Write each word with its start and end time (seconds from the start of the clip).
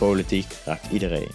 Politiek 0.00 0.46
raakt 0.64 0.92
iedereen. 0.92 1.30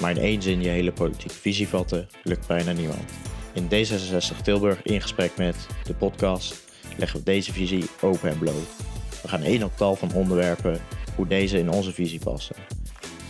Maar 0.00 0.10
in 0.10 0.22
één 0.22 0.42
zin 0.42 0.62
je 0.62 0.68
hele 0.68 0.92
politieke 0.92 1.34
visie 1.34 1.68
vatten 1.68 2.08
lukt 2.22 2.46
bijna 2.46 2.72
niemand. 2.72 3.12
In 3.52 3.64
D66 3.64 4.42
Tilburg 4.42 4.82
in 4.82 5.00
gesprek 5.00 5.36
met 5.36 5.66
de 5.84 5.94
podcast 5.94 6.64
leggen 6.96 7.18
we 7.18 7.24
deze 7.24 7.52
visie 7.52 7.84
open 8.00 8.30
en 8.30 8.38
bloot. 8.38 8.76
We 9.22 9.28
gaan 9.28 9.42
één 9.42 9.62
op 9.62 9.76
tal 9.76 9.96
van 9.96 10.12
onderwerpen 10.12 10.80
hoe 11.16 11.26
deze 11.26 11.58
in 11.58 11.70
onze 11.70 11.92
visie 11.92 12.20
passen. 12.20 12.56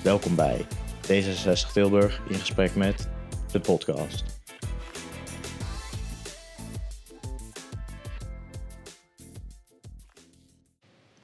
Welkom 0.03 0.35
bij 0.35 0.67
D66 1.03 1.73
Tilburg 1.73 2.21
in 2.29 2.39
gesprek 2.39 2.75
met 2.75 3.09
de 3.53 3.61
podcast. 3.61 4.25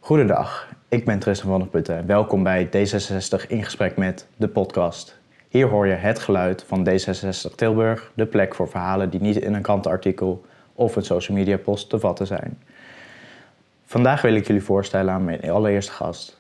Goedendag, 0.01 0.74
ik 0.95 1.05
ben 1.05 1.19
Tristan 1.19 1.51
van 1.51 1.59
der 1.59 1.69
Putten. 1.69 2.07
Welkom 2.07 2.43
bij 2.43 2.67
D66 2.67 3.47
in 3.49 3.65
gesprek 3.65 3.97
met 3.97 4.27
de 4.37 4.49
podcast. 4.49 5.19
Hier 5.49 5.67
hoor 5.67 5.87
je 5.87 5.93
het 5.93 6.19
geluid 6.19 6.65
van 6.67 6.89
D66 6.89 7.55
Tilburg, 7.55 8.13
de 8.15 8.27
plek 8.27 8.55
voor 8.55 8.69
verhalen 8.69 9.11
die 9.11 9.21
niet 9.21 9.37
in 9.37 9.55
een 9.55 9.63
krantenartikel 9.63 10.45
of 10.75 10.97
een 10.97 11.05
social 11.05 11.37
media 11.37 11.57
post 11.57 11.89
te 11.89 11.99
vatten 11.99 12.27
zijn. 12.27 12.59
Vandaag 13.85 14.23
wil 14.23 14.35
ik 14.35 14.47
jullie 14.47 14.63
voorstellen 14.63 15.13
aan 15.13 15.25
mijn 15.25 15.51
allereerste 15.51 15.93
gast. 15.93 16.37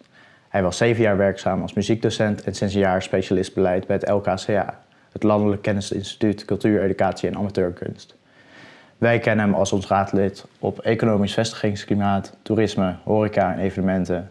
Hij 0.48 0.62
was 0.62 0.77
zeven 0.77 1.02
jaar 1.02 1.16
werkzaam 1.16 1.62
als 1.62 1.73
muziekdocent 1.73 2.43
en 2.43 2.55
sinds 2.55 2.74
een 2.74 2.80
jaar 2.80 3.02
specialist 3.02 3.55
beleid 3.55 3.87
bij 3.87 3.96
het 3.96 4.09
LKCA, 4.09 4.80
het 5.12 5.23
Landelijk 5.23 5.62
Kennisinstituut 5.62 6.45
Cultuur, 6.45 6.82
Educatie 6.82 7.29
en 7.29 7.37
Amateurkunst. 7.37 8.15
Wij 8.98 9.18
kennen 9.18 9.45
hem 9.45 9.55
als 9.55 9.73
ons 9.73 9.87
raadlid 9.87 10.45
op 10.59 10.79
economisch 10.79 11.34
vestigingsklimaat, 11.34 12.37
toerisme, 12.43 12.96
horeca 13.05 13.52
en 13.52 13.59
evenementen, 13.59 14.30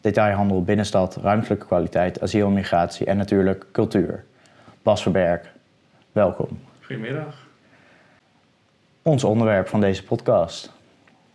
detailhandel, 0.00 0.62
binnenstad, 0.62 1.16
ruimtelijke 1.16 1.66
kwaliteit, 1.66 2.20
asiel, 2.22 2.50
migratie 2.50 3.06
en 3.06 3.16
natuurlijk 3.16 3.66
cultuur. 3.72 4.24
Bas 4.82 5.02
Verberg, 5.02 5.40
welkom. 6.12 6.48
Goedemiddag. 6.80 7.48
Ons 9.02 9.24
onderwerp 9.24 9.68
van 9.68 9.80
deze 9.80 10.04
podcast: 10.04 10.72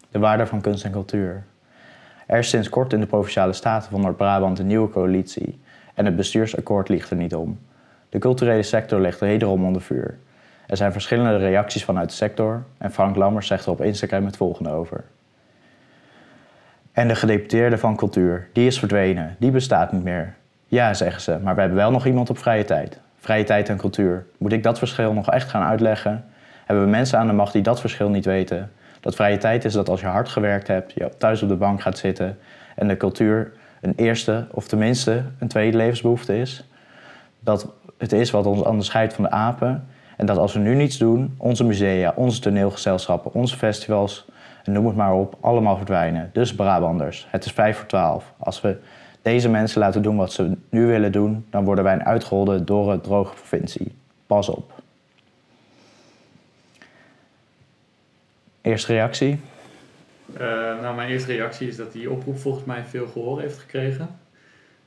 de 0.10 0.20
waarde 0.20 0.46
van 0.46 0.62
kunst 0.62 0.84
en 0.84 0.92
cultuur. 0.92 1.44
Er 2.26 2.38
is 2.38 2.50
sinds 2.50 2.70
kort 2.70 2.94
in 2.94 3.00
de 3.00 3.06
Provinciale 3.06 3.54
Staten 3.54 3.92
van 3.92 4.02
Noord-Brabant 4.02 4.60
een 4.60 4.68
nieuwe 4.68 4.90
coalitie 4.90 5.60
en 5.94 6.06
het 6.06 6.16
bestuursakkoord 6.16 6.90
ligt 6.90 7.10
er 7.10 7.18
niet 7.18 7.36
om. 7.36 7.60
De 8.10 8.20
culturele 8.20 8.64
sector 8.64 9.00
ligt 9.00 9.20
wederom 9.20 9.66
onder 9.66 9.82
vuur. 9.82 10.18
Er 10.68 10.78
zijn 10.78 10.92
verschillende 10.92 11.38
reacties 11.38 11.84
vanuit 11.84 12.10
de 12.10 12.16
sector 12.16 12.64
en 12.78 12.92
Frank 12.92 13.16
Lammers 13.16 13.48
zegt 13.48 13.66
er 13.66 13.72
op 13.72 13.82
Instagram 13.82 14.26
het 14.26 14.38
volgende 14.38 14.70
over. 14.70 15.04
En 16.96 17.08
de 17.08 17.16
gedeputeerde 17.16 17.78
van 17.78 17.96
cultuur, 17.96 18.48
die 18.54 18.68
is 18.68 18.80
verdwenen, 18.80 19.36
die 19.40 19.52
bestaat 19.52 19.92
niet 19.92 20.04
meer. 20.04 20.34
Ja, 20.68 20.94
zeggen 20.94 21.22
ze, 21.22 21.38
maar 21.44 21.54
we 21.54 21.60
hebben 21.60 21.78
wel 21.78 21.92
nog 21.92 22.06
iemand 22.06 22.30
op 22.30 22.38
vrije 22.38 22.66
tijd. 22.66 23.00
Vrije 23.20 23.44
tijd 23.44 23.70
en 23.70 23.78
cultuur. 23.78 24.26
Moet 24.38 24.52
ik 24.52 24.64
dat 24.64 24.78
verschil 24.78 25.14
nog 25.14 25.32
echt 25.32 25.50
gaan 25.50 25.64
uitleggen? 25.64 26.26
Hebben 26.66 26.86
we 26.86 26.92
mensen 26.92 27.20
aan 27.20 27.28
de 27.28 27.34
macht 27.34 27.54
die 27.54 27.62
dat 27.62 27.80
verschil 27.80 28.10
niet 28.10 28.26
weten? 28.26 28.72
Dat 29.00 29.16
vrije 29.16 29.38
tijd 29.38 29.66
is 29.66 29.74
dat 29.74 29.90
als 29.90 30.00
je 30.00 30.06
hard 30.06 30.30
gewerkt 30.30 30.68
hebt, 30.68 30.94
je 30.94 31.10
thuis 31.18 31.42
op 31.42 31.50
de 31.50 31.56
bank 31.56 31.82
gaat 31.82 31.98
zitten 31.98 32.38
en 32.76 32.88
de 32.88 32.98
cultuur 32.98 33.52
een 33.82 33.94
eerste 33.96 34.48
of 34.52 34.68
tenminste 34.68 35.24
een 35.40 35.48
tweede 35.48 35.78
levensbehoefte 35.78 36.38
is. 36.38 36.64
Dat 37.40 37.68
het 37.98 38.12
is 38.12 38.32
wat 38.32 38.46
ons 38.46 38.62
onderscheidt 38.62 39.14
van 39.14 39.24
de 39.24 39.30
apen. 39.30 39.88
En 40.18 40.26
dat 40.26 40.38
als 40.38 40.54
we 40.54 40.60
nu 40.60 40.76
niets 40.76 40.98
doen, 40.98 41.36
onze 41.38 41.64
musea, 41.64 42.14
onze 42.16 42.42
toneelgezelschappen, 42.42 43.34
onze 43.34 43.58
festivals, 43.58 44.26
en 44.66 44.72
noem 44.72 44.86
het 44.86 44.96
maar 44.96 45.14
op, 45.14 45.38
allemaal 45.40 45.78
verdwijnen. 45.78 46.30
Dus 46.34 46.56
Brabanders, 46.56 47.28
het 47.30 47.46
is 47.46 47.52
vijf 47.52 47.78
voor 47.78 47.88
twaalf. 47.88 48.34
Als 48.38 48.62
we 48.62 48.78
deze 49.22 49.50
mensen 49.50 49.80
laten 49.80 50.02
doen 50.02 50.16
wat 50.16 50.32
ze 50.32 50.58
nu 50.70 50.86
willen 50.86 51.12
doen, 51.12 51.46
dan 51.50 51.64
worden 51.64 51.84
wij 51.84 51.94
een 51.94 52.06
uitgeholde, 52.06 52.64
door 52.64 53.02
droge 53.02 53.34
provincie. 53.34 53.96
Pas 54.28 54.50
op. 54.50 54.74
Eerste 58.62 58.94
reactie? 58.94 59.40
Uh, 60.34 60.40
nou, 60.82 60.96
mijn 60.96 61.10
eerste 61.10 61.32
reactie 61.32 61.68
is 61.68 61.76
dat 61.76 61.92
die 61.92 62.12
oproep 62.12 62.38
volgens 62.38 62.66
mij 62.66 62.84
veel 62.84 63.08
gehoor 63.08 63.42
heeft 63.42 63.58
gekregen. 63.58 64.10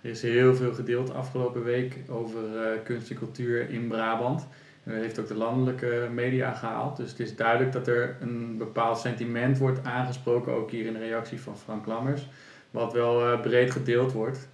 Er 0.01 0.11
is 0.11 0.23
heel 0.23 0.55
veel 0.55 0.75
gedeeld 0.75 1.15
afgelopen 1.15 1.65
week 1.65 1.99
over 2.09 2.41
uh, 2.55 2.63
kunst 2.85 3.11
en 3.11 3.17
cultuur 3.17 3.71
in 3.71 3.89
Brabant. 3.89 4.47
Heeft 4.89 5.19
ook 5.19 5.29
de 5.29 5.35
landelijke 5.35 6.09
media 6.13 6.53
gehaald. 6.53 6.97
Dus 6.97 7.11
het 7.11 7.21
is 7.21 7.37
duidelijk 7.37 7.73
dat 7.73 7.87
er 7.87 8.17
een 8.21 8.57
bepaald 8.59 8.99
sentiment 8.99 9.59
wordt 9.59 9.85
aangesproken, 9.85 10.53
ook 10.53 10.71
hier 10.71 10.87
in 10.87 10.93
de 10.93 10.99
reactie 10.99 11.41
van 11.41 11.59
Frank 11.59 11.87
Lammers, 11.87 12.29
wat 12.71 12.93
wel 12.93 13.33
uh, 13.33 13.41
breed 13.41 13.71
gedeeld 13.71 14.13
wordt 14.13 14.49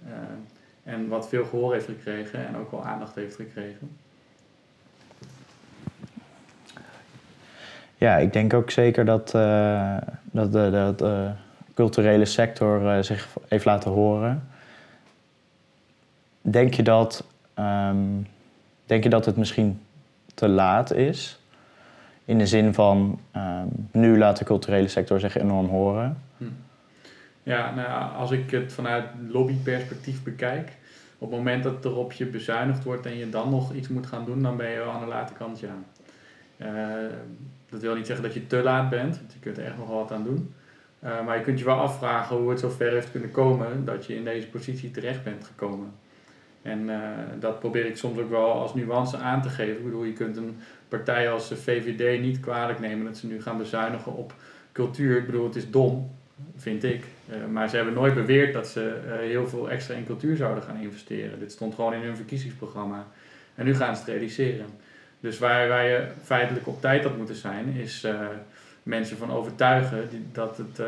en 0.83 1.07
wat 1.07 1.29
veel 1.29 1.45
gehoor 1.45 1.73
heeft 1.73 1.85
gekregen 1.85 2.47
en 2.47 2.57
ook 2.57 2.71
wel 2.71 2.85
aandacht 2.85 3.15
heeft 3.15 3.35
gekregen. 3.35 3.89
Ja, 7.97 8.17
ik 8.17 8.33
denk 8.33 8.53
ook 8.53 8.71
zeker 8.71 9.05
dat, 9.05 9.33
uh, 9.35 9.97
dat 10.31 10.51
de, 10.51 11.31
culturele 11.73 12.25
sector 12.25 13.03
zich 13.03 13.27
heeft 13.47 13.65
laten 13.65 13.91
horen. 13.91 14.47
Denk 16.41 16.73
je 16.73 16.83
dat, 16.83 17.23
um, 17.59 18.27
denk 18.85 19.03
je 19.03 19.09
dat 19.09 19.25
het 19.25 19.37
misschien 19.37 19.81
te 20.35 20.47
laat 20.47 20.93
is? 20.93 21.39
In 22.25 22.37
de 22.37 22.47
zin 22.47 22.73
van, 22.73 23.19
um, 23.35 23.89
nu 23.91 24.17
laat 24.17 24.37
de 24.37 24.45
culturele 24.45 24.87
sector 24.87 25.19
zich 25.19 25.37
enorm 25.37 25.67
horen. 25.67 26.21
Hm. 26.37 26.43
Ja, 27.43 27.75
nou, 27.75 28.15
als 28.15 28.31
ik 28.31 28.51
het 28.51 28.73
vanuit 28.73 29.05
lobbyperspectief 29.27 30.23
bekijk, 30.23 30.71
op 31.17 31.29
het 31.29 31.37
moment 31.37 31.63
dat 31.63 31.85
er 31.85 31.95
op 31.95 32.11
je 32.11 32.25
bezuinigd 32.25 32.83
wordt 32.83 33.05
en 33.05 33.17
je 33.17 33.29
dan 33.29 33.49
nog 33.49 33.73
iets 33.73 33.87
moet 33.87 34.05
gaan 34.05 34.25
doen, 34.25 34.41
dan 34.41 34.57
ben 34.57 34.69
je 34.69 34.77
wel 34.77 34.91
aan 34.91 34.99
de 34.99 35.05
late 35.05 35.33
kant 35.33 35.59
ja. 35.59 35.75
Uh, 36.57 37.11
dat 37.69 37.81
wil 37.81 37.95
niet 37.95 38.05
zeggen 38.05 38.25
dat 38.25 38.33
je 38.33 38.47
te 38.47 38.63
laat 38.63 38.89
bent, 38.89 39.17
want 39.17 39.33
je 39.33 39.39
kunt 39.39 39.57
er 39.57 39.65
echt 39.65 39.77
nog 39.77 39.89
wat 39.89 40.11
aan 40.11 40.23
doen. 40.23 40.53
Uh, 41.03 41.25
maar 41.25 41.37
je 41.37 41.43
kunt 41.43 41.59
je 41.59 41.65
wel 41.65 41.79
afvragen 41.79 42.35
hoe 42.35 42.49
het 42.49 42.59
zo 42.59 42.69
ver 42.69 42.91
heeft 42.91 43.11
kunnen 43.11 43.31
komen 43.31 43.85
dat 43.85 44.05
je 44.05 44.15
in 44.15 44.23
deze 44.23 44.47
positie 44.47 44.91
terecht 44.91 45.23
bent 45.23 45.45
gekomen. 45.45 45.91
En 46.65 46.89
uh, 46.89 46.99
dat 47.39 47.59
probeer 47.59 47.85
ik 47.85 47.97
soms 47.97 48.19
ook 48.19 48.29
wel 48.29 48.51
als 48.51 48.73
nuance 48.73 49.17
aan 49.17 49.41
te 49.41 49.49
geven. 49.49 49.77
Ik 49.77 49.83
bedoel, 49.83 50.03
je 50.03 50.13
kunt 50.13 50.37
een 50.37 50.57
partij 50.87 51.31
als 51.31 51.49
de 51.49 51.55
VVD 51.55 52.21
niet 52.21 52.39
kwalijk 52.39 52.79
nemen 52.79 53.05
dat 53.05 53.17
ze 53.17 53.27
nu 53.27 53.41
gaan 53.41 53.57
bezuinigen 53.57 54.13
op 54.13 54.33
cultuur. 54.71 55.17
Ik 55.17 55.25
bedoel, 55.25 55.45
het 55.45 55.55
is 55.55 55.69
dom, 55.69 56.11
vind 56.55 56.83
ik. 56.83 57.03
Uh, 57.29 57.35
maar 57.51 57.69
ze 57.69 57.75
hebben 57.75 57.93
nooit 57.93 58.13
beweerd 58.13 58.53
dat 58.53 58.67
ze 58.67 58.99
heel 59.19 59.47
veel 59.47 59.69
extra 59.69 59.95
in 59.95 60.05
cultuur 60.05 60.35
zouden 60.35 60.63
gaan 60.63 60.81
investeren. 60.81 61.39
Dit 61.39 61.51
stond 61.51 61.75
gewoon 61.75 61.93
in 61.93 62.01
hun 62.01 62.15
verkiezingsprogramma. 62.15 63.07
En 63.55 63.65
nu 63.65 63.75
gaan 63.75 63.95
ze 63.95 64.01
het 64.01 64.09
realiseren. 64.09 64.65
Dus 65.19 65.39
waar, 65.39 65.67
waar 65.67 65.85
je 65.85 66.07
feitelijk 66.23 66.67
op 66.67 66.81
tijd 66.81 67.03
had 67.03 67.17
moeten 67.17 67.35
zijn, 67.35 67.67
is 67.67 68.07
mensen 68.85 69.17
van 69.17 69.31
overtuigen 69.31 70.09
dat 70.31 70.57
het 70.57 70.79
uh, 70.79 70.85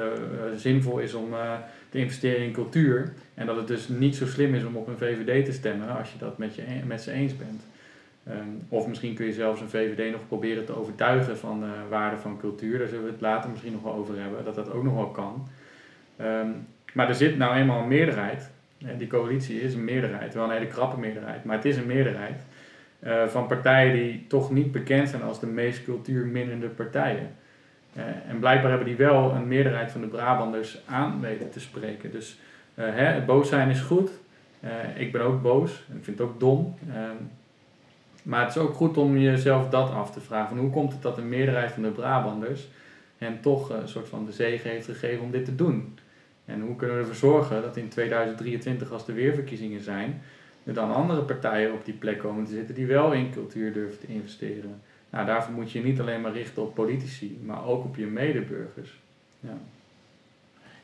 zinvol 0.55 0.99
is 0.99 1.13
om 1.13 1.33
uh, 1.33 1.53
te 1.89 1.97
investeren 1.97 2.45
in 2.45 2.51
cultuur. 2.51 3.13
En 3.33 3.45
dat 3.45 3.55
het 3.55 3.67
dus 3.67 3.87
niet 3.87 4.15
zo 4.15 4.25
slim 4.25 4.55
is 4.55 4.63
om 4.63 4.75
op 4.75 4.87
een 4.87 4.97
VVD 4.97 5.45
te 5.45 5.51
stemmen 5.51 5.97
als 5.97 6.11
je 6.11 6.17
dat 6.17 6.37
met, 6.37 6.55
je, 6.55 6.63
met 6.85 7.01
ze 7.01 7.11
eens 7.11 7.37
bent. 7.37 7.61
Um, 8.29 8.61
of 8.69 8.87
misschien 8.87 9.13
kun 9.13 9.25
je 9.25 9.33
zelfs 9.33 9.61
een 9.61 9.69
VVD 9.69 10.11
nog 10.11 10.27
proberen 10.27 10.65
te 10.65 10.77
overtuigen 10.77 11.37
van 11.37 11.59
de 11.59 11.73
waarde 11.89 12.17
van 12.17 12.39
cultuur. 12.39 12.79
Daar 12.79 12.87
zullen 12.87 13.03
we 13.03 13.11
het 13.11 13.21
later 13.21 13.49
misschien 13.49 13.71
nog 13.71 13.83
wel 13.83 13.93
over 13.93 14.19
hebben, 14.19 14.45
dat 14.45 14.55
dat 14.55 14.71
ook 14.71 14.83
nog 14.83 14.93
wel 14.93 15.09
kan. 15.09 15.47
Um, 16.21 16.67
maar 16.93 17.07
er 17.07 17.15
zit 17.15 17.37
nou 17.37 17.55
eenmaal 17.55 17.81
een 17.81 17.87
meerderheid. 17.87 18.49
Die 18.97 19.07
coalitie 19.07 19.61
is 19.61 19.73
een 19.73 19.83
meerderheid, 19.83 20.33
wel 20.33 20.43
een 20.43 20.51
hele 20.51 20.67
krappe 20.67 20.99
meerderheid, 20.99 21.43
maar 21.43 21.55
het 21.55 21.65
is 21.65 21.77
een 21.77 21.85
meerderheid 21.85 22.41
van 23.27 23.47
partijen 23.47 23.93
die 23.93 24.25
toch 24.27 24.51
niet 24.51 24.71
bekend 24.71 25.09
zijn 25.09 25.21
als 25.21 25.39
de 25.39 25.47
meest 25.47 25.83
cultuurminnende 25.83 26.67
partijen. 26.67 27.35
Uh, 27.97 28.03
en 28.03 28.39
blijkbaar 28.39 28.69
hebben 28.69 28.87
die 28.87 28.97
wel 28.97 29.31
een 29.31 29.47
meerderheid 29.47 29.91
van 29.91 30.01
de 30.01 30.07
Brabanders 30.07 30.77
aan 30.85 31.21
weten 31.21 31.49
te 31.49 31.59
spreken. 31.59 32.11
Dus 32.11 32.39
uh, 32.75 32.85
hè, 32.89 33.21
boos 33.21 33.49
zijn 33.49 33.69
is 33.69 33.79
goed. 33.79 34.09
ik 34.95 35.11
ben 35.11 35.21
ook 35.21 35.41
boos. 35.41 35.71
Ik 35.71 36.03
vind 36.03 36.19
het 36.19 36.27
ook 36.27 36.39
dom. 36.39 36.75
Ehm, 36.93 37.15
maar 38.23 38.45
het 38.45 38.55
is 38.55 38.61
ook 38.61 38.73
goed 38.73 38.97
om 38.97 39.17
jezelf 39.17 39.69
dat 39.69 39.91
af 39.91 40.11
te 40.11 40.19
vragen. 40.19 40.57
Hoe 40.57 40.69
komt 40.69 40.93
het 40.93 41.01
dat 41.01 41.15
de 41.15 41.21
meerderheid 41.21 41.71
van 41.71 41.83
de 41.83 41.89
Brabanders 41.89 42.67
hen 43.17 43.41
toch 43.41 43.69
een 43.69 43.87
soort 43.87 44.07
van 44.07 44.25
de 44.25 44.31
zegen 44.31 44.69
heeft 44.69 44.85
gegeven 44.85 45.23
om 45.23 45.31
dit 45.31 45.45
te 45.45 45.55
doen? 45.55 45.97
En 46.45 46.61
hoe 46.61 46.75
kunnen 46.75 46.95
we 46.95 47.01
ervoor 47.01 47.15
zorgen 47.15 47.61
dat 47.61 47.77
in 47.77 47.89
2023, 47.89 48.91
als 48.91 49.07
er 49.07 49.13
weer 49.13 49.33
verkiezingen 49.33 49.81
zijn, 49.81 50.21
er 50.63 50.73
dan 50.73 50.93
andere 50.93 51.21
partijen 51.21 51.73
op 51.73 51.85
die 51.85 51.93
plek 51.93 52.17
komen 52.19 52.45
te 52.45 52.53
zitten 52.53 52.75
die 52.75 52.85
wel 52.85 53.11
in 53.13 53.31
cultuur 53.31 53.73
durven 53.73 53.99
te 53.99 54.07
investeren. 54.07 54.81
Nou, 55.09 55.25
daarvoor 55.25 55.53
moet 55.53 55.71
je 55.71 55.83
niet 55.83 55.99
alleen 55.99 56.21
maar 56.21 56.33
richten 56.33 56.61
op 56.61 56.73
politici, 56.73 57.39
maar 57.45 57.65
ook 57.65 57.83
op 57.83 57.95
je 57.95 58.05
medeburgers. 58.05 58.99
Ja, 59.39 59.53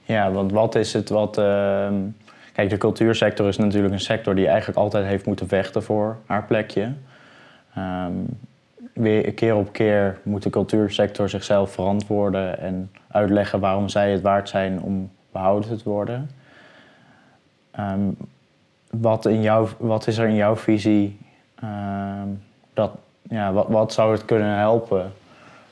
ja 0.03 0.31
want 0.31 0.51
wat 0.51 0.75
is 0.75 0.93
het 0.93 1.09
wat. 1.09 1.37
Uh, 1.37 1.91
kijk, 2.53 2.69
de 2.69 2.77
cultuursector 2.77 3.47
is 3.47 3.57
natuurlijk 3.57 3.93
een 3.93 3.99
sector 3.99 4.35
die 4.35 4.47
eigenlijk 4.47 4.77
altijd 4.77 5.05
heeft 5.05 5.25
moeten 5.25 5.47
vechten 5.47 5.83
voor 5.83 6.17
haar 6.25 6.43
plekje. 6.43 6.93
Um, 7.77 8.25
weer 8.93 9.33
keer 9.33 9.55
op 9.55 9.73
keer 9.73 10.19
moet 10.23 10.43
de 10.43 10.49
cultuursector 10.49 11.29
zichzelf 11.29 11.71
verantwoorden 11.71 12.59
en 12.59 12.91
uitleggen 13.07 13.59
waarom 13.59 13.89
zij 13.89 14.11
het 14.11 14.21
waard 14.21 14.49
zijn 14.49 14.81
om 14.81 15.11
behouden 15.31 15.77
te 15.77 15.89
worden. 15.89 16.29
Um, 17.79 18.17
wat, 18.89 19.25
in 19.25 19.41
jouw, 19.41 19.67
wat 19.77 20.07
is 20.07 20.17
er 20.17 20.27
in 20.27 20.35
jouw 20.35 20.55
visie 20.55 21.19
ehm, 21.55 22.27
dat, 22.73 22.91
ja, 23.29 23.53
wat, 23.53 23.67
wat 23.67 23.93
zou 23.93 24.11
het 24.11 24.25
kunnen 24.25 24.57
helpen? 24.57 25.13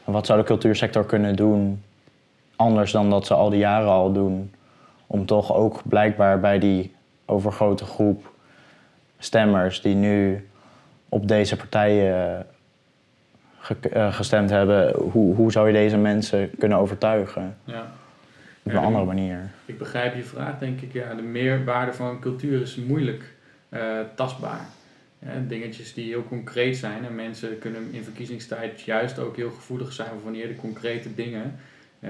Wat 0.04 0.26
zou 0.26 0.40
de 0.40 0.46
cultuursector 0.46 1.06
kunnen 1.06 1.36
doen 1.36 1.84
anders 2.56 2.92
dan 2.92 3.10
dat 3.10 3.26
ze 3.26 3.34
al 3.34 3.50
die 3.50 3.60
jaren 3.60 3.90
al 3.90 4.12
doen? 4.12 4.54
Om 5.08 5.26
toch 5.26 5.54
ook 5.54 5.82
blijkbaar 5.84 6.40
bij 6.40 6.60
die 6.60 6.96
overgrote 7.26 7.86
groep 7.86 8.32
stemmers 9.20 9.82
die 9.82 9.96
nu 9.96 10.48
op 11.10 11.28
deze 11.28 11.58
partijen 11.58 12.46
eh, 13.92 14.14
gestemd 14.14 14.50
hebben, 14.50 14.94
hoe, 14.96 15.36
hoe 15.36 15.52
zou 15.52 15.68
je 15.68 15.74
deze 15.74 15.98
mensen 15.98 16.52
kunnen 16.58 16.78
overtuigen? 16.78 17.58
Ja. 17.64 17.92
Op 18.64 18.72
een 18.72 18.78
andere 18.78 19.06
manier. 19.06 19.52
Ik 19.66 19.78
begrijp 19.78 20.16
je 20.16 20.24
vraag, 20.24 20.60
denk 20.60 20.82
ik. 20.82 20.94
Ja, 20.94 21.14
de 21.14 21.22
meerwaarde 21.22 21.94
van 21.94 22.20
cultuur 22.20 22.62
is 22.62 22.76
moeilijk 22.76 23.34
uh, 23.70 23.80
tastbaar. 24.16 24.66
Dingetjes 25.48 25.94
die 25.94 26.08
heel 26.08 26.24
concreet 26.24 26.78
zijn. 26.78 27.06
En 27.06 27.16
mensen 27.16 27.60
kunnen 27.60 27.88
in 27.92 28.04
verkiezingstijd 28.04 28.82
juist 28.82 29.20
ook 29.20 29.36
heel 29.36 29.52
gevoelig 29.52 29.94
zijn 29.94 30.10
voor 30.10 30.24
wanneer 30.24 30.48
de 30.48 30.56
concrete 30.56 31.14
dingen. 31.16 31.56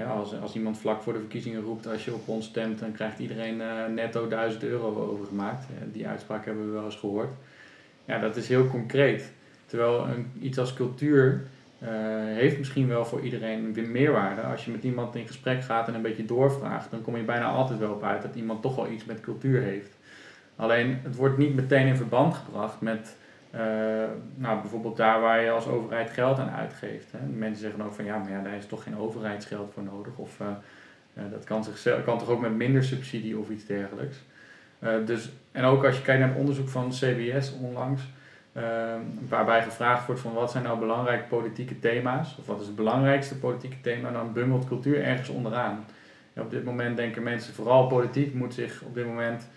Als, 0.08 0.40
als 0.40 0.54
iemand 0.54 0.78
vlak 0.78 1.02
voor 1.02 1.12
de 1.12 1.18
verkiezingen 1.18 1.62
roept, 1.62 1.86
als 1.86 2.04
je 2.04 2.14
op 2.14 2.28
ons 2.28 2.46
stemt, 2.46 2.78
dan 2.78 2.92
krijgt 2.92 3.18
iedereen 3.18 3.60
uh, 3.60 3.86
netto 3.94 4.28
1000 4.28 4.62
euro 4.62 5.10
overgemaakt. 5.10 5.64
Ja, 5.80 5.86
die 5.92 6.06
uitspraak 6.06 6.44
hebben 6.44 6.66
we 6.66 6.72
wel 6.72 6.84
eens 6.84 6.96
gehoord. 6.96 7.30
Ja, 8.04 8.18
dat 8.18 8.36
is 8.36 8.48
heel 8.48 8.66
concreet. 8.66 9.32
Terwijl 9.66 10.06
een, 10.08 10.30
iets 10.40 10.58
als 10.58 10.74
cultuur 10.74 11.42
uh, 11.82 11.88
heeft 12.24 12.58
misschien 12.58 12.88
wel 12.88 13.04
voor 13.04 13.20
iedereen 13.20 13.72
weer 13.72 13.88
meerwaarde. 13.88 14.40
Als 14.40 14.64
je 14.64 14.70
met 14.70 14.84
iemand 14.84 15.14
in 15.14 15.26
gesprek 15.26 15.62
gaat 15.62 15.88
en 15.88 15.94
een 15.94 16.02
beetje 16.02 16.24
doorvraagt, 16.24 16.90
dan 16.90 17.02
kom 17.02 17.16
je 17.16 17.22
bijna 17.22 17.46
altijd 17.46 17.78
wel 17.78 17.92
op 17.92 18.02
uit 18.02 18.22
dat 18.22 18.34
iemand 18.34 18.62
toch 18.62 18.76
wel 18.76 18.90
iets 18.90 19.04
met 19.04 19.20
cultuur 19.20 19.62
heeft. 19.62 19.96
Alleen 20.56 21.00
het 21.02 21.16
wordt 21.16 21.38
niet 21.38 21.54
meteen 21.54 21.86
in 21.86 21.96
verband 21.96 22.34
gebracht 22.34 22.80
met 22.80 23.16
uh, 23.54 23.60
nou, 24.34 24.60
bijvoorbeeld 24.60 24.96
daar 24.96 25.20
waar 25.20 25.42
je 25.42 25.50
als 25.50 25.66
overheid 25.66 26.10
geld 26.10 26.38
aan 26.38 26.50
uitgeeft. 26.50 27.12
Hè. 27.12 27.26
Mensen 27.26 27.62
zeggen 27.62 27.84
ook 27.84 27.92
van 27.92 28.04
ja, 28.04 28.18
maar 28.18 28.30
ja, 28.30 28.42
daar 28.42 28.56
is 28.56 28.66
toch 28.66 28.82
geen 28.82 28.98
overheidsgeld 28.98 29.72
voor 29.72 29.82
nodig. 29.82 30.16
Of 30.16 30.40
uh, 30.40 30.46
dat 31.30 31.44
kan, 31.44 31.64
zichzelf, 31.64 32.04
kan 32.04 32.18
toch 32.18 32.28
ook 32.28 32.40
met 32.40 32.54
minder 32.56 32.84
subsidie 32.84 33.38
of 33.38 33.50
iets 33.50 33.66
dergelijks. 33.66 34.16
dus, 35.04 35.30
en 35.52 35.64
ook 35.64 35.84
als 35.84 35.96
je 35.96 36.02
kijkt 36.02 36.20
naar 36.20 36.28
het 36.28 36.38
onderzoek 36.38 36.68
van 36.68 36.90
CBS 36.90 37.52
onlangs, 37.60 38.02
waarbij 39.28 39.62
gevraagd 39.62 40.06
wordt 40.06 40.20
van 40.20 40.32
wat 40.32 40.50
zijn 40.50 40.64
nou 40.64 40.78
belangrijke 40.78 41.28
politieke 41.28 41.78
thema's, 41.78 42.36
of 42.38 42.46
wat 42.46 42.60
is 42.60 42.66
het 42.66 42.76
belangrijkste 42.76 43.38
politieke 43.38 43.80
thema, 43.80 44.10
dan 44.10 44.32
bungelt 44.32 44.66
cultuur 44.66 45.02
ergens 45.02 45.28
onderaan. 45.28 45.84
op 46.36 46.50
dit 46.50 46.64
moment 46.64 46.96
denken 46.96 47.22
mensen 47.22 47.54
vooral 47.54 47.86
politiek 47.86 48.34
moet 48.34 48.54
zich 48.54 48.82
op 48.82 48.94
dit 48.94 49.06
moment 49.06 49.48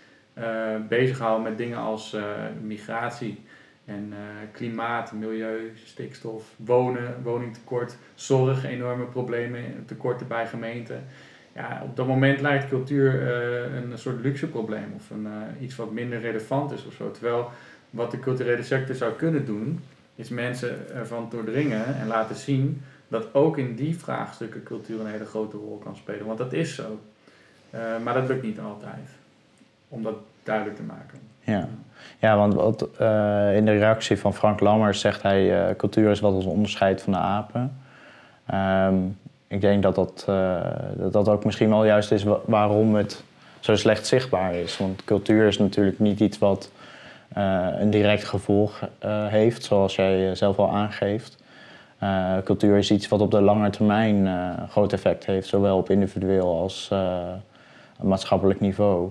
bezighouden 0.88 1.42
met 1.42 1.58
dingen 1.58 1.78
als 1.78 2.14
uh, 2.14 2.22
migratie 2.62 3.40
en 3.84 4.06
uh, 4.10 4.16
klimaat, 4.52 5.12
milieu, 5.12 5.72
stikstof, 5.84 6.54
wonen, 6.56 7.22
woningtekort, 7.22 7.96
zorg, 8.14 8.64
enorme 8.64 9.04
problemen, 9.04 9.84
tekorten 9.86 10.26
bij 10.26 10.46
gemeenten. 10.46 11.04
Ja, 11.54 11.80
op 11.84 11.96
dat 11.96 12.06
moment 12.06 12.40
lijkt 12.40 12.68
cultuur 12.68 13.22
een 13.74 13.98
soort 13.98 14.20
luxe 14.20 14.46
probleem 14.46 14.92
of 14.96 15.10
een, 15.10 15.28
iets 15.60 15.76
wat 15.76 15.92
minder 15.92 16.20
relevant 16.20 16.72
is 16.72 16.86
of 16.86 16.92
zo. 16.92 17.10
Terwijl 17.10 17.50
wat 17.90 18.10
de 18.10 18.20
culturele 18.20 18.62
sector 18.62 18.94
zou 18.94 19.12
kunnen 19.12 19.44
doen, 19.44 19.80
is 20.14 20.28
mensen 20.28 20.94
ervan 20.94 21.28
doordringen 21.30 21.96
en 22.00 22.06
laten 22.06 22.36
zien 22.36 22.82
dat 23.08 23.34
ook 23.34 23.58
in 23.58 23.74
die 23.74 23.98
vraagstukken 23.98 24.62
cultuur 24.62 25.00
een 25.00 25.06
hele 25.06 25.24
grote 25.24 25.56
rol 25.56 25.78
kan 25.78 25.96
spelen. 25.96 26.26
Want 26.26 26.38
dat 26.38 26.52
is 26.52 26.74
zo. 26.74 27.00
Maar 28.02 28.14
dat 28.14 28.28
lukt 28.28 28.42
niet 28.42 28.60
altijd. 28.60 29.08
Om 29.88 30.02
dat 30.02 30.14
duidelijk 30.42 30.76
te 30.76 30.82
maken. 30.82 31.18
Ja, 31.40 31.68
ja 32.18 32.36
want 32.36 32.82
uh, 33.00 33.56
in 33.56 33.64
de 33.64 33.78
reactie 33.78 34.18
van 34.18 34.34
Frank 34.34 34.60
Lammers 34.60 35.00
zegt 35.00 35.22
hij... 35.22 35.68
Uh, 35.68 35.76
cultuur 35.76 36.10
is 36.10 36.20
wat 36.20 36.32
ons 36.32 36.44
onderscheidt 36.44 37.02
van 37.02 37.12
de 37.12 37.18
apen. 37.18 37.76
Um, 38.54 39.18
ik 39.48 39.60
denk 39.60 39.82
dat 39.82 39.94
dat, 39.94 40.24
dat 40.96 41.12
dat 41.12 41.28
ook 41.28 41.44
misschien 41.44 41.68
wel 41.68 41.84
juist 41.84 42.12
is 42.12 42.24
waarom 42.44 42.94
het 42.94 43.24
zo 43.60 43.76
slecht 43.76 44.06
zichtbaar 44.06 44.54
is. 44.54 44.78
Want 44.78 45.04
cultuur 45.04 45.46
is 45.46 45.58
natuurlijk 45.58 45.98
niet 45.98 46.20
iets 46.20 46.38
wat 46.38 46.70
uh, 47.36 47.66
een 47.78 47.90
direct 47.90 48.24
gevolg 48.24 48.80
uh, 49.04 49.26
heeft, 49.26 49.64
zoals 49.64 49.96
jij 49.96 50.34
zelf 50.34 50.58
al 50.58 50.70
aangeeft. 50.70 51.42
Uh, 52.02 52.38
cultuur 52.44 52.76
is 52.76 52.90
iets 52.90 53.08
wat 53.08 53.20
op 53.20 53.30
de 53.30 53.40
lange 53.40 53.70
termijn 53.70 54.26
een 54.26 54.68
groot 54.68 54.92
effect 54.92 55.26
heeft, 55.26 55.48
zowel 55.48 55.76
op 55.76 55.90
individueel 55.90 56.60
als 56.60 56.92
maatschappelijk 58.02 58.60
niveau. 58.60 59.10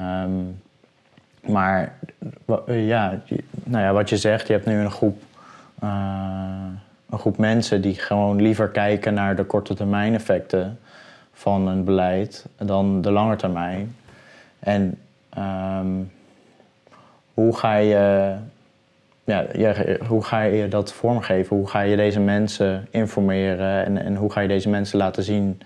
Um, 0.00 0.60
maar 1.46 1.94
ja, 2.66 3.20
nou 3.64 3.84
ja, 3.84 3.92
wat 3.92 4.08
je 4.08 4.16
zegt, 4.16 4.46
je 4.46 4.52
hebt 4.52 4.66
nu 4.66 4.78
een 4.78 4.90
groep, 4.90 5.22
een 7.10 7.18
groep 7.18 7.36
mensen 7.36 7.80
die 7.82 7.94
gewoon 7.94 8.42
liever 8.42 8.68
kijken 8.68 9.14
naar 9.14 9.36
de 9.36 9.44
korte 9.44 9.74
termijn 9.74 10.14
effecten 10.14 10.78
van 11.32 11.68
een 11.68 11.84
beleid 11.84 12.46
dan 12.56 13.00
de 13.00 13.10
lange 13.10 13.36
termijn. 13.36 13.96
En 14.58 14.98
um, 15.38 16.10
hoe 17.34 17.56
ga 17.56 17.76
je, 17.76 18.34
ja, 19.24 19.46
hoe 20.06 20.24
ga 20.24 20.42
je 20.42 20.68
dat 20.68 20.92
vormgeven? 20.92 21.56
Hoe 21.56 21.68
ga 21.68 21.80
je 21.80 21.96
deze 21.96 22.20
mensen 22.20 22.86
informeren 22.90 23.84
en, 23.84 23.98
en 24.04 24.16
hoe 24.16 24.32
ga 24.32 24.40
je 24.40 24.48
deze 24.48 24.68
mensen 24.68 24.98
laten 24.98 25.22
zien 25.22 25.60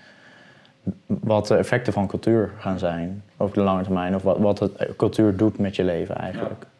wat 1.06 1.46
de 1.46 1.56
effecten 1.56 1.93
van 1.93 2.06
cultuur 2.06 2.50
gaan 2.58 2.79
zijn 2.79 3.23
over 3.37 3.55
de 3.55 3.62
lange 3.62 3.82
termijn? 3.82 4.14
Of 4.14 4.23
wat, 4.23 4.38
wat 4.38 4.58
het, 4.58 4.96
cultuur 4.96 5.37
doet 5.37 5.58
met 5.58 5.76
je 5.76 5.84
leven 5.84 6.17
eigenlijk? 6.17 6.62
Ja. 6.62 6.70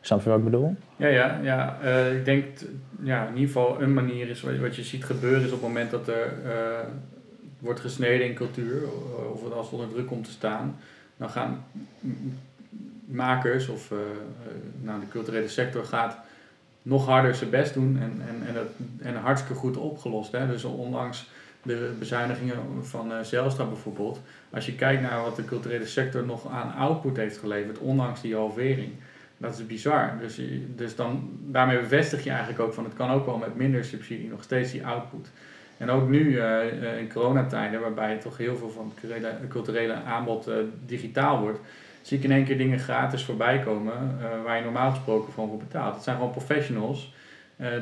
Snap 0.00 0.22
je 0.22 0.28
wat 0.28 0.38
ik 0.38 0.44
bedoel? 0.44 0.76
Ja, 0.96 1.08
ja, 1.08 1.38
ja. 1.42 1.78
Uh, 1.82 2.16
ik 2.16 2.24
denk, 2.24 2.44
ja, 3.02 3.26
in 3.26 3.34
ieder 3.34 3.46
geval 3.46 3.82
een 3.82 3.94
manier 3.94 4.28
is 4.28 4.42
wat 4.42 4.76
je 4.76 4.82
ziet 4.82 5.04
gebeuren 5.04 5.40
is 5.40 5.46
op 5.46 5.52
het 5.52 5.62
moment 5.62 5.90
dat 5.90 6.08
er 6.08 6.32
uh, 6.44 6.52
wordt 7.58 7.80
gesneden 7.80 8.26
in 8.26 8.34
cultuur, 8.34 8.82
of 9.32 9.44
het 9.44 9.52
als 9.52 9.70
onder 9.70 9.88
druk 9.88 10.06
komt 10.06 10.24
te 10.24 10.30
staan, 10.30 10.76
dan 11.16 11.30
gaan 11.30 11.64
makers 13.04 13.68
of 13.68 13.90
uh, 13.90 13.98
nou, 14.80 15.00
de 15.00 15.08
culturele 15.08 15.48
sector 15.48 15.84
gaat 15.84 16.18
nog 16.82 17.06
harder 17.06 17.34
zijn 17.34 17.50
best 17.50 17.74
doen 17.74 17.98
en, 18.00 18.22
en, 18.28 18.46
en, 18.46 18.54
dat, 18.54 18.66
en 19.00 19.16
hartstikke 19.16 19.60
goed 19.60 19.76
opgelost. 19.76 20.32
Hè? 20.32 20.46
Dus 20.46 20.64
ondanks 20.64 21.30
de 21.62 21.94
bezuinigingen 21.98 22.56
van 22.82 23.12
uh, 23.12 23.20
Zelstra 23.20 23.64
bijvoorbeeld, 23.64 24.20
als 24.50 24.66
je 24.66 24.74
kijkt 24.74 25.02
naar 25.02 25.22
wat 25.22 25.36
de 25.36 25.44
culturele 25.44 25.86
sector 25.86 26.24
nog 26.24 26.50
aan 26.50 26.74
output 26.74 27.16
heeft 27.16 27.38
geleverd, 27.38 27.78
ondanks 27.78 28.20
die 28.20 28.36
halvering, 28.36 28.92
dat 29.36 29.58
is 29.58 29.66
bizar. 29.66 30.12
Dus, 30.20 30.40
dus 30.76 30.96
dan, 30.96 31.30
daarmee 31.40 31.80
bevestig 31.80 32.24
je 32.24 32.30
eigenlijk 32.30 32.60
ook 32.60 32.72
van 32.72 32.84
het 32.84 32.94
kan 32.94 33.10
ook 33.10 33.26
wel 33.26 33.36
met 33.36 33.56
minder 33.56 33.84
subsidie 33.84 34.28
nog 34.28 34.42
steeds 34.42 34.72
die 34.72 34.86
output. 34.86 35.30
En 35.76 35.90
ook 35.90 36.08
nu 36.08 36.20
uh, 36.20 36.98
in 36.98 37.12
coronatijden, 37.12 37.80
waarbij 37.80 38.16
toch 38.16 38.36
heel 38.36 38.56
veel 38.56 38.70
van 38.70 38.92
het 39.00 39.48
culturele, 39.48 39.94
aanbod 39.94 40.50
digitaal 40.86 41.40
wordt, 41.40 41.58
zie 42.02 42.18
ik 42.18 42.24
in 42.24 42.32
één 42.32 42.44
keer 42.44 42.58
dingen 42.58 42.78
gratis 42.78 43.24
voorbij 43.24 43.58
komen 43.58 43.92
waar 44.44 44.56
je 44.56 44.62
normaal 44.62 44.90
gesproken 44.90 45.32
voor 45.32 45.58
betaalt. 45.58 45.94
Het 45.94 46.04
zijn 46.04 46.16
gewoon 46.16 46.30
professionals 46.30 47.14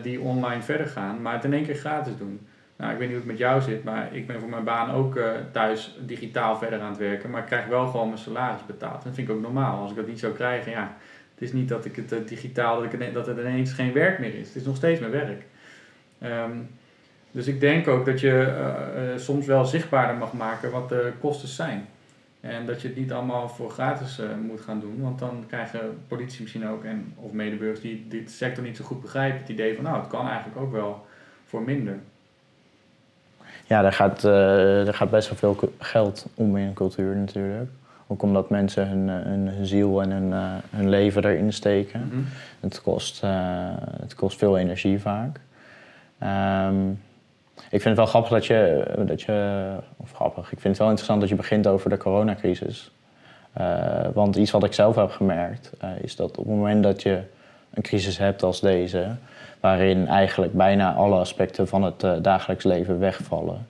die 0.02 0.20
online 0.20 0.62
verder 0.62 0.86
gaan, 0.86 1.22
maar 1.22 1.34
het 1.34 1.44
in 1.44 1.52
één 1.52 1.64
keer 1.64 1.74
gratis 1.74 2.16
doen. 2.18 2.46
Nou, 2.80 2.92
ik 2.92 2.98
weet 2.98 3.08
niet 3.08 3.16
hoe 3.16 3.26
het 3.26 3.38
met 3.38 3.48
jou 3.48 3.60
zit, 3.60 3.84
maar 3.84 4.14
ik 4.14 4.26
ben 4.26 4.40
voor 4.40 4.48
mijn 4.48 4.64
baan 4.64 4.90
ook 4.90 5.16
uh, 5.16 5.30
thuis 5.52 5.98
digitaal 6.06 6.56
verder 6.56 6.80
aan 6.80 6.88
het 6.88 6.98
werken, 6.98 7.30
maar 7.30 7.40
ik 7.40 7.46
krijg 7.46 7.66
wel 7.66 7.86
gewoon 7.86 8.06
mijn 8.06 8.18
salaris 8.18 8.66
betaald. 8.66 9.04
Dat 9.04 9.14
vind 9.14 9.28
ik 9.28 9.34
ook 9.34 9.40
normaal. 9.40 9.80
Als 9.80 9.90
ik 9.90 9.96
dat 9.96 10.06
niet 10.06 10.18
zou 10.18 10.32
krijgen, 10.32 10.72
ja, 10.72 10.96
het 11.34 11.42
is 11.42 11.52
niet 11.52 11.68
dat 11.68 11.84
ik 11.84 11.96
het 11.96 12.28
digitaal, 12.28 12.82
dat, 12.82 12.92
ik, 12.92 13.14
dat 13.14 13.26
het 13.26 13.38
ineens 13.38 13.72
geen 13.72 13.92
werk 13.92 14.18
meer 14.18 14.34
is. 14.34 14.46
Het 14.46 14.56
is 14.56 14.64
nog 14.64 14.76
steeds 14.76 15.00
mijn 15.00 15.12
werk. 15.12 15.42
Um, 16.22 16.68
dus 17.30 17.46
ik 17.46 17.60
denk 17.60 17.88
ook 17.88 18.06
dat 18.06 18.20
je 18.20 19.14
soms 19.16 19.46
wel 19.46 19.64
zichtbaarder 19.64 20.16
mag 20.16 20.32
maken 20.32 20.70
wat 20.70 20.88
de 20.88 21.12
kosten 21.20 21.48
zijn. 21.48 21.86
En 22.40 22.66
dat 22.66 22.82
je 22.82 22.88
het 22.88 22.96
niet 22.96 23.12
allemaal 23.12 23.48
voor 23.48 23.70
gratis 23.70 24.20
moet 24.46 24.60
gaan 24.60 24.80
doen, 24.80 25.00
want 25.00 25.18
dan 25.18 25.44
krijgen 25.48 25.80
politie 26.08 26.42
misschien 26.42 26.68
ook 26.68 26.84
en 26.84 27.12
of 27.16 27.32
medeburgers 27.32 27.80
die 27.80 28.06
dit 28.08 28.30
sector 28.30 28.64
niet 28.64 28.76
zo 28.76 28.84
goed 28.84 29.00
begrijpen, 29.00 29.40
het 29.40 29.48
idee 29.48 29.74
van 29.74 29.84
nou, 29.84 29.98
het 29.98 30.08
kan 30.08 30.28
eigenlijk 30.28 30.60
ook 30.60 30.72
wel 30.72 31.06
voor 31.46 31.62
minder. 31.62 31.98
Ja, 33.70 33.84
er 33.84 33.92
gaat, 33.92 34.24
uh, 34.24 34.86
er 34.86 34.94
gaat 34.94 35.10
best 35.10 35.28
wel 35.28 35.38
veel 35.38 35.70
geld 35.78 36.26
om 36.34 36.56
in 36.56 36.72
cultuur 36.72 37.16
natuurlijk. 37.16 37.70
Ook 38.06 38.22
omdat 38.22 38.50
mensen 38.50 38.88
hun, 38.88 39.08
eh, 39.08 39.24
hun, 39.24 39.66
ziel 39.66 40.02
en 40.02 40.10
hun, 40.10 40.30
uh, 40.30 40.54
hun 40.70 40.88
leven 40.88 41.24
erin 41.24 41.52
steken. 41.52 42.00
Mm 42.00 42.10
-hmm. 42.10 42.26
het, 42.60 42.82
kost, 42.82 43.20
het 44.00 44.14
kost 44.14 44.38
veel 44.38 44.58
energie 44.58 45.00
vaak. 45.00 45.40
Um, 46.68 47.00
ik 47.70 47.82
vind 47.82 47.84
het 47.84 47.96
wel 47.96 48.06
grappig 48.06 48.30
dat 48.30 48.46
je, 48.46 48.84
dat 49.06 49.22
je, 49.22 49.68
of 49.96 50.12
grappig, 50.12 50.52
ik 50.52 50.60
vind 50.60 50.64
het 50.64 50.78
wel 50.78 50.88
interessant 50.88 51.20
dat 51.20 51.28
je 51.28 51.36
begint 51.36 51.66
over 51.66 51.90
de 51.90 51.96
coronacrisis. 51.96 52.90
Uh, 53.60 54.06
want 54.14 54.36
iets 54.36 54.50
wat 54.50 54.64
ik 54.64 54.72
zelf 54.72 54.96
heb 54.96 55.10
gemerkt, 55.10 55.70
uh, 55.84 55.90
is 56.00 56.16
dat 56.16 56.30
op 56.30 56.44
het 56.44 56.54
moment 56.54 56.82
dat 56.82 57.02
je 57.02 57.22
een 57.74 57.82
crisis 57.82 58.18
hebt 58.18 58.42
als 58.42 58.60
deze, 58.60 59.08
waarin 59.60 60.06
eigenlijk 60.06 60.52
bijna 60.52 60.94
alle 60.94 61.16
aspecten 61.16 61.68
van 61.68 61.82
het 61.82 62.02
uh, 62.02 62.12
dagelijks 62.22 62.64
leven 62.64 62.98
wegvallen, 62.98 63.66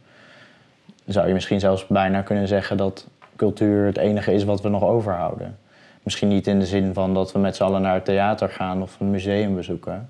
zou 1.06 1.28
je 1.28 1.35
misschien 1.35 1.61
zelfs 1.61 1.87
bijna 1.87 2.23
kunnen 2.23 2.49
zeggen 2.49 2.76
dat 2.76 3.06
cultuur 3.37 3.87
het 3.87 3.97
enige 3.97 4.32
is 4.32 4.44
wat 4.44 4.61
we 4.61 4.68
nog 4.68 4.82
overhouden. 4.82 5.59
Misschien 6.02 6.28
niet 6.28 6.47
in 6.47 6.59
de 6.59 6.66
zin 6.66 6.94
van 6.94 7.14
dat 7.14 7.32
we 7.32 7.38
met 7.38 7.56
z'n 7.56 7.62
allen 7.62 7.82
naar 7.82 7.94
het 7.94 8.04
theater 8.04 8.49
gaan 8.49 8.82
of 8.82 9.00
een 9.00 9.11
museum 9.11 9.54
bezoeken. 9.54 10.09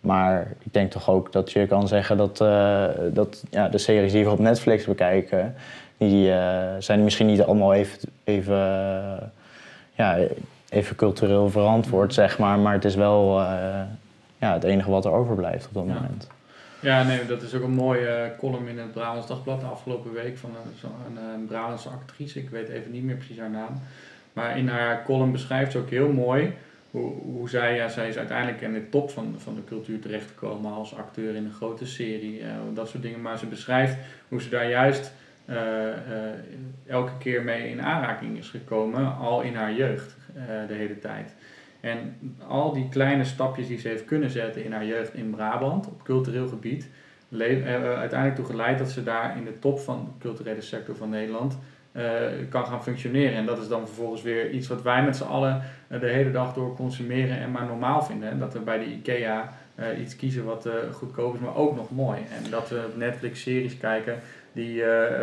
Maar 0.00 0.52
ik 0.58 0.72
denk 0.72 0.90
toch 0.90 1.10
ook 1.10 1.32
dat 1.32 1.52
je 1.52 1.66
kan 1.66 1.88
zeggen 1.88 2.16
dat, 2.16 2.40
uh, 2.40 2.84
dat 3.12 3.44
ja, 3.50 3.68
de 3.68 3.78
series 3.78 4.12
die 4.12 4.24
we 4.24 4.30
op 4.30 4.38
Netflix 4.38 4.84
bekijken, 4.84 5.54
die 5.96 6.28
uh, 6.28 6.62
zijn 6.78 7.04
misschien 7.04 7.26
niet 7.26 7.42
allemaal 7.42 7.74
even, 7.74 7.98
even, 8.24 8.56
ja, 9.94 10.18
even 10.68 10.96
cultureel 10.96 11.50
verantwoord, 11.50 12.14
zeg 12.14 12.38
maar. 12.38 12.58
Maar 12.58 12.72
het 12.72 12.84
is 12.84 12.94
wel 12.94 13.40
ja, 14.40 14.52
het 14.52 14.64
enige 14.64 14.90
wat 14.90 15.04
er 15.04 15.12
overblijft 15.12 15.66
op 15.66 15.74
dat 15.74 15.84
ja. 15.86 15.92
moment. 15.92 16.28
Ja, 16.80 17.02
nee, 17.02 17.26
dat 17.26 17.42
is 17.42 17.54
ook 17.54 17.62
een 17.62 17.70
mooie 17.70 18.32
column 18.38 18.68
in 18.68 18.78
het 18.78 18.92
Brabants 18.92 19.26
Dagblad 19.26 19.60
de 19.60 19.66
afgelopen 19.66 20.12
week 20.12 20.38
van 20.38 20.50
een, 20.50 20.90
een, 21.06 21.34
een 21.34 21.46
Brabantse 21.46 21.88
actrice. 21.88 22.38
Ik 22.38 22.50
weet 22.50 22.68
even 22.68 22.90
niet 22.90 23.04
meer 23.04 23.16
precies 23.16 23.38
haar 23.38 23.50
naam. 23.50 23.80
Maar 24.32 24.58
in 24.58 24.68
haar 24.68 25.04
column 25.04 25.32
beschrijft 25.32 25.72
ze 25.72 25.78
ook 25.78 25.90
heel 25.90 26.12
mooi 26.12 26.54
hoe, 26.90 27.12
hoe 27.22 27.48
zij, 27.48 27.74
ja, 27.74 27.88
zij 27.88 28.08
is 28.08 28.16
uiteindelijk 28.16 28.60
in 28.60 28.72
de 28.72 28.88
top 28.88 29.10
van, 29.10 29.34
van 29.38 29.54
de 29.54 29.64
cultuur 29.64 30.00
terechtgekomen 30.00 30.72
als 30.72 30.96
acteur 30.96 31.34
in 31.34 31.44
een 31.44 31.52
grote 31.52 31.86
serie, 31.86 32.40
uh, 32.40 32.46
dat 32.74 32.88
soort 32.88 33.02
dingen. 33.02 33.20
Maar 33.20 33.38
ze 33.38 33.46
beschrijft 33.46 33.96
hoe 34.28 34.42
ze 34.42 34.48
daar 34.48 34.68
juist 34.68 35.12
uh, 35.46 35.56
uh, 35.56 35.62
elke 36.86 37.12
keer 37.18 37.42
mee 37.42 37.70
in 37.70 37.82
aanraking 37.82 38.38
is 38.38 38.48
gekomen, 38.48 39.16
al 39.16 39.40
in 39.40 39.54
haar 39.54 39.72
jeugd, 39.72 40.16
de 40.68 40.74
hele 40.74 40.98
tijd. 40.98 41.34
En 41.80 42.16
al 42.48 42.72
die 42.72 42.88
kleine 42.88 43.24
stapjes 43.24 43.66
die 43.66 43.78
ze 43.78 43.88
heeft 43.88 44.04
kunnen 44.04 44.30
zetten 44.30 44.64
in 44.64 44.72
haar 44.72 44.86
jeugd 44.86 45.14
in 45.14 45.30
Brabant, 45.30 45.86
op 45.86 46.02
cultureel 46.02 46.48
gebied, 46.48 46.88
hebben 47.38 47.96
uiteindelijk 47.96 48.34
toe 48.34 48.44
geleid 48.44 48.78
dat 48.78 48.90
ze 48.90 49.02
daar 49.02 49.36
in 49.36 49.44
de 49.44 49.58
top 49.58 49.78
van 49.78 50.04
de 50.04 50.24
culturele 50.26 50.60
sector 50.60 50.96
van 50.96 51.08
Nederland 51.08 51.58
uh, 51.92 52.02
kan 52.48 52.66
gaan 52.66 52.82
functioneren. 52.82 53.36
En 53.36 53.46
dat 53.46 53.58
is 53.58 53.68
dan 53.68 53.86
vervolgens 53.86 54.22
weer 54.22 54.50
iets 54.50 54.68
wat 54.68 54.82
wij 54.82 55.04
met 55.04 55.16
z'n 55.16 55.24
allen 55.24 55.62
de 55.88 56.06
hele 56.06 56.30
dag 56.30 56.54
door 56.54 56.76
consumeren 56.76 57.38
en 57.38 57.50
maar 57.50 57.66
normaal 57.66 58.02
vinden. 58.02 58.38
Dat 58.38 58.52
we 58.52 58.58
bij 58.58 58.78
de 58.78 58.92
IKEA 58.92 59.52
iets 60.00 60.16
kiezen 60.16 60.44
wat 60.44 60.68
goedkoop 60.92 61.34
is, 61.34 61.40
maar 61.40 61.56
ook 61.56 61.76
nog 61.76 61.90
mooi. 61.90 62.18
En 62.18 62.50
dat 62.50 62.68
we 62.68 62.88
Netflix-series 62.96 63.76
kijken 63.76 64.18
die 64.52 64.82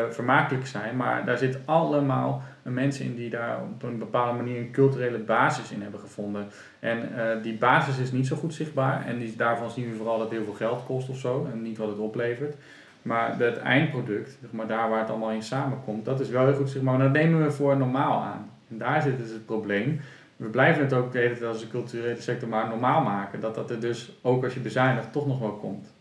vermakelijk 0.10 0.68
zijn, 0.68 0.96
maar 0.96 1.26
daar 1.26 1.38
zitten 1.38 1.62
allemaal 1.66 2.44
mensen 2.74 3.06
in 3.06 3.16
die 3.16 3.30
daar 3.30 3.62
op 3.62 3.84
een 3.84 3.98
bepaalde 3.98 4.38
manier 4.38 4.60
een 4.60 4.72
culturele 4.72 5.18
basis 5.18 5.72
in 5.72 5.82
hebben 5.82 6.00
gevonden. 6.00 6.48
En 6.80 7.10
die 7.42 7.58
basis 7.58 7.98
is 7.98 8.12
niet 8.12 8.28
zo 8.28 8.36
goed 8.36 8.54
zichtbaar 8.54 9.06
en 9.06 9.18
die, 9.18 9.36
daarvan 9.36 9.70
zien 9.70 9.90
we 9.90 9.96
vooral 9.96 10.18
dat 10.18 10.28
het 10.30 10.38
heel 10.38 10.46
veel 10.46 10.68
geld 10.68 10.86
kost 10.86 11.10
of 11.10 11.18
zo 11.18 11.48
en 11.52 11.62
niet 11.62 11.78
wat 11.78 11.90
het 11.90 11.98
oplevert. 11.98 12.56
Maar 13.02 13.40
het 13.40 13.58
eindproduct, 13.58 14.38
zeg 14.42 14.52
maar, 14.52 14.68
daar 14.68 14.90
waar 14.90 15.00
het 15.00 15.10
allemaal 15.10 15.32
in 15.32 15.44
samenkomt, 15.44 16.06
dat 16.06 16.20
is 16.20 16.30
wel 16.30 16.46
heel 16.46 16.56
goed 16.56 16.70
zichtbaar. 16.70 16.98
Maar 16.98 17.12
dat 17.12 17.22
nemen 17.22 17.44
we 17.44 17.52
voor 17.52 17.78
normaal 17.78 18.22
aan. 18.22 18.50
En 18.70 18.78
daar 18.78 19.02
zit 19.02 19.18
dus 19.18 19.30
het 19.30 19.46
probleem. 19.46 20.00
We 20.36 20.48
blijven 20.48 20.84
het 20.84 20.94
ook 20.94 21.12
de 21.12 21.18
hele 21.18 21.34
tijd 21.34 21.46
als 21.46 21.62
een 21.62 21.70
culturele 21.70 22.22
sector 22.22 22.50
maar 22.50 22.68
normaal 22.68 23.02
maken. 23.02 23.40
Dat 23.40 23.56
dat 23.56 23.72
er 23.72 23.80
dus, 23.80 24.12
ook 24.22 24.44
als 24.44 24.54
je 24.54 24.60
bezuinigt, 24.60 25.12
toch 25.12 25.28
nog 25.28 25.40
wel 25.40 25.54
komt. 25.54 25.94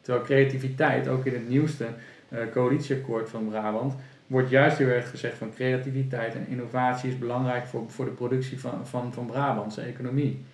Terwijl 0.00 0.24
creativiteit, 0.24 1.08
ook 1.08 1.24
in 1.24 1.32
het 1.32 1.48
nieuwste 1.48 1.86
uh, 2.28 2.38
coalitieakkoord 2.52 3.28
van 3.28 3.48
Brabant, 3.48 3.94
wordt 4.28 4.50
juist 4.50 4.78
heel 4.78 4.88
erg 4.88 5.10
gezegd 5.10 5.38
van 5.38 5.54
creativiteit 5.54 6.34
en 6.34 6.46
innovatie 6.48 7.10
is 7.10 7.18
belangrijk 7.18 7.66
voor, 7.66 7.90
voor 7.90 8.04
de 8.04 8.10
productie 8.10 8.60
van, 8.60 8.86
van, 8.86 9.12
van 9.12 9.26
Brabantse 9.26 9.80
economie. 9.80 10.44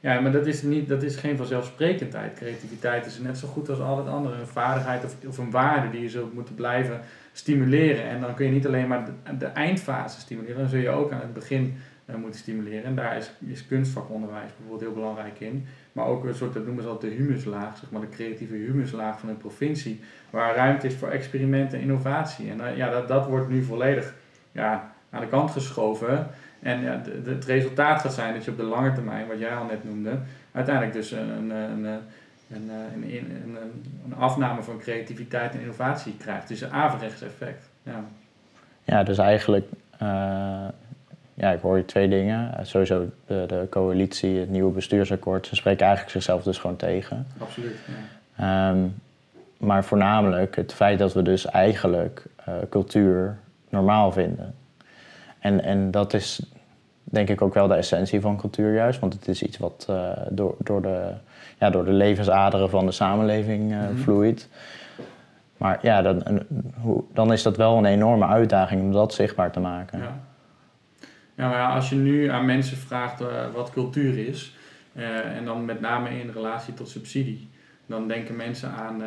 Ja, 0.00 0.20
maar 0.20 0.32
dat 0.32 0.46
is, 0.46 0.62
niet, 0.62 0.88
dat 0.88 1.02
is 1.02 1.16
geen 1.16 1.36
vanzelfsprekendheid. 1.36 2.34
Creativiteit 2.34 3.06
is 3.06 3.18
net 3.18 3.38
zo 3.38 3.48
goed 3.48 3.68
als 3.68 3.80
al 3.80 3.98
het 3.98 4.06
andere. 4.06 4.40
Een 4.40 4.46
vaardigheid 4.46 5.04
of, 5.04 5.16
of 5.26 5.38
een 5.38 5.50
waarde 5.50 5.90
die 5.90 6.00
je 6.00 6.08
zult 6.08 6.34
moeten 6.34 6.54
blijven 6.54 7.00
stimuleren. 7.32 8.04
En 8.04 8.20
dan 8.20 8.34
kun 8.34 8.46
je 8.46 8.52
niet 8.52 8.66
alleen 8.66 8.88
maar 8.88 9.08
de, 9.38 9.46
eindfase 9.46 10.20
stimuleren, 10.20 10.58
dan 10.58 10.68
zul 10.68 10.80
je 10.80 10.88
ook 10.88 11.12
aan 11.12 11.20
het 11.20 11.32
begin 11.32 11.76
moeten 12.16 12.40
stimuleren. 12.40 12.84
En 12.84 12.94
daar 12.94 13.16
is, 13.16 13.30
is 13.46 13.66
kunstvakonderwijs 13.66 14.50
bijvoorbeeld 14.56 14.80
heel 14.80 15.00
belangrijk 15.00 15.40
in. 15.40 15.66
Maar 15.92 16.06
ook 16.06 16.24
een 16.24 16.34
soort, 16.34 16.54
dat 16.54 16.64
noemen 16.64 16.82
ze 16.82 16.88
altijd 16.88 17.12
de 17.12 17.18
humuslaag, 17.18 17.76
zeg 17.76 17.90
maar 17.90 18.00
de 18.00 18.08
creatieve 18.08 18.54
humuslaag 18.54 19.18
van 19.18 19.28
een 19.28 19.36
provincie. 19.36 20.00
Waar 20.30 20.54
ruimte 20.54 20.86
is 20.86 20.94
voor 20.94 21.08
experimenten 21.08 21.78
en 21.78 21.84
innovatie. 21.84 22.50
En 22.50 22.58
uh, 22.58 22.76
ja, 22.76 22.90
dat, 22.90 23.08
dat 23.08 23.26
wordt 23.26 23.48
nu 23.48 23.62
volledig 23.62 24.14
ja, 24.52 24.92
aan 25.10 25.20
de 25.20 25.28
kant 25.28 25.50
geschoven. 25.50 26.26
En 26.60 26.82
ja, 26.82 26.96
de, 26.96 27.30
het 27.30 27.44
resultaat 27.44 28.00
gaat 28.00 28.14
zijn 28.14 28.34
dat 28.34 28.44
je 28.44 28.50
op 28.50 28.56
de 28.56 28.62
lange 28.62 28.92
termijn, 28.92 29.26
wat 29.26 29.38
jij 29.38 29.54
al 29.54 29.64
net 29.64 29.84
noemde, 29.84 30.18
uiteindelijk 30.52 30.94
dus 30.94 31.10
een, 31.10 31.50
een, 31.50 31.84
een, 32.50 32.70
een, 32.70 33.56
een, 34.04 34.14
afname 34.18 34.62
van 34.62 34.78
creativiteit 34.78 35.54
en 35.54 35.60
innovatie 35.60 36.16
krijgt. 36.16 36.48
Dus 36.48 36.60
een 36.60 36.72
averechts 36.72 37.22
effect. 37.22 37.68
Ja. 37.82 38.04
ja, 38.84 39.02
dus 39.02 39.18
eigenlijk, 39.18 39.66
uh, 40.02 40.68
ja, 41.38 41.50
ik 41.50 41.60
hoor 41.60 41.76
je 41.76 41.84
twee 41.84 42.08
dingen. 42.08 42.66
Sowieso 42.66 43.10
de, 43.26 43.44
de 43.46 43.66
coalitie, 43.70 44.38
het 44.38 44.50
nieuwe 44.50 44.72
bestuursakkoord, 44.72 45.46
ze 45.46 45.56
spreken 45.56 45.86
eigenlijk 45.86 46.12
zichzelf 46.12 46.42
dus 46.42 46.58
gewoon 46.58 46.76
tegen. 46.76 47.26
Absoluut, 47.38 47.76
ja. 48.36 48.70
Um, 48.70 48.94
maar 49.58 49.84
voornamelijk 49.84 50.56
het 50.56 50.72
feit 50.72 50.98
dat 50.98 51.12
we 51.12 51.22
dus 51.22 51.46
eigenlijk 51.46 52.24
uh, 52.48 52.54
cultuur 52.70 53.38
normaal 53.68 54.12
vinden. 54.12 54.54
En, 55.38 55.64
en 55.64 55.90
dat 55.90 56.14
is 56.14 56.42
denk 57.04 57.28
ik 57.28 57.42
ook 57.42 57.54
wel 57.54 57.68
de 57.68 57.74
essentie 57.74 58.20
van 58.20 58.36
cultuur 58.36 58.74
juist. 58.74 59.00
Want 59.00 59.12
het 59.12 59.28
is 59.28 59.42
iets 59.42 59.58
wat 59.58 59.86
uh, 59.90 60.10
door, 60.30 60.54
door, 60.58 60.82
de, 60.82 61.12
ja, 61.58 61.70
door 61.70 61.84
de 61.84 61.92
levensaderen 61.92 62.70
van 62.70 62.86
de 62.86 62.92
samenleving 62.92 63.72
uh, 63.72 63.78
vloeit. 63.94 64.48
Maar 65.56 65.78
ja, 65.82 66.02
dan, 66.02 66.22
dan 67.12 67.32
is 67.32 67.42
dat 67.42 67.56
wel 67.56 67.76
een 67.76 67.84
enorme 67.84 68.26
uitdaging 68.26 68.82
om 68.82 68.92
dat 68.92 69.14
zichtbaar 69.14 69.50
te 69.50 69.60
maken. 69.60 69.98
Ja, 69.98 70.18
ja 71.46 71.74
als 71.74 71.88
je 71.88 71.94
nu 71.94 72.28
aan 72.28 72.44
mensen 72.44 72.76
vraagt 72.76 73.20
uh, 73.20 73.52
wat 73.52 73.70
cultuur 73.70 74.28
is... 74.28 74.56
en 75.34 75.44
dan 75.44 75.64
met 75.64 75.80
name 75.80 76.20
in 76.20 76.30
relatie 76.30 76.74
tot 76.74 76.88
subsidie... 76.88 77.48
dan 77.86 78.08
denken 78.08 78.36
mensen 78.36 78.70
aan 78.70 79.02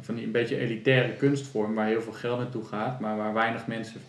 van 0.00 0.14
die 0.14 0.24
een 0.24 0.32
beetje 0.32 0.56
elitaire 0.56 1.12
kunstvorm 1.12 1.74
waar 1.74 1.86
heel 1.86 2.02
veel 2.02 2.12
geld 2.12 2.38
naartoe 2.38 2.64
gaat, 2.64 3.00
maar 3.00 3.16
waar 3.16 3.34
weinig 3.34 3.66
mensen 3.66 4.00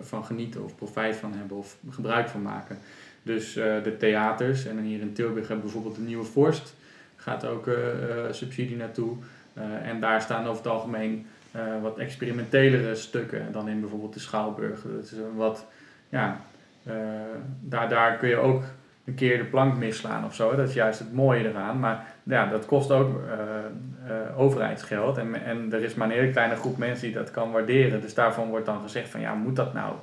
van 0.00 0.24
genieten 0.24 0.64
of 0.64 0.76
profijt 0.76 1.16
van 1.16 1.34
hebben 1.34 1.56
of 1.56 1.76
gebruik 1.90 2.28
van 2.28 2.42
maken. 2.42 2.78
Dus 3.22 3.52
de 3.52 3.96
theaters, 3.98 4.66
en 4.66 4.78
hier 4.78 5.00
in 5.00 5.12
Tilburg 5.12 5.48
hebben 5.48 5.64
bijvoorbeeld 5.64 5.94
de 5.94 6.02
Nieuwe 6.02 6.24
Vorst, 6.24 6.74
gaat 7.16 7.46
ook 7.46 7.70
subsidie 8.30 8.76
naartoe. 8.76 9.16
en 9.82 10.00
daar 10.00 10.22
staan 10.22 10.46
over 10.46 10.62
het 10.62 10.72
algemeen 10.72 11.26
wat 11.82 11.98
experimentelere 11.98 12.94
stukken 12.94 13.52
dan 13.52 13.68
in 13.68 13.80
bijvoorbeeld 13.80 14.14
de 14.14 14.20
Schouwburg. 14.20 14.82
Dat 14.82 15.04
is 15.04 15.12
een 15.12 15.34
wat, 15.34 15.66
ja, 16.12 16.40
daar, 17.60 17.88
daar 17.88 18.16
kun 18.16 18.28
je 18.28 18.36
ook 18.36 18.62
een 19.04 19.14
keer 19.14 19.38
de 19.38 19.44
plank 19.44 19.76
misslaan 19.76 20.24
of 20.24 20.34
zo. 20.34 20.56
Dat 20.56 20.68
is 20.68 20.74
juist 20.74 20.98
het 20.98 21.12
mooie 21.12 21.48
eraan. 21.48 21.78
Maar 21.80 22.06
ja, 22.22 22.46
dat 22.46 22.66
kost 22.66 22.90
ook 22.90 23.20
uh, 23.24 23.32
uh, 24.08 24.40
overheidsgeld. 24.40 25.18
En, 25.18 25.44
en 25.44 25.72
er 25.72 25.82
is 25.82 25.94
maar 25.94 26.08
een 26.08 26.14
hele 26.14 26.30
kleine 26.30 26.56
groep 26.56 26.76
mensen 26.76 27.06
die 27.06 27.16
dat 27.16 27.30
kan 27.30 27.50
waarderen. 27.52 28.00
Dus 28.00 28.14
daarvan 28.14 28.48
wordt 28.48 28.66
dan 28.66 28.80
gezegd 28.82 29.08
van 29.08 29.20
ja, 29.20 29.34
moet 29.34 29.56
dat 29.56 29.72
nou? 29.72 29.94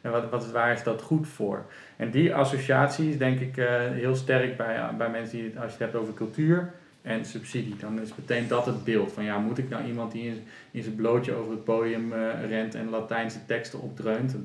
En 0.00 0.10
wat, 0.10 0.30
wat, 0.30 0.50
waar 0.50 0.72
is 0.72 0.82
dat 0.82 1.02
goed 1.02 1.28
voor? 1.28 1.64
En 1.96 2.10
die 2.10 2.34
associatie 2.34 3.08
is 3.08 3.18
denk 3.18 3.40
ik 3.40 3.56
heel 3.92 4.14
sterk 4.14 4.56
bij, 4.56 4.80
bij 4.98 5.10
mensen 5.10 5.38
die, 5.38 5.60
als 5.60 5.64
je 5.64 5.70
het 5.70 5.78
hebt 5.78 5.94
over 5.94 6.14
cultuur 6.14 6.72
en 7.06 7.24
subsidie. 7.24 7.76
Dan 7.76 8.00
is 8.00 8.14
meteen 8.16 8.48
dat 8.48 8.66
het 8.66 8.84
beeld 8.84 9.12
van 9.12 9.24
ja, 9.24 9.38
moet 9.38 9.58
ik 9.58 9.68
nou 9.68 9.86
iemand 9.86 10.12
die 10.12 10.42
in, 10.70 10.82
zijn 10.82 10.94
blootje 10.94 11.32
over 11.32 11.50
het 11.50 11.64
podium 11.64 12.12
rent 12.48 12.74
en 12.74 12.90
Latijnse 12.90 13.46
teksten 13.46 13.80
opdreunt? 13.80 14.36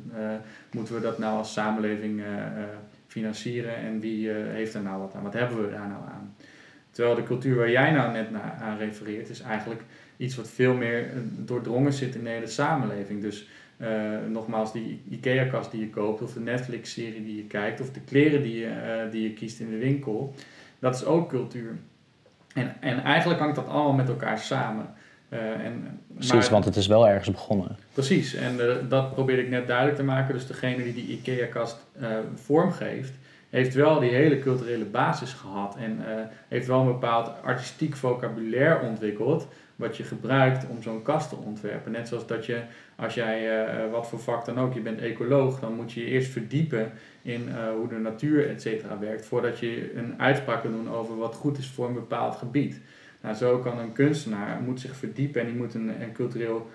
moeten 0.72 0.96
we 0.96 1.02
dat 1.02 1.18
nou 1.18 1.38
als 1.38 1.54
samenleving 1.54 2.22
financieren 3.08 3.76
en 3.76 4.00
wie 4.00 4.30
heeft 4.30 4.74
er 4.74 4.82
nou 4.82 5.00
wat 5.00 5.16
aan? 5.16 5.24
Wat 5.24 5.34
hebben 5.34 5.62
we 5.62 5.72
daar 5.72 5.88
nou 5.88 6.04
aan? 6.08 6.36
Terwijl 6.92 7.16
de 7.16 7.24
cultuur 7.24 7.56
waar 7.56 7.72
jij 7.72 7.92
nou 7.92 8.12
net 8.12 8.32
naar, 8.32 8.58
aan 8.62 8.78
refereert, 8.78 9.30
is 9.30 9.42
eigenlijk 9.42 9.82
iets 10.18 10.36
wat 10.36 10.50
veel 10.50 10.74
meer 10.74 11.00
eh, 11.00 11.18
doordrongen 11.38 11.94
zit 11.94 12.16
in 12.16 12.24
de 12.24 12.30
hele 12.30 12.48
samenleving. 12.48 13.22
Dus 13.22 13.48
nogmaals, 14.30 14.74
die 14.74 15.02
IKEA-kast 15.10 15.72
die 15.72 15.80
je 15.80 15.90
koopt, 15.90 16.22
of 16.22 16.34
de 16.34 16.40
Netflix-serie 16.40 17.24
die 17.24 17.36
je 17.36 17.46
kijkt, 17.46 17.82
of 17.82 17.92
de 17.92 18.00
kleren 18.00 18.42
die 18.42 18.60
je, 18.60 19.08
die 19.12 19.24
je 19.24 19.34
kiest 19.34 19.60
in 19.60 19.70
de 19.70 19.78
winkel, 19.78 20.36
dat 20.80 20.96
is 20.96 21.06
ook 21.06 21.30
cultuur. 21.30 21.78
En, 22.54 22.76
en 22.80 23.04
eigenlijk 23.04 23.40
hangt 23.40 23.56
dat 23.56 23.68
allemaal 23.68 23.94
met 23.94 24.08
elkaar 24.08 24.40
samen. 24.40 24.86
Uh, 25.30 25.40
en, 25.40 26.00
precies, 26.14 26.34
maar, 26.34 26.50
want 26.50 26.66
het 26.66 26.76
is 26.76 26.88
wel 26.88 27.08
ergens 27.08 27.32
begonnen. 27.32 27.78
Precies, 27.94 28.34
en 28.34 28.60
dat 28.90 29.14
probeerde 29.14 29.42
ik 29.42 29.50
net 29.50 29.68
duidelijk 29.68 29.98
te 29.98 30.04
maken. 30.04 30.34
Dus 30.34 30.48
degene 30.48 30.84
die 30.84 30.94
die 30.94 31.08
IKEA-kast 31.08 31.78
vormgeeft, 32.36 33.14
heeft 33.52 33.74
wel 33.74 34.00
die 34.00 34.10
hele 34.10 34.40
culturele 34.40 34.86
basis 34.86 35.34
gehad 35.34 35.76
en 35.76 35.98
uh, 36.00 36.06
heeft 36.48 36.68
wel 36.68 36.80
een 36.80 36.88
bepaald 36.88 37.32
artistiek 37.44 37.96
vocabulaire 37.96 38.86
ontwikkeld 38.86 39.48
wat 39.82 39.98
je 39.98 40.04
gebruikt 40.04 40.68
om 40.70 40.82
zo'n 40.82 41.02
kast 41.02 41.30
te 41.30 41.36
ontwerpen. 41.36 41.92
Net 41.92 42.08
zoals 42.08 42.28
dat 42.28 42.46
je, 42.46 42.62
als 42.96 43.14
jij 43.14 43.66
uh, 43.70 43.92
wat 43.92 44.08
voor 44.08 44.20
vak 44.20 44.46
dan 44.46 44.60
ook, 44.60 44.74
je 44.74 44.80
bent 44.80 45.02
ecoloog, 45.02 45.60
dan 45.60 45.74
moet 45.74 45.92
je 45.92 46.00
je 46.00 46.08
eerst 46.08 46.32
verdiepen 46.32 46.92
in 47.22 47.42
uh, 47.48 47.72
hoe 47.78 47.88
de 47.88 47.96
natuur 47.96 48.50
et 48.50 48.62
cetera 48.62 49.00
werkt, 49.00 49.26
voordat 49.26 49.60
je 49.60 49.96
een 49.96 50.14
uitspraak 50.18 50.62
kan 50.62 50.72
doen 50.72 50.90
over 50.90 51.18
wat 51.18 51.36
goed 51.36 51.58
is 51.58 51.68
voor 51.68 51.88
een 51.88 51.94
bepaald 51.94 52.36
gebied. 52.36 52.80
Nou, 53.22 53.36
zo 53.36 53.58
kan 53.58 53.80
een 53.80 53.94
kunstenaar 53.94 54.62
moet 54.62 54.80
zich 54.80 54.96
verdiepen 54.96 55.42
en 55.42 55.48
die 55.48 55.56
moet 55.56 55.74
een, 55.74 56.02
een 56.02 56.12
cultureel 56.14 56.70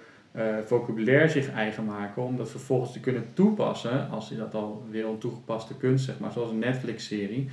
vocabulaire 0.65 1.29
zich 1.29 1.51
eigen 1.51 1.85
maken 1.85 2.23
om 2.23 2.37
dat 2.37 2.51
vervolgens 2.51 2.93
te 2.93 3.01
kunnen 3.01 3.25
toepassen, 3.33 4.11
als 4.11 4.29
je 4.29 4.37
dat 4.37 4.55
al 4.55 4.87
wil, 4.91 5.11
een 5.11 5.19
toegepaste 5.19 5.77
kunst, 5.77 6.05
zeg 6.05 6.19
maar, 6.19 6.33
zoals 6.33 6.51
een 6.51 6.59
Netflix-serie, 6.59 7.49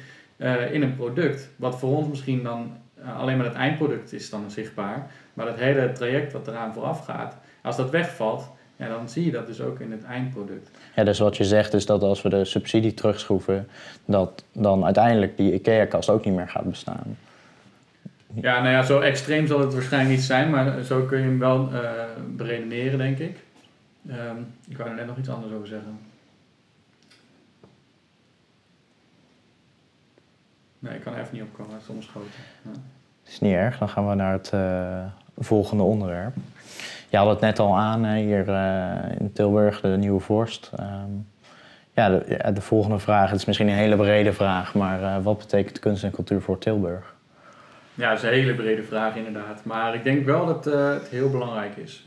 in 0.72 0.82
een 0.82 0.96
product. 0.96 1.50
Wat 1.56 1.80
voor 1.80 1.98
ons 1.98 2.08
misschien 2.08 2.44
dan 2.44 2.72
alleen 3.16 3.38
maar 3.38 3.46
het 3.46 3.56
eindproduct 3.56 4.14
is 4.14 4.30
dan 4.30 4.52
zichtbaar, 4.52 5.12
maar 5.34 5.46
dat 5.46 5.58
hele 5.58 5.92
traject 5.92 6.34
wat 6.34 6.48
eraan 6.48 6.74
vooraf 6.74 7.06
gaat, 7.06 7.38
als 7.62 7.76
dat 7.76 7.90
wegvalt, 7.90 8.50
ja, 8.76 8.88
dan 8.88 9.10
zie 9.10 9.26
je 9.26 9.32
dat 9.32 9.48
dus 9.48 9.62
ook 9.62 9.80
in 9.80 9.92
het 9.92 10.04
eindproduct. 10.04 10.70
Ja, 10.96 11.04
dus 11.04 11.20
wat 11.20 11.38
je 11.38 11.44
zegt 11.44 11.74
is 11.74 11.86
dat 11.86 12.02
als 12.02 12.22
we 12.22 12.30
de 12.30 12.46
subsidie 12.46 12.94
terugschroeven, 12.94 13.68
dat 14.06 14.44
dan 14.52 14.86
uiteindelijk 14.86 15.38
die 15.38 15.54
IKEA-kast 15.54 16.10
ook 16.10 16.26
niet 16.26 16.36
meer 16.36 16.50
gaat 16.50 16.70
bestaan. 16.70 17.18
Ja, 18.34 18.62
nou 18.62 18.74
ja, 18.74 18.84
zo 18.84 19.00
extreem 19.00 19.48
zal 19.48 19.60
het 19.60 19.74
waarschijnlijk 19.74 20.16
niet 20.16 20.26
zijn, 20.26 20.50
maar 20.50 20.84
zo 20.84 21.06
kun 21.06 21.18
je 21.18 21.24
hem 21.24 21.40
wel 21.40 21.70
uh, 21.74 21.80
beredeneren, 22.36 22.98
denk 22.98 23.18
ik. 23.20 23.38
Um, 24.10 24.54
ik 24.70 24.78
wou 24.78 24.90
er 24.90 24.96
net 24.96 25.08
nog 25.08 25.18
iets 25.18 25.30
anders 25.30 25.54
over 25.54 25.68
zeggen. 25.68 26.00
Nee, 30.80 30.96
ik 30.96 31.02
kan 31.02 31.14
er 31.14 31.22
even 31.22 31.34
niet 31.34 31.44
opkomen, 31.44 31.74
het 31.74 31.82
is 31.82 31.88
omschoten. 31.88 32.30
Ja. 32.62 32.72
is 33.26 33.40
niet 33.40 33.54
erg, 33.54 33.78
dan 33.78 33.90
gaan 33.90 34.10
we 34.10 34.16
naar 34.16 34.34
het 34.34 34.52
uh, 34.54 35.06
volgende 35.38 35.84
onderwerp. 35.84 36.36
Je 37.10 37.18
had 37.18 37.30
het 37.30 37.40
net 37.40 37.60
al 37.60 37.78
aan 37.78 38.06
hier 38.06 38.48
uh, 38.48 39.20
in 39.20 39.32
Tilburg, 39.32 39.82
de 39.82 39.88
Nieuwe 39.88 40.20
Vorst. 40.20 40.72
Um, 40.80 41.28
ja, 41.94 42.10
de, 42.10 42.52
de, 42.54 42.62
volgende 42.62 43.00
vraag, 43.00 43.30
het 43.30 43.40
is 43.40 43.46
misschien 43.46 43.68
een 43.68 43.74
hele 43.74 43.96
brede 43.96 44.34
vraag, 44.34 44.74
maar 44.74 45.02
uh, 45.02 45.24
wat 45.24 45.38
betekent 45.38 45.80
kunst 45.80 46.04
en 46.04 46.12
cultuur 46.12 46.42
voor 46.42 46.58
Tilburg? 46.58 47.14
Ja, 47.94 48.10
dat 48.10 48.18
is 48.18 48.24
een 48.24 48.30
hele 48.30 48.56
brede 48.56 48.84
vraag 48.84 49.16
inderdaad. 49.16 49.66
Maar 49.66 49.96
ik 49.96 50.04
denk 50.04 50.26
wel 50.26 50.46
dat 50.46 50.68
uh, 50.68 50.90
het 50.90 51.08
heel 51.08 51.30
belangrijk 51.30 51.76
is. 51.76 52.06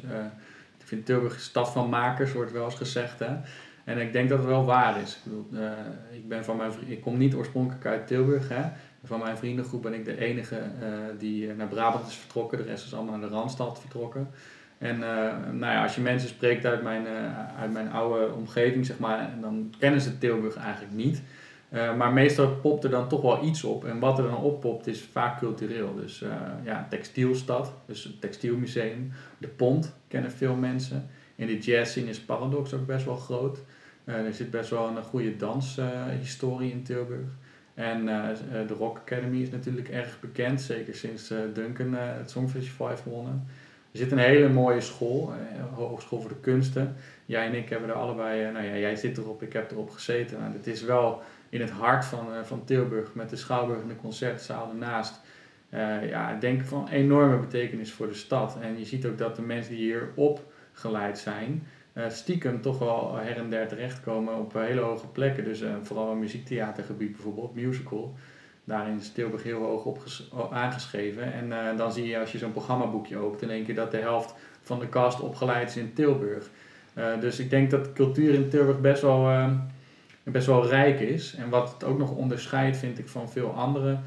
ik 0.81 0.87
vind 0.87 1.07
Tilburg 1.07 1.35
een 1.35 1.41
stad 1.41 1.73
van 1.73 1.89
makers, 1.89 2.33
wordt 2.33 2.53
wel 2.53 2.65
eens 2.65 2.75
gezegd. 2.75 3.19
Hè? 3.19 3.35
En 3.85 3.99
ik 3.99 4.13
denk 4.13 4.29
dat 4.29 4.39
het 4.39 4.47
wel 4.47 4.65
waar 4.65 5.01
is. 5.01 5.15
Ik, 5.15 5.21
bedoel, 5.25 5.69
ik, 6.13 6.29
ben 6.29 6.45
van 6.45 6.57
mijn, 6.57 6.71
ik 6.87 7.01
kom 7.01 7.19
niet 7.19 7.35
oorspronkelijk 7.35 7.87
uit 7.87 8.07
Tilburg. 8.07 8.49
Hè? 8.49 8.63
Van 9.07 9.19
mijn 9.19 9.37
vriendengroep 9.37 9.83
ben 9.83 9.95
ik 9.95 10.05
de 10.05 10.19
enige 10.19 10.63
die 11.19 11.55
naar 11.55 11.69
Brabant 11.69 12.07
is 12.07 12.15
vertrokken. 12.15 12.59
De 12.59 12.65
rest 12.65 12.85
is 12.85 12.95
allemaal 12.95 13.19
naar 13.19 13.29
de 13.29 13.35
Randstad 13.35 13.81
vertrokken. 13.81 14.29
En 14.79 14.97
uh, 14.97 15.03
nou 15.53 15.73
ja, 15.73 15.83
als 15.83 15.95
je 15.95 16.01
mensen 16.01 16.29
spreekt 16.29 16.65
uit 16.65 16.83
mijn, 16.83 17.07
uit 17.59 17.73
mijn 17.73 17.91
oude 17.91 18.33
omgeving, 18.33 18.87
zeg 18.87 18.99
maar, 18.99 19.35
dan 19.41 19.75
kennen 19.79 20.01
ze 20.01 20.19
Tilburg 20.19 20.57
eigenlijk 20.57 20.95
niet. 20.95 21.23
Maar 21.97 22.13
meestal 22.13 22.49
popt 22.49 22.85
er 22.85 22.91
dan 22.91 23.09
toch 23.09 23.23
wel 23.23 23.45
iets 23.45 23.65
op. 23.65 23.85
En 23.85 23.99
wat 23.99 24.19
er 24.19 24.25
dan 24.25 24.37
oppopt 24.37 24.87
is 24.87 25.03
vaak 25.13 25.39
cultureel. 25.39 25.95
Dus 25.95 26.25
ja, 26.65 26.87
textielstad, 26.91 27.73
dus 27.87 28.05
het 28.05 28.21
textielmuseum. 28.21 29.13
De 29.39 29.49
Pont 29.49 29.97
kennen 30.09 30.31
veel 30.31 30.55
mensen. 30.55 31.09
In 31.35 31.47
de 31.47 31.59
jazzscene 31.59 32.09
is 32.09 32.21
Paradox 32.21 32.75
ook 32.75 32.87
best 32.87 33.05
wel 33.05 33.17
groot. 33.17 33.59
er 34.05 34.35
zit 34.35 34.51
best 34.51 34.71
wel 34.71 34.89
een 34.89 35.03
goede 35.03 35.37
danshistorie 35.37 36.71
in 36.71 36.83
Tilburg. 36.83 37.29
En 37.77 38.07
de 38.67 38.75
Rock 38.79 38.99
Academy 38.99 39.43
is 39.43 39.51
natuurlijk 39.51 39.89
erg 39.89 40.21
bekend, 40.21 40.61
zeker 40.61 40.95
sinds 40.95 41.33
Duncan 41.55 41.95
het 41.95 42.31
Songfestival 42.31 42.89
heeft 42.89 43.03
gewonnen. 43.03 43.47
Er 43.97 44.03
zit 44.03 44.13
een 44.13 44.19
hele 44.19 44.49
mooie 44.49 44.81
school, 44.81 45.33
eh, 45.33 45.77
Hogeschool 45.77 46.21
voor 46.21 46.31
de 46.31 46.41
Kunsten. 46.41 46.97
Jij 47.27 47.47
en 47.47 47.55
ik 47.55 47.69
hebben 47.69 47.89
er 47.89 47.95
allebei, 47.95 48.45
eh, 48.45 48.53
nou 48.53 48.65
ja, 48.65 48.77
jij 48.77 48.97
zit 48.97 49.19
erop, 49.19 49.43
ik 49.43 49.53
heb 49.53 49.71
erop 49.71 49.91
gezeten. 49.91 50.41
Nou, 50.41 50.53
het 50.53 50.67
is 50.67 50.83
wel 50.83 51.23
in 51.49 51.61
het 51.61 51.71
hart 51.71 52.05
van, 52.05 52.35
eh, 52.35 52.43
van 52.43 52.65
Tilburg 52.65 53.15
met 53.15 53.31
de 53.31 53.37
Schouwburg 53.37 53.81
en 53.81 53.89
de 53.89 53.97
Concertzaal 53.97 54.69
ernaast. 54.69 55.21
Ja, 56.11 56.31
ik 56.31 56.41
denk 56.41 56.63
van 56.63 56.89
enorme 56.89 57.39
betekenis 57.39 57.93
voor 57.93 58.09
de 58.09 58.15
stad. 58.15 58.59
En 58.61 58.79
je 58.79 58.85
ziet 58.85 59.07
ook 59.07 59.19
dat 59.19 59.37
de 59.37 59.43
mensen 59.43 59.75
die 59.75 59.83
hier 59.83 60.09
opgeleid 60.15 61.19
zijn, 61.19 61.67
stiekem 62.09 62.61
toch 62.61 62.79
wel 62.79 63.17
her 63.17 63.37
en 63.37 63.51
der 63.51 63.69
terechtkomen 63.69 64.39
op 64.39 64.53
hele 64.53 64.81
hoge 64.81 65.07
plekken. 65.07 65.45
Dus 65.45 65.63
vooral 65.83 66.11
een 66.11 66.19
muziektheatergebied 66.19 67.13
bijvoorbeeld, 67.13 67.55
musical 67.55 68.15
daarin 68.65 68.99
is 68.99 69.13
Tilburg 69.13 69.43
heel 69.43 69.63
hoog 69.63 70.53
aangeschreven. 70.53 71.33
En 71.33 71.77
dan 71.77 71.93
zie 71.93 72.07
je 72.07 72.19
als 72.19 72.33
je 72.33 72.39
zo'n 72.39 72.53
programmaboekje 72.53 73.17
opent 73.17 73.43
in 73.43 73.51
één 73.51 73.65
keer 73.65 73.75
dat 73.75 73.91
de 73.91 73.97
helft 73.97 74.35
van 74.63 74.79
de 74.79 74.89
cast 74.89 75.21
opgeleid 75.21 75.69
is 75.69 75.77
in 75.77 75.93
Tilburg. 75.93 76.51
Dus 77.21 77.39
ik 77.39 77.51
denk 77.51 77.71
dat 77.71 77.93
cultuur 77.93 78.35
in 78.35 78.49
Tilburg 78.49 78.81
best 78.81 79.03
wel, 79.03 79.49
best 80.23 80.47
wel 80.47 80.67
rijk 80.67 81.01
is. 81.01 81.35
En 81.35 81.49
wat 81.49 81.73
het 81.73 81.85
ook 81.85 81.99
nog 81.99 82.11
onderscheidt, 82.11 82.77
vind 82.77 82.99
ik, 82.99 83.09
van 83.09 83.31
veel 83.31 83.51
andere 83.51 83.99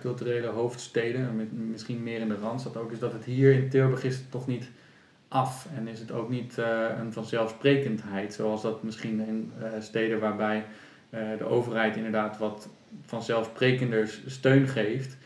culturele 0.00 0.46
hoofdsteden, 0.46 1.50
misschien 1.70 2.02
meer 2.02 2.20
in 2.20 2.28
de 2.28 2.38
Randstad 2.42 2.76
ook, 2.76 2.92
is 2.92 2.98
dat 2.98 3.12
het 3.12 3.24
hier 3.24 3.52
in 3.52 3.68
Tilburg 3.68 4.04
is 4.04 4.24
toch 4.30 4.46
niet 4.46 4.70
af. 5.32 5.66
En 5.76 5.88
is 5.88 5.98
het 5.98 6.12
ook 6.12 6.28
niet 6.28 6.56
een 6.98 7.12
vanzelfsprekendheid, 7.12 8.34
zoals 8.34 8.62
dat 8.62 8.82
misschien 8.82 9.20
in 9.20 9.52
steden 9.80 10.20
waarbij 10.20 10.64
de 11.10 11.44
overheid 11.44 11.96
inderdaad 11.96 12.38
wat 12.38 12.68
vanzelfsprekender 13.02 14.18
steun 14.26 14.68
geeft, 14.68 15.16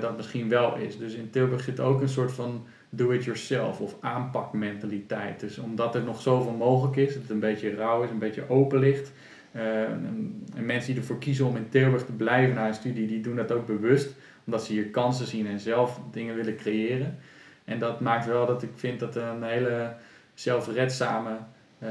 dat 0.00 0.16
misschien 0.16 0.48
wel 0.48 0.76
is. 0.76 0.98
Dus 0.98 1.14
in 1.14 1.30
Tilburg 1.30 1.62
zit 1.62 1.80
ook 1.80 2.00
een 2.00 2.08
soort 2.08 2.32
van 2.32 2.66
do-it-yourself 2.94 3.80
of 3.80 3.96
aanpakmentaliteit. 4.00 5.40
Dus 5.40 5.58
omdat 5.58 5.94
er 5.94 6.02
nog 6.02 6.20
zoveel 6.20 6.52
mogelijk 6.52 6.96
is, 6.96 7.14
het 7.14 7.30
een 7.30 7.40
beetje 7.40 7.74
rauw 7.74 8.02
is, 8.02 8.10
een 8.10 8.18
beetje 8.18 8.48
open 8.48 8.78
ligt. 8.78 9.12
Uh, 9.56 9.82
en, 9.82 10.44
mensen 10.54 10.92
die 10.92 11.00
ervoor 11.00 11.18
kiezen 11.18 11.46
om 11.46 11.56
in 11.56 11.68
Tilburg 11.68 12.04
te 12.04 12.12
blijven 12.12 12.54
na 12.54 12.66
een 12.66 12.74
studie, 12.74 13.06
die 13.06 13.20
doen 13.20 13.36
dat 13.36 13.52
ook 13.52 13.66
bewust, 13.66 14.14
omdat 14.44 14.64
ze 14.64 14.72
hier 14.72 14.86
kansen 14.86 15.26
zien 15.26 15.46
en 15.46 15.60
zelf 15.60 16.00
dingen 16.10 16.34
willen 16.34 16.56
creëren. 16.56 17.18
En 17.64 17.78
dat 17.78 18.00
maakt 18.00 18.26
wel 18.26 18.46
dat 18.46 18.62
ik 18.62 18.70
vind 18.74 19.00
dat 19.00 19.16
een 19.16 19.42
hele 19.42 19.92
zelfredzame, 20.34 21.30
uh, 21.78 21.88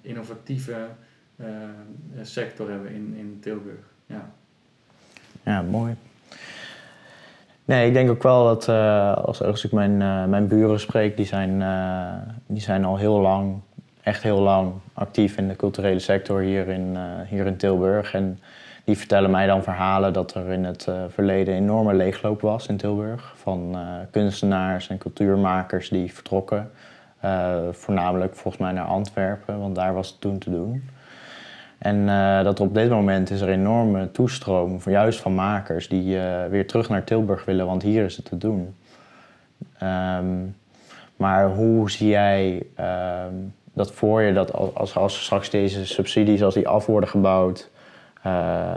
innovatieve 0.00 0.76
sector 2.22 2.70
hebben 2.70 2.90
in, 2.90 3.14
in 3.18 3.38
Tilburg. 3.40 3.84
Ja. 4.06 4.30
Ja, 5.42 5.62
mooi. 5.62 5.94
Nee, 7.64 7.86
ik 7.86 7.92
denk 7.92 8.10
ook 8.10 8.22
wel 8.22 8.44
dat 8.44 8.68
uh, 8.68 9.14
als, 9.14 9.42
als 9.42 9.64
ik 9.64 9.72
mijn, 9.72 9.96
mijn 10.30 10.48
buren 10.48 10.80
spreek, 10.80 11.16
die 11.16 11.26
zijn, 11.26 11.64
die 12.46 12.62
zijn 12.62 12.84
al 12.84 12.96
heel 12.96 13.20
lang, 13.20 13.60
echt 14.02 14.22
heel 14.22 14.40
lang 14.40 14.72
actief 14.94 15.36
in 15.36 15.48
de 15.48 15.56
culturele 15.56 15.98
sector 15.98 16.40
hier 16.40 16.68
in, 16.68 16.96
hier 17.28 17.46
in 17.46 17.56
Tilburg. 17.56 18.14
En 18.14 18.38
die 18.86 18.98
vertellen 18.98 19.30
mij 19.30 19.46
dan 19.46 19.62
verhalen 19.62 20.12
dat 20.12 20.34
er 20.34 20.48
in 20.48 20.64
het 20.64 20.88
verleden 21.08 21.54
een 21.54 21.62
enorme 21.62 21.94
leegloop 21.94 22.40
was 22.40 22.66
in 22.66 22.76
Tilburg. 22.76 23.32
Van 23.36 23.76
kunstenaars 24.10 24.88
en 24.88 24.98
cultuurmakers 24.98 25.88
die 25.88 26.14
vertrokken. 26.14 26.70
voornamelijk 27.70 28.34
volgens 28.34 28.62
mij 28.62 28.72
naar 28.72 28.84
Antwerpen, 28.84 29.60
want 29.60 29.74
daar 29.74 29.94
was 29.94 30.08
het 30.08 30.20
toen 30.20 30.38
te 30.38 30.50
doen. 30.50 30.88
En 31.78 31.96
uh, 31.96 32.42
dat 32.42 32.60
op 32.60 32.74
dit 32.74 32.90
moment 32.90 33.30
is 33.30 33.40
er 33.40 33.48
enorme 33.48 34.10
toestroom, 34.10 34.78
juist 34.84 35.20
van 35.20 35.34
makers 35.34 35.88
die 35.88 36.18
weer 36.50 36.66
terug 36.66 36.88
naar 36.88 37.04
Tilburg 37.04 37.44
willen, 37.44 37.66
want 37.66 37.82
hier 37.82 38.04
is 38.04 38.16
het 38.16 38.24
te 38.24 38.38
doen. 38.38 38.74
Um, 39.82 40.56
maar 41.16 41.48
hoe 41.48 41.90
zie 41.90 42.08
jij 42.08 42.62
um, 43.28 43.54
dat 43.72 43.92
voor 43.92 44.22
je, 44.22 44.32
dat 44.32 44.74
als, 44.74 44.96
als 44.96 45.24
straks 45.24 45.50
deze 45.50 45.86
subsidies, 45.86 46.42
als 46.42 46.54
die 46.54 46.68
af 46.68 46.86
worden 46.86 47.10
gebouwd 47.10 47.70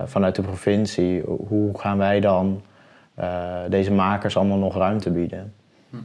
vanuit 0.06 0.36
de 0.36 0.41
provincie, 0.41 1.21
hoe 1.21 1.80
gaan 1.80 1.97
wij 1.97 2.19
dan 2.19 2.62
deze 3.69 3.91
makers 3.91 4.38
allemaal 4.38 4.58
nog 4.58 4.75
ruimte 4.75 5.12
bieden? 5.12 5.54
Hm. 5.89 5.95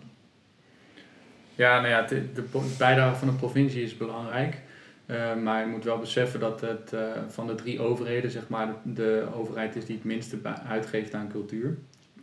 Ja, 1.54 1.76
nou 1.76 1.88
ja, 1.88 2.02
de, 2.02 2.32
de 2.32 2.74
bijdrage 2.78 3.14
van 3.14 3.28
de 3.28 3.34
provincie 3.34 3.82
is 3.82 3.96
belangrijk. 3.96 4.62
Uh, 5.06 5.34
maar 5.34 5.60
je 5.60 5.66
moet 5.66 5.84
wel 5.84 5.98
beseffen 5.98 6.40
dat 6.40 6.60
het 6.60 6.92
van 7.28 7.46
de 7.46 7.54
drie 7.54 7.80
overheden, 7.80 8.30
zeg 8.30 8.48
maar, 8.48 8.68
de, 8.82 9.26
overheid 9.34 9.76
is 9.76 9.86
die 9.86 9.96
het 9.96 10.04
minste 10.04 10.38
uitgeeft 10.68 11.14
aan 11.14 11.28
cultuur. 11.28 11.76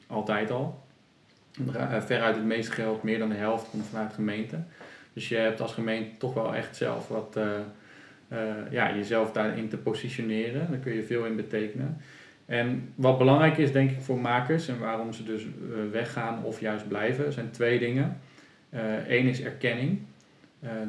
Altijd 0.08 0.52
al. 0.52 0.84
Veruit 2.00 2.36
het 2.36 2.46
meeste 2.46 2.72
geld, 2.72 3.04
meer 3.04 3.20
dan 3.20 3.30
de 3.30 3.36
helft, 3.36 3.70
komt 3.70 3.88
vanuit 3.88 4.14
gemeenten. 4.14 4.68
Dus 5.14 5.30
je 5.30 5.36
hebt 5.36 5.62
als 5.62 5.74
gemeente 5.74 6.18
toch 6.18 6.34
wel 6.34 6.56
echt 6.56 6.76
zelf 6.76 7.08
wat, 7.08 7.40
ja, 8.70 8.96
jezelf 8.96 9.32
daarin 9.32 9.68
te 9.68 9.78
positioneren. 9.78 10.68
Daar 10.70 10.80
kun 10.80 10.94
je 10.94 11.04
veel 11.04 11.26
in 11.26 11.36
betekenen. 11.36 11.98
En 12.46 12.94
wat 12.96 13.18
belangrijk 13.18 13.58
is, 13.58 13.72
denk 13.72 13.92
ik, 13.92 14.02
voor 14.02 14.20
makers 14.20 14.68
en 14.68 14.80
waarom 14.80 15.14
ze 15.14 15.24
dus 15.24 15.46
weggaan 15.92 16.44
of 16.44 16.60
juist 16.60 16.88
blijven, 16.88 17.34
zijn 17.34 17.52
twee 17.52 17.80
dingen. 17.80 18.20
Eén 19.08 19.26
is 19.26 19.42
erkenning. 19.42 20.00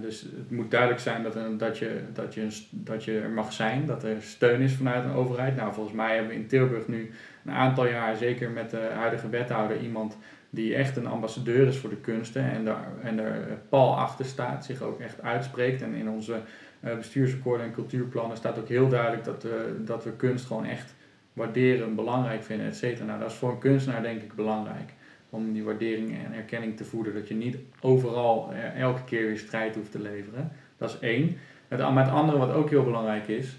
Dus 0.00 0.20
het 0.20 0.50
moet 0.50 0.70
duidelijk 0.70 1.00
zijn 1.00 1.22
dat, 1.22 1.36
een, 1.36 1.58
dat, 1.58 1.78
je, 1.78 2.00
dat, 2.12 2.34
je, 2.34 2.48
dat 2.70 3.04
je 3.04 3.18
er 3.18 3.30
mag 3.30 3.52
zijn, 3.52 3.86
dat 3.86 4.04
er 4.04 4.16
steun 4.20 4.60
is 4.60 4.72
vanuit 4.72 5.04
een 5.04 5.12
overheid. 5.12 5.56
Nou, 5.56 5.72
volgens 5.72 5.96
mij 5.96 6.14
hebben 6.14 6.32
we 6.32 6.40
in 6.40 6.46
Tilburg 6.46 6.88
nu 6.88 7.10
een 7.44 7.52
aantal 7.52 7.86
jaar, 7.86 8.16
zeker 8.16 8.50
met 8.50 8.70
de 8.70 8.90
huidige 8.94 9.28
wethouder, 9.28 9.80
iemand 9.80 10.18
die 10.50 10.74
echt 10.74 10.96
een 10.96 11.06
ambassadeur 11.06 11.66
is 11.66 11.76
voor 11.76 11.90
de 11.90 11.96
kunsten 12.00 12.50
en 12.50 12.66
er, 12.66 12.76
en 13.02 13.18
er 13.18 13.58
pal 13.68 13.96
achter 13.96 14.24
staat, 14.24 14.64
zich 14.64 14.82
ook 14.82 15.00
echt 15.00 15.22
uitspreekt. 15.22 15.82
En 15.82 15.94
in 15.94 16.08
onze 16.08 16.40
bestuursakkoorden 16.82 17.66
en 17.66 17.72
cultuurplannen 17.72 18.36
staat 18.36 18.58
ook 18.58 18.68
heel 18.68 18.88
duidelijk 18.88 19.24
dat 19.24 19.42
we, 19.42 19.80
dat 19.84 20.04
we 20.04 20.12
kunst 20.12 20.46
gewoon 20.46 20.64
echt 20.64 20.94
waarderen, 21.32 21.94
belangrijk 21.94 22.42
vinden, 22.42 22.66
et 22.66 22.76
cetera. 22.76 23.04
Nou, 23.06 23.18
dat 23.20 23.30
is 23.30 23.36
voor 23.36 23.50
een 23.50 23.58
kunstenaar 23.58 24.02
denk 24.02 24.22
ik 24.22 24.34
belangrijk. 24.34 24.92
om 25.32 25.52
die 25.52 25.64
waardering 25.64 26.18
en 26.24 26.34
erkenning 26.34 26.76
te 26.76 26.84
voeden. 26.84 27.14
Dat 27.14 27.28
je 27.28 27.34
niet 27.34 27.56
overal 27.80 28.52
elke 28.76 29.04
keer 29.04 29.26
weer 29.26 29.38
strijd 29.38 29.74
hoeft 29.74 29.90
te 29.90 30.00
leveren. 30.00 30.50
Dat 30.76 30.90
is 30.90 30.98
één. 30.98 31.36
Het, 31.68 31.80
maar 31.80 32.04
het 32.04 32.14
andere 32.14 32.38
wat 32.38 32.52
ook 32.52 32.70
heel 32.70 32.84
belangrijk 32.84 33.28
is 33.28 33.56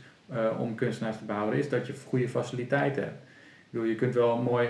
om 0.57 0.75
kunstenaars 0.75 1.17
te 1.17 1.25
behouden, 1.25 1.59
is 1.59 1.69
dat 1.69 1.87
je 1.87 1.93
goede 2.07 2.29
faciliteiten 2.29 3.03
hebt. 3.03 3.21
Je 3.69 3.95
kunt 3.95 4.13
wel 4.13 4.41
mooi 4.41 4.67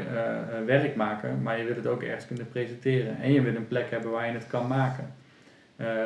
werk 0.65 0.95
maken, 0.95 1.41
maar 1.41 1.57
je 1.57 1.63
wilt 1.63 1.77
het 1.77 1.87
ook 1.87 2.03
ergens 2.03 2.27
kunnen 2.27 2.47
presenteren. 2.47 3.17
En 3.21 3.31
je 3.31 3.41
wilt 3.41 3.55
een 3.55 3.67
plek 3.67 3.89
hebben 3.89 4.11
waar 4.11 4.27
je 4.27 4.33
het 4.33 4.47
kan 4.47 4.67
maken. 4.67 5.13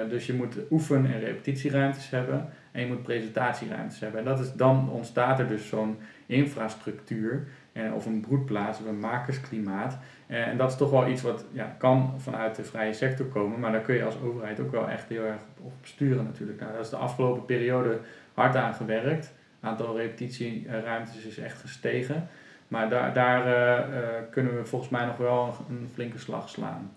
Dus 0.10 0.26
je 0.26 0.34
moet 0.34 0.56
oefen- 0.72 1.06
en 1.06 1.20
repetitieruimtes 1.20 2.10
hebben 2.10 2.50
en 2.72 2.82
je 2.82 2.88
moet 2.88 3.04
presentatieruimtes 3.04 4.00
hebben. 4.00 4.20
En 4.20 4.26
dat 4.26 4.40
is, 4.40 4.54
dan 4.54 4.90
ontstaat 4.90 5.40
er 5.40 5.48
dus 5.48 5.68
zo'n 5.68 5.98
infrastructuur 6.26 7.48
eh, 7.72 7.94
of 7.94 8.06
een 8.06 8.20
broedplaats 8.20 8.80
of 8.80 8.86
een 8.86 9.00
makersklimaat. 9.00 9.98
Eh, 10.28 10.48
en 10.48 10.58
dat 10.58 10.72
is 10.72 10.78
toch 10.78 10.92
wel 10.92 11.08
iets 11.08 11.22
wat 11.22 11.46
ja, 11.52 11.76
kan 11.78 12.14
vanuit 12.18 12.56
de 12.56 12.64
vrije 12.64 12.94
sector 12.94 13.26
komen, 13.26 13.60
maar 13.60 13.72
daar 13.72 13.82
kun 13.82 13.96
je 13.96 14.04
als 14.04 14.22
overheid 14.22 14.60
ook 14.60 14.72
wel 14.72 14.90
echt 14.90 15.10
heel 15.10 15.24
erg 15.24 15.40
op, 15.62 15.74
sturen 15.82 16.24
natuurlijk. 16.24 16.60
Nou, 16.60 16.72
dat 16.72 16.82
is 16.84 16.90
de 16.90 16.96
afgelopen 16.96 17.46
periode 17.46 18.00
hard 18.34 18.56
aan 18.56 18.74
gewerkt. 18.74 19.26
Het 19.60 19.70
aantal 19.70 19.98
repetitieruimtes 19.98 21.26
is 21.26 21.38
echt 21.38 21.60
gestegen. 21.60 22.28
Maar 22.68 22.90
daar, 22.90 23.14
daar 23.14 23.48
uh, 23.48 24.10
kunnen 24.32 24.58
we 24.58 24.66
volgens 24.66 24.92
mij 24.92 25.06
nog 25.06 25.18
wel 25.18 25.56
een 25.70 25.90
flinke 25.94 26.20
slag 26.20 26.50
slaan. 26.50 26.92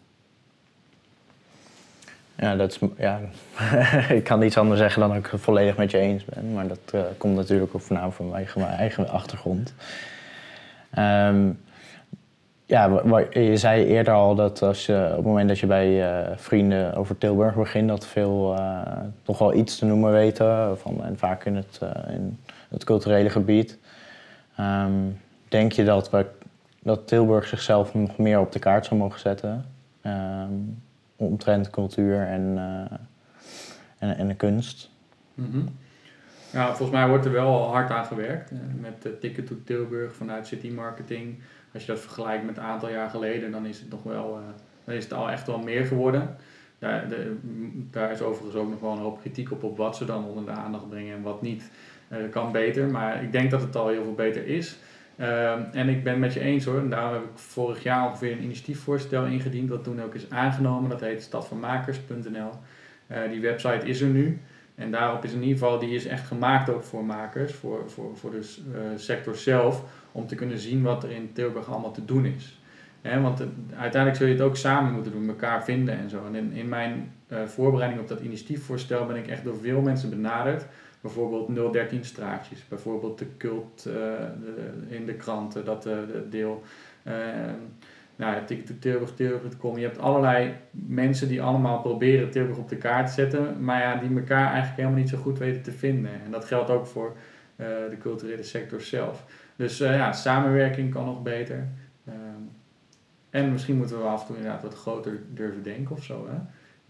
Ja, 2.40 2.56
dat 2.56 2.70
is, 2.70 2.78
ja 2.96 3.20
ik 4.18 4.24
kan 4.24 4.38
niets 4.38 4.58
anders 4.58 4.80
zeggen 4.80 5.00
dan 5.00 5.08
dat 5.08 5.18
ik 5.18 5.26
het 5.26 5.40
volledig 5.40 5.76
met 5.76 5.90
je 5.90 5.98
eens 5.98 6.24
ben. 6.24 6.52
Maar 6.52 6.68
dat 6.68 6.78
uh, 6.94 7.00
komt 7.16 7.36
natuurlijk 7.36 7.74
ook 7.74 7.80
voornamelijk 7.80 8.16
van 8.16 8.26
mijn 8.26 8.36
eigen, 8.36 8.60
mijn 8.60 8.72
eigen 8.72 9.08
achtergrond. 9.08 9.74
Um, 10.98 11.60
ja, 12.66 13.02
je 13.30 13.56
zei 13.56 13.84
eerder 13.84 14.14
al 14.14 14.34
dat 14.34 14.62
als 14.62 14.86
je, 14.86 15.06
op 15.10 15.16
het 15.16 15.24
moment 15.24 15.48
dat 15.48 15.58
je 15.58 15.66
bij 15.66 16.20
uh, 16.22 16.36
vrienden 16.36 16.94
over 16.94 17.18
Tilburg 17.18 17.54
begint, 17.54 17.88
dat 17.88 18.06
veel 18.06 18.56
uh, 18.58 18.80
toch 19.22 19.38
wel 19.38 19.54
iets 19.54 19.78
te 19.78 19.84
noemen 19.84 20.12
weten. 20.12 20.78
Van, 20.78 21.04
en 21.04 21.18
vaak 21.18 21.44
in 21.44 21.56
het, 21.56 21.80
het 22.68 22.84
culturele 22.84 23.30
gebied. 23.30 23.78
Um, 24.60 25.20
denk 25.48 25.72
je 25.72 25.84
dat, 25.84 26.10
dat 26.82 27.08
Tilburg 27.08 27.46
zichzelf 27.46 27.94
nog 27.94 28.18
meer 28.18 28.40
op 28.40 28.52
de 28.52 28.58
kaart 28.58 28.86
zou 28.86 29.00
mogen 29.00 29.20
zetten? 29.20 29.64
Um, 30.06 30.82
omtrent 31.20 31.70
cultuur 31.70 32.26
en, 32.26 32.56
uh, 32.56 32.98
en, 33.98 34.16
en 34.16 34.28
de 34.28 34.34
kunst. 34.34 34.90
Mm 35.34 35.68
Ja, 36.52 36.66
volgens 36.66 36.90
mij 36.90 37.08
wordt 37.08 37.24
er 37.24 37.32
wel 37.32 37.62
hard 37.62 37.90
aan 37.90 38.04
gewerkt. 38.04 38.52
Met 38.80 39.06
uh, 39.06 39.12
Ticket 39.20 39.46
to 39.46 39.54
Tilburg 39.64 40.14
vanuit 40.14 40.46
City 40.46 40.70
Marketing. 40.70 41.38
Als 41.72 41.84
je 41.84 41.92
dat 41.92 42.00
vergelijkt 42.00 42.44
met 42.44 42.56
een 42.56 42.62
aantal 42.62 42.90
jaar 42.90 43.10
geleden, 43.10 43.50
dan 43.50 43.66
is 43.66 43.80
het 43.80 43.90
nog 43.90 44.02
wel, 44.02 44.38
uh, 44.38 44.44
dan 44.84 44.94
is 44.94 45.04
het 45.04 45.12
al 45.12 45.30
echt 45.30 45.46
wel 45.46 45.58
meer 45.58 45.84
geworden. 45.84 46.36
Daar, 46.78 47.08
de, 47.08 47.36
daar 47.90 48.10
is 48.10 48.20
overigens 48.20 48.56
ook 48.62 48.70
nog 48.70 48.80
wel 48.80 48.92
een 48.92 48.98
hoop 48.98 49.20
kritiek 49.20 49.50
op, 49.50 49.62
op 49.62 49.76
wat 49.76 49.96
ze 49.96 50.04
dan 50.04 50.24
onder 50.24 50.44
de 50.44 50.60
aandacht 50.60 50.88
brengen 50.88 51.16
en 51.16 51.22
wat 51.22 51.42
niet. 51.42 51.70
kan 52.30 52.52
beter, 52.52 52.88
maar 52.88 53.22
ik 53.22 53.32
denk 53.32 53.50
dat 53.50 53.60
het 53.60 53.76
al 53.76 53.88
heel 53.88 54.04
veel 54.04 54.14
beter 54.14 54.46
is. 54.46 54.78
Ehm, 55.20 55.62
en 55.72 55.88
ik 55.88 56.02
ben 56.02 56.12
het 56.12 56.20
met 56.20 56.32
je 56.32 56.40
eens 56.40 56.64
hoor. 56.64 56.78
En 56.78 56.90
daarom 56.90 57.12
heb 57.12 57.22
ik 57.22 57.38
vorig 57.38 57.82
jaar 57.82 58.06
ongeveer 58.06 58.32
een 58.32 58.42
initiatiefvoorstel 58.42 59.24
ingediend, 59.24 59.68
wat 59.68 59.84
toen 59.84 60.02
ook 60.02 60.14
is 60.14 60.30
aangenomen. 60.30 60.90
Dat 60.90 61.00
heet 61.00 61.22
stadvanmakers.nl. 61.22 62.50
Uh, 63.12 63.30
die 63.30 63.40
website 63.40 63.86
is 63.86 64.00
er 64.00 64.08
nu. 64.08 64.40
En 64.74 64.90
daarop 64.90 65.24
is 65.24 65.32
in 65.32 65.42
ieder 65.42 65.58
geval, 65.58 65.78
die 65.78 65.94
is 65.94 66.06
echt 66.06 66.26
gemaakt 66.26 66.70
ook 66.70 66.82
voor 66.82 67.04
makers, 67.04 67.52
voor, 67.52 67.90
voor, 67.90 68.16
voor 68.16 68.30
de 68.30 68.56
uh, 68.72 68.80
sector 68.96 69.36
zelf, 69.36 69.84
om 70.12 70.26
te 70.26 70.34
kunnen 70.34 70.58
zien 70.58 70.82
wat 70.82 71.04
er 71.04 71.10
in 71.10 71.30
Tilburg 71.32 71.70
allemaal 71.70 71.92
te 71.92 72.04
doen 72.04 72.24
is. 72.24 72.60
want 73.02 73.42
uiteindelijk 73.76 74.16
zul 74.16 74.26
je 74.26 74.32
het 74.32 74.42
ook 74.42 74.56
samen 74.56 74.92
moeten 74.92 75.12
doen, 75.12 75.28
elkaar 75.28 75.64
vinden 75.64 75.98
en 75.98 76.10
zo. 76.10 76.26
En 76.32 76.52
in, 76.52 76.68
mijn 76.68 77.12
uh, 77.28 77.44
voorbereiding 77.44 78.02
op 78.02 78.08
dat 78.08 78.20
initiatiefvoorstel 78.20 79.06
ben 79.06 79.16
ik 79.16 79.26
echt 79.26 79.44
door 79.44 79.56
veel 79.60 79.80
mensen 79.80 80.10
benaderd 80.10 80.66
bijvoorbeeld 81.00 81.72
013 81.72 82.04
straatjes, 82.04 82.68
bijvoorbeeld 82.68 83.18
de 83.18 83.26
cult 83.36 83.86
uh, 83.88 84.96
in 84.96 85.06
de 85.06 85.14
kranten, 85.14 85.64
dat 85.64 85.86
uh, 85.86 85.98
deel. 86.30 86.62
Uh, 87.06 87.14
nou, 88.16 88.44
Tilburg, 88.78 89.12
Je 89.16 89.80
hebt 89.80 89.98
allerlei 89.98 90.54
mensen 90.70 91.28
die 91.28 91.42
allemaal 91.42 91.80
proberen 91.80 92.30
Tilburg 92.30 92.58
op 92.58 92.68
de 92.68 92.76
kaart 92.76 93.06
te 93.06 93.12
zetten, 93.12 93.64
maar 93.64 93.80
ja, 93.80 93.96
die 93.96 94.16
elkaar 94.18 94.46
eigenlijk 94.46 94.76
helemaal 94.76 94.98
niet 94.98 95.08
zo 95.08 95.18
goed 95.18 95.38
weten 95.38 95.62
te 95.62 95.72
vinden. 95.72 96.10
En 96.24 96.30
dat 96.30 96.44
geldt 96.44 96.70
ook 96.70 96.86
voor 96.86 97.16
de 97.56 97.96
culturele 98.00 98.42
sector 98.42 98.80
zelf. 98.80 99.24
Dus 99.56 99.78
ja, 99.78 100.12
samenwerking 100.12 100.92
kan 100.92 101.04
nog 101.04 101.22
beter. 101.22 101.68
Ehm, 102.06 102.42
en 103.30 103.52
misschien 103.52 103.76
moeten 103.76 103.98
we 103.98 104.04
af 104.04 104.20
en 104.20 104.26
toe 104.26 104.36
inderdaad 104.36 104.62
wat 104.62 104.74
groter 104.74 105.20
durven 105.28 105.62
denken 105.62 105.96
of 105.96 106.04
zo. 106.04 106.28
Hè? 106.28 106.36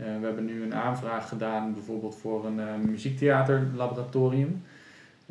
Eh, 0.00 0.06
we 0.20 0.26
hebben 0.26 0.44
nu 0.44 0.62
een 0.62 0.74
aanvraag 0.74 1.28
gedaan 1.28 1.74
bijvoorbeeld 1.74 2.16
voor 2.16 2.46
een 2.46 2.58
uh, 2.58 2.74
muziektheaterlaboratorium. 2.88 4.62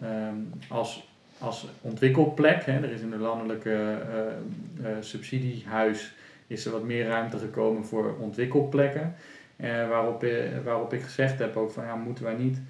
Ehm, 0.01 0.36
als, 0.67 1.10
als 1.38 1.67
ontwikkelplek, 1.82 2.65
hè, 2.65 2.73
er 2.73 2.91
is 2.91 3.01
in 3.01 3.12
een 3.12 3.19
landelijke 3.19 3.97
uh, 4.82 4.88
subsidiehuis 4.99 6.13
is 6.47 6.65
er 6.65 6.71
wat 6.71 6.84
meer 6.84 7.08
ruimte 7.08 7.38
gekomen 7.38 7.86
voor 7.86 8.15
ontwikkelplekken. 8.19 9.15
waarop, 9.89 10.25
waarop 10.63 10.93
ik 10.93 11.01
gezegd 11.01 11.39
heb 11.39 11.55
ook 11.55 11.71
van 11.71 11.86
ja, 11.86 11.95
moeten 11.95 12.23
wij 12.23 12.36
niet 12.36 12.62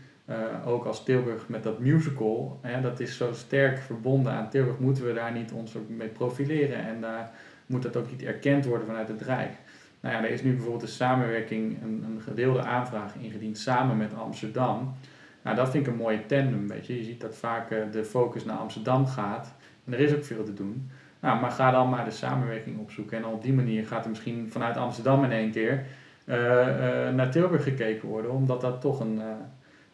ook 0.66 0.86
als 0.86 1.04
Tilburg 1.04 1.48
met 1.48 1.64
dat 1.64 1.80
musical, 1.80 2.60
hè, 2.62 2.82
dat 2.82 3.00
is 3.00 3.18
zo 3.18 3.34
sterk 3.34 3.78
verbonden 3.78 4.32
aan 4.32 4.50
Tilburg, 4.50 4.80
moeten 4.80 5.06
we 5.06 5.14
daar 5.14 5.32
niet 5.32 5.52
ons 5.52 5.76
mee 5.88 6.08
profileren 6.08 6.86
en 6.86 7.02
daar 7.02 7.32
moet 7.66 7.84
dat 7.84 7.98
ook 7.98 8.12
niet 8.12 8.24
erkend 8.24 8.66
worden 8.66 8.88
vanuit 8.88 9.08
het 9.08 9.22
Rijk. 9.22 9.52
Nou 10.00 10.16
ja, 10.16 10.24
er 10.24 10.30
is 10.30 10.42
nu 10.42 10.52
bijvoorbeeld 10.52 10.82
een 10.82 10.88
samenwerking, 10.88 11.82
een, 11.84 12.06
een 12.08 12.22
gedeelde 12.22 12.62
aanvraag 12.62 13.16
ingediend 13.16 13.58
samen 13.58 13.98
met 13.98 14.14
Amsterdam. 14.14 14.94
Nou, 15.42 15.56
dat 15.56 15.70
vind 15.70 15.88
ik 15.88 15.92
een 15.92 16.00
mooie 16.00 16.26
tandem, 16.26 16.68
weet 16.68 16.88
je. 16.88 16.98
Je 16.98 17.04
ziet 17.04 17.22
dat 17.22 17.36
vaak 17.36 17.72
uh, 17.72 17.80
de 17.92 18.04
focus 18.04 18.46
naar 18.46 18.58
Amsterdam 18.58 19.08
gaat. 19.08 19.54
En 19.86 19.94
er 19.94 20.00
is 20.00 20.16
ook 20.16 20.24
veel 20.24 20.44
te 20.44 20.54
doen. 20.54 20.90
Nou, 21.20 21.40
maar 21.40 21.52
ga 21.52 21.72
dan 21.72 21.90
maar 21.90 22.06
de 22.06 22.12
samenwerking 22.12 22.80
opzoeken. 22.80 23.18
En 23.18 23.26
op 23.26 23.44
die 23.44 23.54
manier 23.54 23.88
gaat 23.88 24.04
er 24.04 24.10
misschien 24.10 24.48
vanuit 24.52 24.78
Amsterdam 24.78 25.24
in 25.24 25.32
één 25.32 25.52
keer 25.52 25.86
uh, 26.26 26.36
uh, 26.36 27.10
naar 27.14 27.32
Tilburg 27.32 27.64
gekeken 27.64 28.08
worden. 28.08 28.32
Omdat 28.32 28.62
dat 28.62 28.82
toch 28.82 29.00
een, 29.00 29.22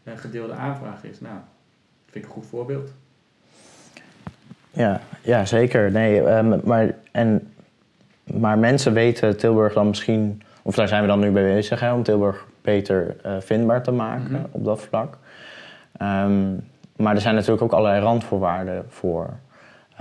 een 0.03 0.17
gedeelde 0.17 0.53
aanvraag 0.53 1.03
is. 1.03 1.19
Nou, 1.19 1.35
dat 1.35 2.11
vind 2.11 2.25
ik 2.25 2.29
een 2.31 2.37
goed 2.37 2.45
voorbeeld. 2.45 2.93
Ja, 4.71 5.01
ja 5.21 5.45
zeker. 5.45 5.91
Nee, 5.91 6.19
um, 6.19 6.61
maar 6.63 6.95
en 7.11 7.53
maar 8.33 8.57
mensen 8.57 8.93
weten 8.93 9.37
Tilburg 9.37 9.73
dan 9.73 9.87
misschien, 9.87 10.41
of 10.61 10.75
daar 10.75 10.87
zijn 10.87 11.01
we 11.01 11.07
dan 11.07 11.19
nu 11.19 11.31
bij 11.31 11.43
bezig, 11.43 11.79
hè, 11.79 11.93
om 11.93 12.03
Tilburg 12.03 12.45
beter 12.61 13.15
uh, 13.25 13.35
vindbaar 13.39 13.83
te 13.83 13.91
maken 13.91 14.31
mhm. 14.31 14.43
op 14.51 14.65
dat 14.65 14.81
vlak. 14.81 15.17
Um, 16.01 16.69
maar 16.95 17.15
er 17.15 17.21
zijn 17.21 17.35
natuurlijk 17.35 17.61
ook 17.61 17.71
allerlei 17.71 18.01
randvoorwaarden 18.01 18.85
voor. 18.89 19.29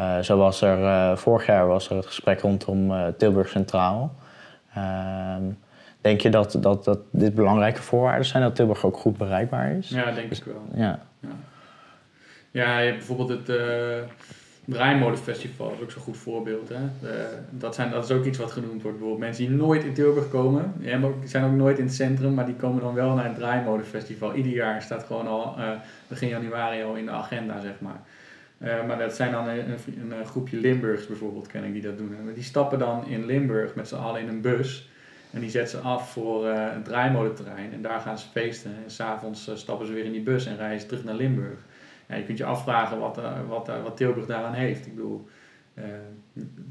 Uh, 0.00 0.18
zo 0.18 0.36
was 0.36 0.62
er 0.62 0.78
uh, 0.78 1.16
vorig 1.16 1.46
jaar 1.46 1.66
was 1.66 1.90
er 1.90 1.96
het 1.96 2.06
gesprek 2.06 2.40
rondom 2.40 2.92
Tilburg 3.18 3.48
Centraal. 3.48 4.14
Um, 5.38 5.58
denk 6.00 6.20
je 6.20 6.30
dat, 6.30 6.56
dat, 6.60 6.84
dat 6.84 6.98
dit 7.10 7.34
belangrijke 7.34 7.82
voorwaarden 7.82 8.26
zijn, 8.26 8.42
dat 8.42 8.54
Tilburg 8.54 8.84
ook 8.84 8.96
goed 8.96 9.16
bereikbaar 9.16 9.70
is? 9.70 9.88
Ja, 9.88 10.12
denk 10.12 10.32
ik 10.32 10.44
wel. 10.44 10.62
Ja, 10.74 10.98
ja. 11.20 11.28
ja 12.50 12.78
je 12.78 12.86
hebt 12.86 13.06
bijvoorbeeld 13.06 13.28
het 13.28 13.48
Draaimolenfestival 14.64 15.72
is 15.72 15.80
ook 15.80 15.90
zo'n 15.90 16.02
goed 16.02 16.16
voorbeeld. 16.16 16.68
Hè? 16.68 17.08
dat, 17.50 17.74
zijn, 17.74 17.90
dat 17.90 18.04
is 18.04 18.10
ook 18.10 18.24
iets 18.24 18.38
wat 18.38 18.52
genoemd 18.52 18.82
wordt. 18.82 18.98
Bijvoorbeeld 18.98 19.18
mensen 19.18 19.46
die 19.46 19.56
nooit 19.56 19.84
in 19.84 19.94
Tilburg 19.94 20.28
komen, 20.28 20.72
die 20.78 21.28
zijn 21.28 21.44
ook 21.44 21.52
nooit 21.52 21.78
in 21.78 21.84
het 21.84 21.94
centrum, 21.94 22.34
maar 22.34 22.46
die 22.46 22.54
komen 22.54 22.82
dan 22.82 22.94
wel 22.94 23.14
naar 23.14 23.24
het 23.24 23.34
Draaimolenfestival. 23.34 24.34
Ieder 24.34 24.52
jaar 24.52 24.82
staat 24.82 25.04
gewoon 25.04 25.26
al 25.26 25.54
uh, 25.58 25.70
begin 26.08 26.28
januari 26.28 26.82
al 26.82 26.94
in 26.94 27.04
de 27.04 27.10
agenda, 27.10 27.60
zeg 27.60 27.74
maar. 27.78 28.00
Uh, 28.58 28.86
maar 28.86 28.98
dat 28.98 29.14
zijn 29.14 29.32
dan 29.32 29.48
een, 29.48 29.58
een, 29.58 30.10
een, 30.18 30.26
groepje 30.26 30.56
Limburgs 30.56 31.06
bijvoorbeeld, 31.06 31.46
ken 31.46 31.64
ik, 31.64 31.72
die 31.72 31.82
dat 31.82 31.98
doen. 31.98 32.16
Die 32.34 32.42
stappen 32.42 32.78
dan 32.78 33.06
in 33.06 33.26
Limburg 33.26 33.74
met 33.74 33.88
z'n 33.88 33.94
allen 33.94 34.20
in 34.20 34.28
een 34.28 34.40
bus. 34.40 34.88
En 35.30 35.40
die 35.40 35.50
zetten 35.50 35.80
ze 35.80 35.86
af 35.86 36.12
voor 36.12 36.48
het 36.48 36.84
draaimolenterrein. 36.84 37.72
En 37.72 37.82
daar 37.82 38.00
gaan 38.00 38.18
ze 38.18 38.26
feesten. 38.32 38.70
En 38.84 38.90
s'avonds 38.90 39.50
stappen 39.54 39.86
ze 39.86 39.92
weer 39.92 40.04
in 40.04 40.12
die 40.12 40.22
bus 40.22 40.46
en 40.46 40.80
ze 40.80 40.86
terug 40.86 41.04
naar 41.04 41.14
Limburg 41.14 41.58
ja, 42.08 42.14
je 42.14 42.24
kunt 42.24 42.38
je 42.38 42.44
afvragen 42.44 42.98
wat, 42.98 43.18
uh, 43.18 43.32
wat, 43.48 43.68
uh, 43.68 43.82
wat 43.82 43.96
Tilburg 43.96 44.26
daaraan 44.26 44.54
heeft. 44.54 44.86
Ik 44.86 44.94
bedoel, 44.94 45.28
uh, 45.74 45.84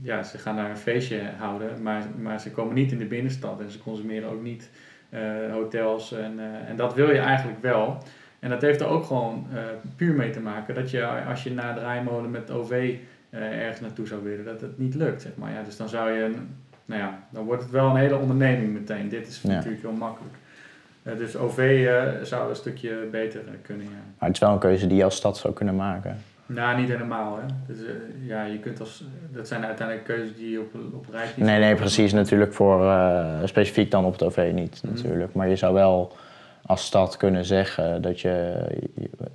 ja, 0.02 0.24
ze 0.24 0.38
gaan 0.38 0.56
daar 0.56 0.70
een 0.70 0.78
feestje 0.78 1.22
houden, 1.38 1.82
maar, 1.82 2.04
maar 2.18 2.40
ze 2.40 2.52
komen 2.52 2.76
niet 2.76 2.92
in 2.92 2.98
de 2.98 3.06
binnenstad 3.06 3.60
en 3.60 3.72
ze 3.72 3.84
consumeren 3.84 4.30
ook 4.30 4.42
niet 4.42 4.70
hotels. 5.52 6.14
En, 6.14 6.40
en 6.68 6.76
dat 6.76 6.94
wil 6.94 7.12
je 7.12 7.20
eigenlijk 7.20 7.62
wel. 7.62 7.98
En 8.40 8.50
dat 8.50 8.62
heeft 8.62 8.82
er 8.82 8.88
ook 8.88 9.06
gewoon 9.06 9.48
puur 9.96 10.14
mee 10.14 10.30
te 10.30 10.40
maken 10.40 10.76
dat 10.76 10.92
je 10.92 11.06
als 11.06 11.44
je 11.44 11.52
naar 11.52 11.76
Draaimolen 11.76 12.32
met 12.32 12.52
OV 12.52 12.96
ergens 13.32 13.80
naartoe 13.80 14.08
zou 14.08 14.24
willen, 14.24 14.46
dat 14.46 14.62
het 14.62 14.78
niet 14.78 14.96
lukt. 14.96 15.22
Zeg 15.22 15.32
maar. 15.36 15.52
ja, 15.52 15.64
dus 15.64 15.78
dan 15.78 15.90
zou 15.90 16.12
je, 16.12 16.34
nou 16.86 17.02
ja, 17.02 17.28
dan 17.30 17.46
wordt 17.46 17.62
het 17.64 17.72
wel 17.72 17.90
een 17.90 17.96
hele 17.96 18.18
onderneming 18.18 18.74
meteen. 18.74 19.10
Dit 19.10 19.28
is 19.28 19.44
natuurlijk 19.44 19.82
heel 19.82 19.92
makkelijk. 19.92 20.36
Uh, 21.04 21.18
dus 21.18 21.38
OV 21.38 21.58
uh, 21.58 22.04
zou 22.22 22.50
een 22.50 22.56
stukje 22.56 23.08
beter 23.12 23.42
uh, 23.42 23.52
kunnen. 23.62 23.86
Ja. 23.86 23.92
Maar 23.92 24.28
het 24.28 24.36
is 24.36 24.40
wel 24.40 24.52
een 24.52 24.60
keuze 24.60 24.88
die 24.88 24.98
je 24.98 25.04
als 25.04 25.16
stad 25.16 25.38
zou 25.38 25.54
kunnen 25.54 25.76
maken. 25.76 26.18
Nou, 26.46 26.80
niet 26.80 26.90
helemaal. 26.90 27.38
Hè. 27.38 27.74
Dus, 27.74 27.78
eh, 27.86 27.94
ja, 28.28 28.44
je 28.44 28.60
kunt 28.60 28.80
als, 28.80 29.04
dat 29.32 29.48
zijn 29.48 29.66
uiteindelijk 29.66 30.08
keuzes 30.08 30.36
die 30.36 30.52
je 30.52 30.60
op, 30.60 30.74
op 30.94 31.06
rij 31.12 31.28
Nee, 31.36 31.60
nee, 31.60 31.76
precies. 31.76 32.14
Natuurlijk 32.14 32.54
voor 32.54 32.82
uh, 32.82 33.40
specifiek 33.44 33.92
dan 33.92 34.06
op 34.06 34.12
het 34.12 34.24
OV 34.24 34.52
niet 34.54 34.82
mm 34.84 34.94
natuurlijk. 34.94 35.34
Maar 35.34 35.50
je 35.50 35.56
zou 35.56 35.74
wel 35.74 36.12
als 36.66 36.86
stad 36.86 37.18
kunnen 37.18 37.46
zeggen 37.46 38.02
dat 38.02 38.20
je 38.20 38.66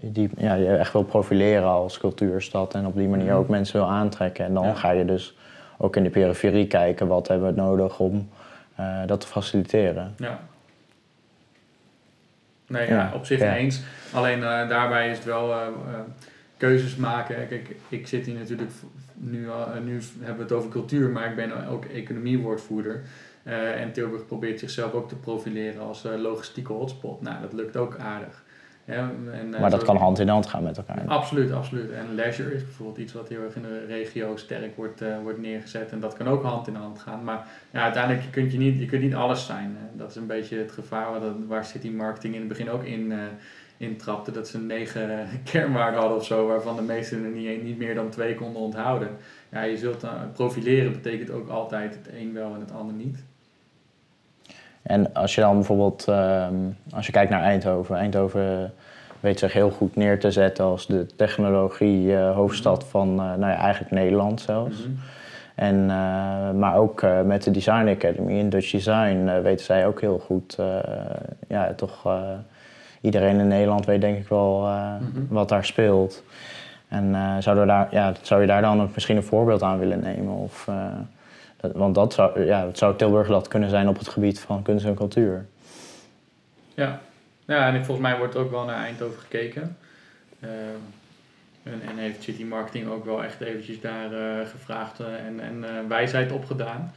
die, 0.00 0.30
ja, 0.36 0.54
je 0.54 0.76
echt 0.76 0.92
wil 0.92 1.04
profileren 1.04 1.68
als 1.68 1.98
cultuurstad 1.98 2.74
en 2.74 2.86
op 2.86 2.96
die 2.96 3.08
manier 3.08 3.26
mhm. 3.26 3.36
ook 3.36 3.48
mensen 3.48 3.80
wil 3.80 3.90
aantrekken. 3.90 4.44
En 4.44 4.54
dan 4.54 4.76
ga 4.76 4.90
je 4.90 5.04
dus 5.04 5.36
ook 5.78 5.96
in 5.96 6.02
de 6.02 6.10
periferie 6.10 6.66
kijken 6.66 7.06
wat 7.06 7.28
hebben 7.28 7.54
we 7.54 7.60
nodig 7.60 7.98
om 7.98 8.28
uh, 8.80 9.00
dat 9.06 9.20
te 9.20 9.26
faciliteren. 9.26 10.14
Ja. 10.16 10.40
Nee, 12.68 12.88
ja, 12.88 13.12
op 13.14 13.24
zich 13.24 13.40
eens. 13.40 13.80
Alleen 14.12 14.38
uh, 14.38 14.68
daarbij 14.68 15.10
is 15.10 15.16
het 15.16 15.26
wel 15.26 15.50
uh, 15.50 15.66
keuzes 16.56 16.96
maken. 16.96 17.48
Kijk, 17.48 17.74
ik 17.88 18.06
zit 18.06 18.26
hier 18.26 18.38
natuurlijk 18.38 18.70
nu, 19.14 19.48
nu 19.84 20.00
hebben 20.18 20.36
we 20.36 20.42
het 20.42 20.52
over 20.52 20.70
cultuur, 20.70 21.08
maar 21.08 21.30
ik 21.30 21.36
ben 21.36 21.68
ook 21.68 21.84
economiewoordvoerder. 21.84 23.02
En 23.76 23.92
Tilburg 23.92 24.26
probeert 24.26 24.58
zichzelf 24.58 24.92
ook 24.92 25.08
te 25.08 25.16
profileren 25.16 25.82
als 25.82 26.02
logistieke 26.18 26.72
hotspot. 26.72 27.22
Nou, 27.22 27.40
dat 27.40 27.52
lukt 27.52 27.76
ook 27.76 27.96
aardig. 27.98 28.42
Ja, 28.88 29.10
en, 29.32 29.50
uh, 29.54 29.60
maar 29.60 29.70
dat 29.70 29.84
kan 29.84 29.96
hand 29.96 30.18
in 30.18 30.28
hand 30.28 30.46
gaan 30.46 30.62
met 30.62 30.76
elkaar. 30.76 31.04
Absoluut, 31.06 31.52
absoluut. 31.52 31.90
En 31.90 32.14
leisure 32.14 32.54
is 32.54 32.64
bijvoorbeeld 32.64 32.98
iets 32.98 33.12
wat 33.12 33.28
heel 33.28 33.42
erg 33.42 33.56
in 33.56 33.62
de 33.62 33.84
regio 33.86 34.36
sterk 34.36 34.76
wordt, 34.76 35.02
wordt 35.22 35.38
neergezet. 35.38 35.92
En 35.92 36.00
dat 36.00 36.14
kan 36.14 36.28
ook 36.28 36.42
hand 36.42 36.66
in 36.68 36.74
hand 36.74 36.98
gaan. 36.98 37.24
Maar 37.24 37.46
ja, 37.70 37.82
uiteindelijk 37.82 38.24
je 38.24 38.30
kunt 38.30 38.52
je 38.52 38.58
niet, 38.58 38.78
je 38.78 38.86
kunt 38.86 39.02
niet 39.02 39.14
alles 39.14 39.46
zijn. 39.46 39.76
Dat 39.92 40.10
is 40.10 40.16
een 40.16 40.26
beetje 40.26 40.58
het 40.58 40.72
gevaar 40.72 41.10
waar, 41.10 41.46
waar 41.46 41.64
City 41.64 41.90
Marketing 41.90 42.34
in 42.34 42.40
het 42.40 42.48
begin 42.48 42.70
ook 42.70 42.84
in, 42.84 43.12
in 43.76 43.96
trapte. 43.96 44.30
Dat 44.30 44.48
ze 44.48 44.58
negen 44.58 45.26
kernwaarden 45.50 46.00
hadden 46.00 46.18
of 46.18 46.24
zo, 46.24 46.46
waarvan 46.46 46.76
de 46.76 46.82
meesten 46.82 47.24
er 47.24 47.30
niet, 47.30 47.62
niet 47.62 47.78
meer 47.78 47.94
dan 47.94 48.10
twee 48.10 48.34
konden 48.34 48.62
onthouden. 48.62 49.08
Ja, 49.50 49.62
je 49.62 49.76
zult 49.76 50.06
profileren 50.32 50.92
betekent 50.92 51.30
ook 51.30 51.48
altijd 51.48 51.94
het 51.94 52.14
een 52.14 52.32
wel 52.32 52.54
en 52.54 52.60
het 52.60 52.72
ander 52.72 52.94
niet. 52.94 53.24
En 54.88 55.14
als 55.14 55.34
je 55.34 55.40
dan 55.40 55.54
bijvoorbeeld, 55.54 56.08
ehm, 56.08 56.54
als 56.94 57.06
je 57.06 57.12
kijkt 57.12 57.30
naar 57.30 57.42
Eindhoven, 57.42 57.96
Eindhoven 57.96 58.72
weet 59.20 59.38
zich 59.38 59.52
heel 59.52 59.70
goed 59.70 59.96
neer 59.96 60.20
te 60.20 60.30
zetten 60.30 60.64
als 60.64 60.86
de 60.86 61.06
technologie 61.16 62.06
uh, 62.06 62.34
hoofdstad 62.34 62.80
mhm. 62.80 62.90
van, 62.90 63.08
uh, 63.08 63.16
nou 63.16 63.52
ja, 63.52 63.56
eigenlijk 63.56 63.92
Nederland 63.92 64.40
zelfs. 64.40 64.78
Mhm. 64.78 64.90
En, 65.54 65.74
uh, 65.74 66.50
maar 66.50 66.76
ook 66.76 67.06
met 67.24 67.42
de 67.42 67.50
Design 67.50 67.88
Academy 67.88 68.32
in 68.32 68.48
Dutch 68.48 68.70
Design 68.70 69.40
weten 69.42 69.64
zij 69.64 69.86
ook 69.86 70.00
heel 70.00 70.18
goed, 70.18 70.58
ja, 71.48 71.72
toch 71.76 72.06
iedereen 73.00 73.38
in 73.38 73.48
Nederland 73.48 73.86
weet 73.86 74.00
denk 74.00 74.18
ik 74.18 74.28
wel 74.28 74.60
mhm. 74.60 75.22
wat 75.28 75.48
daar 75.48 75.64
speelt. 75.64 76.22
En 76.88 77.16
zou, 77.38 77.66
daar, 77.66 77.88
ja, 77.90 78.12
zou 78.22 78.40
je 78.40 78.46
daar 78.46 78.62
dan 78.62 78.90
misschien 78.94 79.16
een 79.16 79.22
voorbeeld 79.22 79.62
aan 79.62 79.78
willen 79.78 80.00
nemen? 80.00 80.34
Of, 80.34 80.68
want 81.60 81.94
dat 81.94 82.12
zou, 82.12 82.44
ja, 82.44 82.66
het 82.66 82.78
zou 82.78 82.96
Tilburg 82.96 83.48
kunnen 83.48 83.70
zijn 83.70 83.88
op 83.88 83.98
het 83.98 84.08
gebied 84.08 84.40
van 84.40 84.62
kunst 84.62 84.84
en 84.84 84.94
cultuur. 84.94 85.46
Ja, 86.74 87.00
ja 87.46 87.68
en 87.68 87.84
volgens 87.84 88.06
mij 88.08 88.18
wordt 88.18 88.36
ook 88.36 88.50
wel 88.50 88.64
naar 88.64 88.84
Eindhoven 88.84 89.20
gekeken. 89.20 89.76
Uh, 90.40 90.50
en, 91.62 91.80
en, 91.88 91.96
heeft 91.96 92.22
City 92.22 92.44
Marketing 92.44 92.88
ook 92.88 93.04
wel 93.04 93.24
echt 93.24 93.40
eventjes 93.40 93.80
daar 93.80 94.12
uh, 94.12 94.46
gevraagd 94.48 95.00
uh, 95.00 95.26
en, 95.26 95.40
en 95.40 95.88
wijsheid 95.88 96.32
opgedaan. 96.32 96.92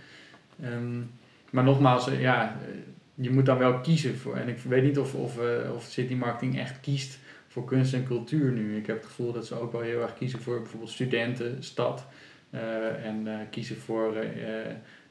Um, 0.63 1.11
maar 1.49 1.63
nogmaals, 1.63 2.09
ja, 2.19 2.57
je 3.15 3.31
moet 3.31 3.45
dan 3.45 3.57
wel 3.57 3.79
kiezen 3.79 4.17
voor. 4.17 4.35
En 4.35 4.47
ik 4.47 4.59
weet 4.59 4.83
niet 4.83 4.99
of, 4.99 5.15
of, 5.15 5.37
of 5.75 5.83
City 5.83 6.13
Marketing 6.13 6.59
echt 6.59 6.79
kiest 6.79 7.19
voor 7.47 7.65
kunst 7.65 7.93
en 7.93 8.05
cultuur 8.05 8.51
nu. 8.51 8.77
Ik 8.77 8.87
heb 8.87 8.95
het 8.95 9.05
gevoel 9.05 9.31
dat 9.31 9.45
ze 9.45 9.59
ook 9.59 9.71
wel 9.71 9.81
heel 9.81 10.01
erg 10.01 10.13
kiezen 10.13 10.41
voor 10.41 10.59
bijvoorbeeld 10.61 10.91
studenten, 10.91 11.63
stad. 11.63 12.05
Eh, 12.51 13.05
en 13.05 13.27
eh, 13.27 13.33
kiezen 13.49 13.77
voor 13.77 14.15
eh, 14.15 14.25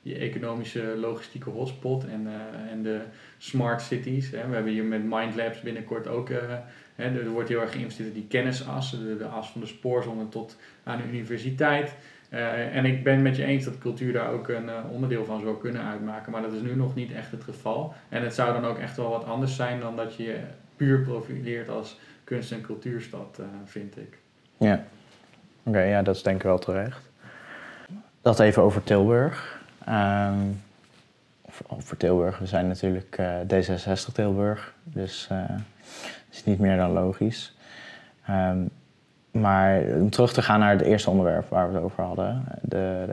die 0.02 0.18
economische 0.18 0.96
logistieke 0.96 1.50
hotspot 1.50 2.04
en, 2.04 2.28
en 2.70 2.82
de 2.82 3.00
smart 3.38 3.82
cities. 3.82 4.30
Hè. 4.30 4.48
We 4.48 4.54
hebben 4.54 4.72
hier 4.72 4.84
met 4.84 5.04
Mindlabs 5.04 5.60
binnenkort 5.60 6.08
ook, 6.08 6.28
hè, 6.28 6.58
er 6.96 7.28
wordt 7.28 7.48
heel 7.48 7.60
erg 7.60 7.72
geïnvesteerd 7.72 8.08
in 8.08 8.14
die 8.14 8.26
kennisas, 8.26 8.90
de, 8.90 9.24
as 9.24 9.50
van 9.50 9.60
de 9.60 9.66
spoorzone 9.66 10.28
tot 10.28 10.56
aan 10.84 10.96
de 10.96 11.08
universiteit. 11.08 11.94
en 12.72 12.84
ik 12.84 13.04
ben 13.04 13.22
met 13.22 13.36
je 13.36 13.44
eens 13.44 13.64
dat 13.64 13.78
cultuur 13.78 14.12
daar 14.12 14.32
ook 14.32 14.48
een 14.48 14.70
onderdeel 14.90 15.24
van 15.24 15.40
zou 15.40 15.58
kunnen 15.58 15.82
uitmaken, 15.82 16.32
maar 16.32 16.42
dat 16.42 16.52
is 16.52 16.60
nu 16.60 16.74
nog 16.74 16.94
niet 16.94 17.12
echt 17.12 17.30
het 17.30 17.44
geval. 17.44 17.94
En 18.08 18.22
het 18.22 18.34
zou 18.34 18.52
dan 18.52 18.70
ook 18.70 18.78
echt 18.78 18.96
wel 18.96 19.10
wat 19.10 19.24
anders 19.24 19.56
zijn 19.56 19.80
dan 19.80 19.96
dat 19.96 20.16
je 20.16 20.38
puur 20.76 21.00
profileert 21.00 21.68
als 21.68 21.98
kunst- 22.24 22.52
en 22.52 22.60
cultuurstad, 22.60 23.40
vind 23.64 23.96
ik. 23.96 24.18
Ja, 24.56 24.84
oké, 25.62 25.82
ja, 25.82 26.02
dat 26.02 26.16
is 26.16 26.22
denk 26.22 26.36
ik 26.36 26.42
wel 26.42 26.58
terecht. 26.58 27.09
Dat 28.22 28.40
even 28.40 28.62
over 28.62 28.82
Tilburg. 28.82 29.60
Um, 29.88 30.62
over 31.68 31.96
Tilburg, 31.96 32.38
we 32.38 32.46
zijn 32.46 32.66
natuurlijk 32.66 33.16
uh, 33.20 33.36
D66 33.40 34.12
Tilburg, 34.12 34.74
dus 34.82 35.28
uh, 35.32 35.44
is 36.30 36.44
niet 36.44 36.58
meer 36.58 36.76
dan 36.76 36.90
logisch. 36.90 37.56
Um, 38.30 38.70
maar 39.30 39.82
om 39.82 40.10
terug 40.10 40.32
te 40.32 40.42
gaan 40.42 40.60
naar 40.60 40.72
het 40.72 40.80
eerste 40.80 41.10
onderwerp 41.10 41.48
waar 41.48 41.68
we 41.68 41.74
het 41.74 41.84
over 41.84 42.04
hadden. 42.04 42.44
De, 42.62 43.06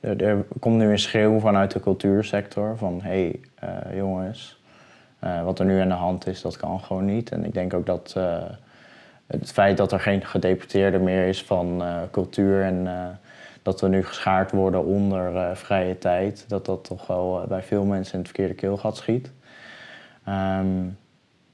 de, 0.00 0.14
er 0.24 0.44
komt 0.58 0.76
nu 0.76 0.90
een 0.90 0.98
schreeuw 0.98 1.38
vanuit 1.38 1.70
de 1.70 1.80
cultuursector 1.80 2.76
van 2.76 3.00
hé 3.02 3.08
hey, 3.08 3.40
uh, 3.64 3.96
jongens, 3.96 4.60
wat 5.44 5.58
er 5.58 5.64
nu 5.64 5.80
aan 5.80 5.88
de 5.88 5.94
hand 5.94 6.26
is, 6.26 6.42
dat 6.42 6.56
kan 6.56 6.80
gewoon 6.80 7.04
niet. 7.04 7.30
En 7.30 7.44
ik 7.44 7.54
denk 7.54 7.74
ook 7.74 7.86
dat 7.86 8.16
het 9.26 9.52
feit 9.52 9.76
dat 9.76 9.92
er 9.92 10.00
geen 10.00 10.24
gedeputeerde 10.24 10.98
meer 10.98 11.26
is 11.26 11.42
van 11.42 11.82
cultuur 12.10 12.62
en 12.62 12.88
dat 13.62 13.80
we 13.80 13.88
nu 13.88 14.04
geschaard 14.04 14.50
worden 14.50 14.84
onder 14.84 15.34
uh, 15.34 15.54
vrije 15.54 15.98
tijd, 15.98 16.44
dat 16.48 16.66
dat 16.66 16.84
toch 16.84 17.06
wel 17.06 17.40
uh, 17.42 17.48
bij 17.48 17.62
veel 17.62 17.84
mensen 17.84 18.12
in 18.12 18.18
het 18.18 18.28
verkeerde 18.28 18.54
keelgat 18.54 18.96
schiet. 18.96 19.30
Um, 20.28 20.98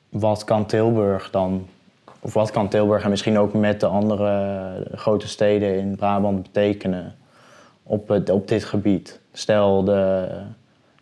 wat 0.09 0.45
kan 0.45 0.66
Tilburg 0.66 1.31
dan, 1.31 1.66
of 2.21 2.35
wat 2.35 2.51
kan 2.51 2.69
Tilburg 2.69 3.05
en 3.05 3.11
misschien 3.11 3.38
ook 3.38 3.53
met 3.53 3.81
de 3.81 3.87
andere 3.87 4.31
uh, 4.90 4.99
grote 4.99 5.29
steden 5.29 5.79
in 5.79 5.97
Brabant 5.97 6.42
betekenen 6.42 7.14
op, 7.83 8.09
het, 8.09 8.31
dit 8.47 8.64
gebied? 8.64 9.21
Stel, 9.33 9.85
de, 9.85 10.29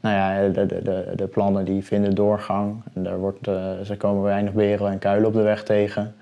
nou 0.01 0.15
ja, 0.15 0.49
de, 0.49 0.67
de, 0.67 1.13
de, 1.17 1.27
plannen 1.27 1.65
die 1.65 1.85
vinden 1.85 2.15
doorgang 2.15 2.83
en 2.95 3.03
daar 3.03 3.19
wordt, 3.19 3.45
ze 3.85 3.95
komen 3.99 4.23
weinig 4.23 4.53
beren 4.53 4.91
en 4.91 4.99
kuilen 4.99 5.29
op 5.29 5.35
de 5.35 5.43
weg 5.43 5.63
tegen. 5.63 6.15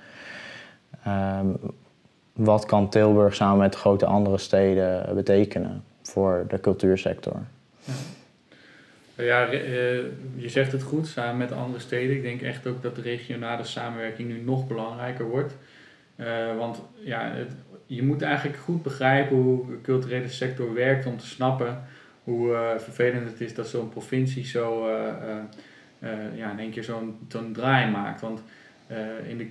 Um, 1.07 1.59
wat 2.45 2.67
kan 2.67 2.89
Tilburg 2.89 3.35
samen 3.35 3.59
met 3.59 3.77
grote 3.77 4.07
andere 4.07 4.39
steden 4.39 5.15
betekenen 5.15 5.85
voor 6.03 6.45
de 6.49 6.61
cultuursector? 6.61 7.41
Ja, 9.15 9.47
eh, 9.47 9.61
je 10.35 10.49
zegt 10.49 10.73
het 10.73 10.83
goed, 10.83 11.07
samen 11.07 11.37
met 11.37 11.53
andere 11.53 11.79
steden. 11.79 12.17
Ik 12.17 12.23
denk 12.23 12.43
echt 12.43 12.67
ook 12.67 12.83
dat 12.83 12.97
de 12.97 13.03
regionale 13.03 13.65
samenwerking 13.65 14.29
nu 14.29 14.43
nog 14.43 14.67
belangrijker 14.67 15.29
wordt. 15.29 15.57
Uh, 16.17 16.57
want 16.57 16.83
ja, 17.05 17.33
je 17.87 18.03
moet 18.03 18.23
eigenlijk 18.23 18.59
goed 18.59 18.83
begrijpen 18.83 19.37
hoe 19.37 19.67
de 19.67 19.81
culturele 19.81 20.29
sector 20.29 20.75
werkt 20.75 21.07
om 21.07 21.17
te 21.17 21.27
snappen 21.27 21.85
hoe 22.25 22.49
uh, 22.49 22.79
vervelend 22.79 23.31
het 23.31 23.41
is 23.41 23.55
dat 23.55 23.69
zo'n 23.69 23.89
provincie 23.89 24.47
zo 24.47 24.89
ja, 26.35 26.51
in 26.51 26.59
één 26.59 26.71
keer 26.71 26.85
zo'n 26.85 27.19
zo'n 27.29 27.53
draai 27.53 27.91
maakt. 27.91 28.21
Want 28.21 28.43
uh, 28.93 29.31
in 29.31 29.39
de 29.39 29.49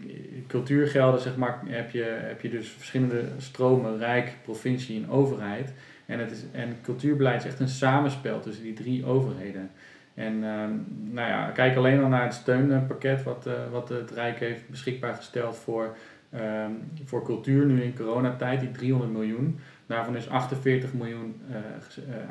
cultuurgelden 0.47 1.21
zeg 1.21 1.35
maar, 1.35 1.59
heb, 1.65 1.91
je, 1.91 2.03
heb 2.03 2.41
je 2.41 2.49
dus 2.49 2.69
verschillende 2.69 3.23
stromen, 3.37 3.97
rijk, 3.97 4.33
provincie 4.43 5.03
en 5.03 5.09
overheid. 5.09 5.73
En, 6.05 6.19
het 6.19 6.31
is, 6.31 6.43
en 6.51 6.77
cultuurbeleid 6.83 7.41
is 7.43 7.47
echt 7.47 7.59
een 7.59 7.67
samenspel 7.67 8.39
tussen 8.39 8.63
die 8.63 8.73
drie 8.73 9.05
overheden. 9.05 9.71
En 10.13 10.33
uh, 10.33 10.65
nou 11.11 11.27
ja, 11.27 11.49
kijk 11.53 11.75
alleen 11.75 12.01
al 12.03 12.07
naar 12.07 12.23
het 12.23 12.33
steunpakket 12.33 13.23
wat, 13.23 13.47
uh, 13.47 13.53
wat 13.71 13.89
het 13.89 14.11
Rijk 14.11 14.39
heeft 14.39 14.69
beschikbaar 14.69 15.15
gesteld 15.15 15.57
voor, 15.57 15.95
ehm, 16.29 16.71
voor 17.05 17.23
cultuur 17.23 17.65
nu 17.65 17.81
in 17.81 17.95
coronatijd, 17.95 18.59
die 18.59 18.71
300 18.71 19.11
miljoen. 19.11 19.59
Daarvan 19.85 20.15
is 20.15 20.29
48 20.29 20.93
miljoen 20.93 21.41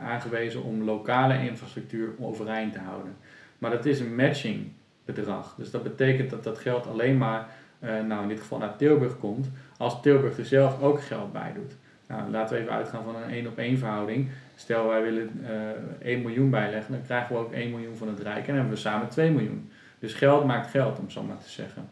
aangewezen 0.03 0.62
om 0.62 0.85
lokale 0.85 1.42
infrastructuur 1.42 2.09
overeind 2.18 2.73
te 2.73 2.79
houden. 2.79 3.16
Maar 3.59 3.70
dat 3.70 3.87
is 3.87 4.01
een 4.01 4.14
matching 4.14 4.66
bedrag. 5.05 5.55
Dus 5.59 5.71
dat 5.71 5.83
betekent 5.83 6.31
dat 6.31 6.45
dat 6.45 6.59
geld 6.59 6.87
alleen 6.87 7.19
maar, 7.19 7.49
uh, 7.85 8.01
nou 8.01 8.23
in 8.23 8.29
dit 8.29 8.41
geval 8.41 8.59
naar 8.59 8.77
Tilburg 8.77 9.19
komt, 9.19 9.51
als 9.77 10.03
Tilburg 10.03 10.39
er 10.39 10.47
zelf 10.47 10.83
ook 10.83 11.03
geld 11.03 11.33
bij 11.33 11.53
doet. 11.55 11.77
Nou, 12.07 12.31
laten 12.31 12.57
we 12.57 12.63
even 12.63 12.75
uitgaan 12.75 13.05
van 13.05 13.17
een 13.17 13.31
1 13.31 13.47
op 13.47 13.59
1 13.59 13.79
verhouding. 13.79 14.29
Stel 14.57 14.89
wij 14.89 15.03
willen 15.03 15.31
uh, 15.43 15.71
eh, 15.71 15.77
1 16.03 16.23
miljoen 16.23 16.51
bijleggen, 16.51 16.93
dan 16.93 17.03
krijgen 17.03 17.35
we 17.35 17.41
ook 17.41 17.53
1 17.53 17.71
miljoen 17.71 17.97
van 17.97 18.09
het 18.09 18.21
Rijk 18.21 18.39
en 18.39 18.47
dan 18.47 18.55
hebben 18.55 18.73
we 18.73 18.81
samen 18.81 19.09
2 19.09 19.31
miljoen. 19.31 19.71
Dus 19.99 20.15
geld 20.15 20.45
maakt 20.45 20.71
geld, 20.71 20.99
om 20.99 21.11
zo 21.11 21.23
maar 21.23 21.39
te 21.39 21.49
zeggen. 21.49 21.89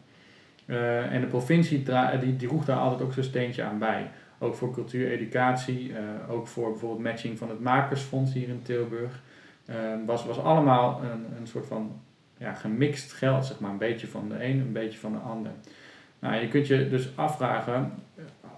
Uh, 0.65 1.13
en 1.13 1.21
de 1.21 1.27
provincie 1.27 1.83
die, 2.19 2.35
die 2.35 2.47
roegt 2.47 2.65
daar 2.65 2.77
altijd 2.77 3.01
ook 3.01 3.13
zo'n 3.13 3.23
steentje 3.23 3.63
aan 3.63 3.79
bij. 3.79 4.11
Ook 4.39 4.55
voor 4.55 4.73
cultuur, 4.73 5.11
educatie, 5.11 5.93
ook 6.29 6.47
voor 6.47 6.69
bijvoorbeeld 6.69 7.03
matching 7.03 7.37
van 7.37 7.49
het 7.49 7.59
Makersfonds 7.59 8.33
hier 8.33 8.47
in 8.47 8.61
Tilburg. 8.61 9.21
Was, 10.05 10.25
was 10.25 10.39
allemaal 10.39 11.01
een, 11.03 11.25
een 11.39 11.47
soort 11.47 11.65
van 11.65 12.01
ja, 12.39 12.53
gemixt 12.53 13.13
geld, 13.13 13.45
zeg 13.45 13.59
maar. 13.59 13.71
Een 13.71 13.77
beetje 13.77 14.07
van 14.07 14.29
de 14.29 14.43
een, 14.43 14.59
een 14.59 14.73
beetje 14.73 14.99
van 14.99 15.11
de 15.11 15.17
ander. 15.17 15.51
Nou, 16.19 16.35
je 16.35 16.47
kunt 16.47 16.67
je 16.67 16.89
dus 16.89 17.09
afvragen, 17.15 17.91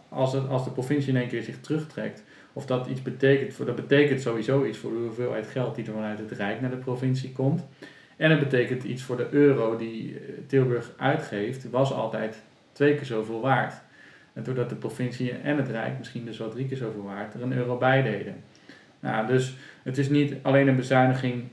als, 0.09 0.33
het, 0.33 0.47
als 0.47 0.63
de 0.63 0.71
provincie 0.71 1.13
in 1.13 1.19
één 1.19 1.27
keer 1.27 1.43
zich 1.43 1.59
terugtrekt, 1.59 2.23
of 2.53 2.65
dat 2.65 2.87
iets 2.87 3.01
betekent, 3.01 3.53
voor, 3.53 3.65
dat 3.65 3.75
betekent 3.75 4.21
sowieso 4.21 4.65
iets 4.65 4.77
voor 4.77 4.91
de 4.91 4.97
hoeveelheid 4.97 5.47
geld 5.47 5.75
die 5.75 5.85
er 5.85 5.93
vanuit 5.93 6.19
het 6.19 6.31
Rijk 6.31 6.61
naar 6.61 6.69
de 6.69 6.75
provincie 6.75 7.31
komt. 7.31 7.67
En 8.17 8.29
het 8.29 8.39
betekent 8.39 8.83
iets 8.83 9.03
voor 9.03 9.17
de 9.17 9.27
euro 9.31 9.77
die 9.77 10.15
eh, 10.15 10.21
Tilburg 10.47 10.91
uitgeeft, 10.97 11.69
was 11.69 11.93
altijd 11.93 12.41
twee 12.71 12.95
keer 12.95 13.05
zoveel 13.05 13.41
waard. 13.41 13.73
En 14.33 14.43
doordat 14.43 14.69
de 14.69 14.75
provincie 14.75 15.31
en 15.31 15.57
het 15.57 15.69
Rijk 15.69 15.97
misschien 15.97 16.25
dus 16.25 16.37
wel 16.37 16.49
drie 16.49 16.67
keer 16.67 16.77
zoveel 16.77 17.03
waard 17.03 17.33
er 17.33 17.41
een 17.41 17.53
euro 17.53 17.77
bij 17.77 18.01
deden. 18.01 18.35
Nou, 18.99 19.27
dus 19.27 19.55
het 19.83 19.97
is 19.97 20.09
niet 20.09 20.35
alleen 20.41 20.67
een 20.67 20.75
bezuiniging 20.75 21.43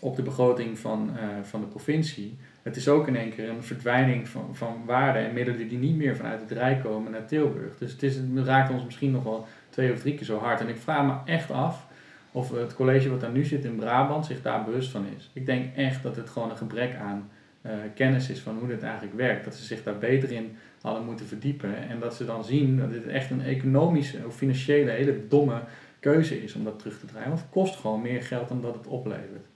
op 0.00 0.16
de 0.16 0.22
begroting 0.22 0.78
van, 0.78 1.10
uh, 1.14 1.22
van 1.42 1.60
de 1.60 1.66
provincie. 1.66 2.36
Het 2.62 2.76
is 2.76 2.88
ook 2.88 3.06
in 3.06 3.16
één 3.16 3.34
keer 3.34 3.48
een 3.48 3.62
verdwijning 3.62 4.28
van, 4.28 4.48
van 4.52 4.82
waarden 4.86 5.26
en 5.26 5.34
middelen 5.34 5.68
die 5.68 5.78
niet 5.78 5.96
meer 5.96 6.16
vanuit 6.16 6.40
het 6.40 6.50
Rijk 6.50 6.82
komen 6.82 7.12
naar 7.12 7.26
Tilburg. 7.26 7.78
Dus 7.78 7.92
het, 7.92 8.02
is, 8.02 8.16
het 8.16 8.46
raakt 8.46 8.70
ons 8.70 8.84
misschien 8.84 9.10
nog 9.10 9.22
wel 9.22 9.46
twee 9.68 9.92
of 9.92 10.00
drie 10.00 10.14
keer 10.14 10.26
zo 10.26 10.38
hard. 10.38 10.60
En 10.60 10.68
ik 10.68 10.76
vraag 10.76 11.06
me 11.06 11.32
echt 11.32 11.50
af 11.50 11.86
of 12.32 12.50
het 12.50 12.74
college 12.74 13.10
wat 13.10 13.20
daar 13.20 13.30
nu 13.30 13.44
zit 13.44 13.64
in 13.64 13.76
Brabant 13.76 14.26
zich 14.26 14.42
daar 14.42 14.64
bewust 14.64 14.90
van 14.90 15.04
is. 15.16 15.30
Ik 15.32 15.46
denk 15.46 15.76
echt 15.76 16.02
dat 16.02 16.16
het 16.16 16.30
gewoon 16.30 16.50
een 16.50 16.56
gebrek 16.56 16.94
aan 16.94 17.30
uh, 17.62 17.72
kennis 17.94 18.30
is 18.30 18.40
van 18.40 18.58
hoe 18.58 18.68
dit 18.68 18.82
eigenlijk 18.82 19.16
werkt. 19.16 19.44
Dat 19.44 19.54
ze 19.54 19.64
zich 19.64 19.82
daar 19.82 19.98
beter 19.98 20.32
in 20.32 20.56
hadden 20.80 21.04
moeten 21.04 21.26
verdiepen. 21.26 21.88
En 21.88 22.00
dat 22.00 22.14
ze 22.14 22.24
dan 22.24 22.44
zien 22.44 22.78
dat 22.78 22.92
dit 22.92 23.06
echt 23.06 23.30
een 23.30 23.42
economische 23.42 24.18
of 24.26 24.36
financiële 24.36 24.90
hele 24.90 25.26
domme 25.28 25.60
keuze 26.00 26.42
is 26.42 26.54
om 26.54 26.64
dat 26.64 26.78
terug 26.78 26.98
te 26.98 27.06
draaien. 27.06 27.28
Want 27.28 27.40
het 27.40 27.50
kost 27.50 27.76
gewoon 27.76 28.02
meer 28.02 28.22
geld 28.22 28.48
dan 28.48 28.62
dat 28.62 28.74
het 28.74 28.86
oplevert. 28.86 29.46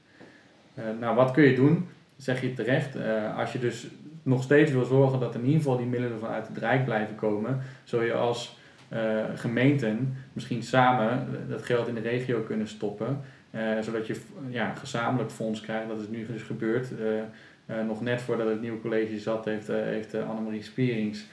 Uh, 0.78 0.85
nou, 1.00 1.16
wat 1.16 1.30
kun 1.30 1.44
je 1.44 1.54
doen? 1.54 1.88
Zeg 2.16 2.40
je 2.40 2.52
terecht. 2.52 2.96
Uh, 2.96 3.38
als 3.38 3.52
je 3.52 3.59
dus 3.59 3.87
nog 4.22 4.42
steeds 4.42 4.72
wil 4.72 4.85
zorgen 4.85 5.20
dat 5.20 5.35
in 5.35 5.44
ieder 5.44 5.56
geval 5.56 5.76
die 5.76 5.87
middelen 5.87 6.18
vanuit 6.18 6.48
het 6.48 6.56
Rijk 6.56 6.85
blijven 6.85 7.14
komen, 7.14 7.61
zul 7.85 8.02
je 8.02 8.12
als 8.12 8.59
uh, 8.92 9.24
gemeenten 9.35 10.16
misschien 10.33 10.62
samen 10.62 11.26
dat 11.48 11.62
geld 11.62 11.88
in 11.88 11.94
de 11.94 12.00
regio 12.00 12.40
kunnen 12.40 12.68
stoppen. 12.68 13.20
zodat 13.80 14.06
je 14.06 14.16
ja, 14.48 14.74
gezamenlijk 14.74 15.30
fonds 15.30 15.61
krijgt. 15.61 15.88
Dat 15.88 16.00
is 16.00 16.09
nu 16.09 16.26
dus 16.26 16.42
gebeurd. 16.42 16.88
nog 17.87 18.00
net 18.00 18.22
voordat 18.22 18.48
het 18.48 18.61
nieuwe 18.61 18.80
college 18.80 19.18
zat, 19.18 19.44
heeft, 19.44 19.66
heeft 19.66 20.14
Annemarie 20.14 20.62
Spierings 20.62 21.26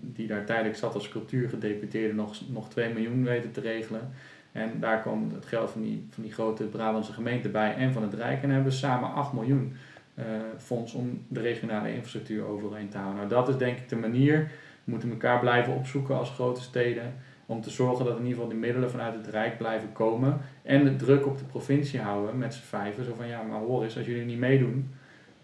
die 0.00 0.26
daar 0.26 0.44
tijdelijk 0.44 0.76
zat 0.76 0.94
als 0.94 1.08
cultuurgedeputeerde, 1.08 2.14
nog, 2.14 2.34
nog 2.48 2.68
2 2.68 2.92
miljoen 2.92 3.24
weten 3.24 3.50
te 3.50 3.60
regelen. 3.60 4.10
En 4.54 4.80
daar 4.80 5.00
kwam 5.00 5.30
het 5.34 5.46
geld 5.46 5.70
van 5.70 5.82
die, 5.82 6.06
van 6.10 6.22
die 6.22 6.32
grote 6.32 6.64
Brabantse 6.64 7.12
gemeente 7.12 7.48
bij 7.48 7.74
en 7.74 7.92
van 7.92 8.02
het 8.02 8.14
Rijk. 8.14 8.42
En 8.42 8.50
hebben 8.50 8.70
we 8.70 8.78
samen 8.78 9.12
8 9.12 9.32
miljoen 9.32 9.76
uh, 10.14 10.24
fonds 10.58 10.92
om 10.92 11.24
de 11.28 11.40
regionale 11.40 11.92
infrastructuur 11.92 12.44
overeen 12.46 12.88
te 12.88 12.96
houden. 12.96 13.16
Nou, 13.16 13.28
dat 13.28 13.48
is 13.48 13.56
denk 13.56 13.78
ik 13.78 13.88
de 13.88 13.96
manier. 13.96 14.50
We 14.84 14.90
moeten 14.90 15.10
elkaar 15.10 15.40
blijven 15.40 15.74
opzoeken 15.74 16.18
als 16.18 16.30
grote 16.30 16.60
steden. 16.60 17.14
Om 17.46 17.60
te 17.60 17.70
zorgen 17.70 18.04
dat 18.04 18.14
in 18.18 18.22
ieder 18.22 18.34
geval 18.34 18.50
die 18.50 18.58
middelen 18.58 18.90
vanuit 18.90 19.14
het 19.14 19.26
Rijk 19.26 19.58
blijven 19.58 19.92
komen. 19.92 20.40
En 20.62 20.84
de 20.84 20.96
druk 20.96 21.26
op 21.26 21.38
de 21.38 21.44
provincie 21.44 22.00
houden 22.00 22.38
met 22.38 22.54
z'n 22.54 22.62
vijven. 22.62 23.04
Zo 23.04 23.14
van 23.14 23.26
ja, 23.26 23.42
maar 23.42 23.60
hoor 23.60 23.82
eens, 23.82 23.96
als 23.96 24.06
jullie 24.06 24.24
niet 24.24 24.38
meedoen, 24.38 24.90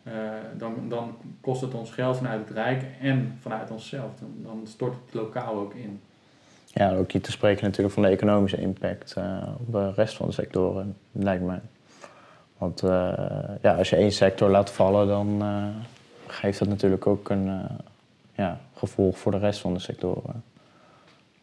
uh, 0.03 0.13
dan, 0.57 0.75
dan 0.89 1.17
kost 1.41 1.61
het 1.61 1.75
ons 1.75 1.91
geld 1.91 2.17
vanuit 2.17 2.49
het 2.49 2.57
Rijk 2.57 2.85
en 3.01 3.37
vanuit 3.41 3.71
onszelf. 3.71 4.15
Dan, 4.21 4.35
dan 4.43 4.67
stort 4.67 4.95
het 5.05 5.15
lokaal 5.15 5.55
ook 5.55 5.75
in. 5.75 6.01
Ja, 6.73 6.95
ook 6.95 7.13
niet 7.13 7.25
te 7.25 7.31
spreken 7.31 7.65
natuurlijk 7.65 7.95
van 7.95 8.03
de 8.03 8.09
economische 8.09 8.61
impact 8.61 9.15
uh, 9.19 9.43
op 9.59 9.73
de 9.73 9.93
rest 9.93 10.17
van 10.17 10.27
de 10.27 10.33
sectoren, 10.33 10.97
lijkt 11.13 11.45
mij. 11.45 11.61
Want 12.59 12.83
uh, 12.83 12.91
ja, 13.63 13.75
als 13.75 13.91
je 13.91 13.97
één 13.97 14.13
sector 14.13 14.51
laat 14.51 14.71
vallen, 14.71 15.07
dan 15.07 15.43
geeft 16.27 16.59
dat 16.59 16.69
natuurlijk 16.69 17.07
ook 17.07 17.31
een 17.31 17.63
ja, 18.35 18.61
gevolg 18.75 19.19
voor 19.19 19.33
de 19.33 19.39
rest 19.39 19.61
van 19.61 19.75
de 19.75 19.81
sectoren. 19.81 20.43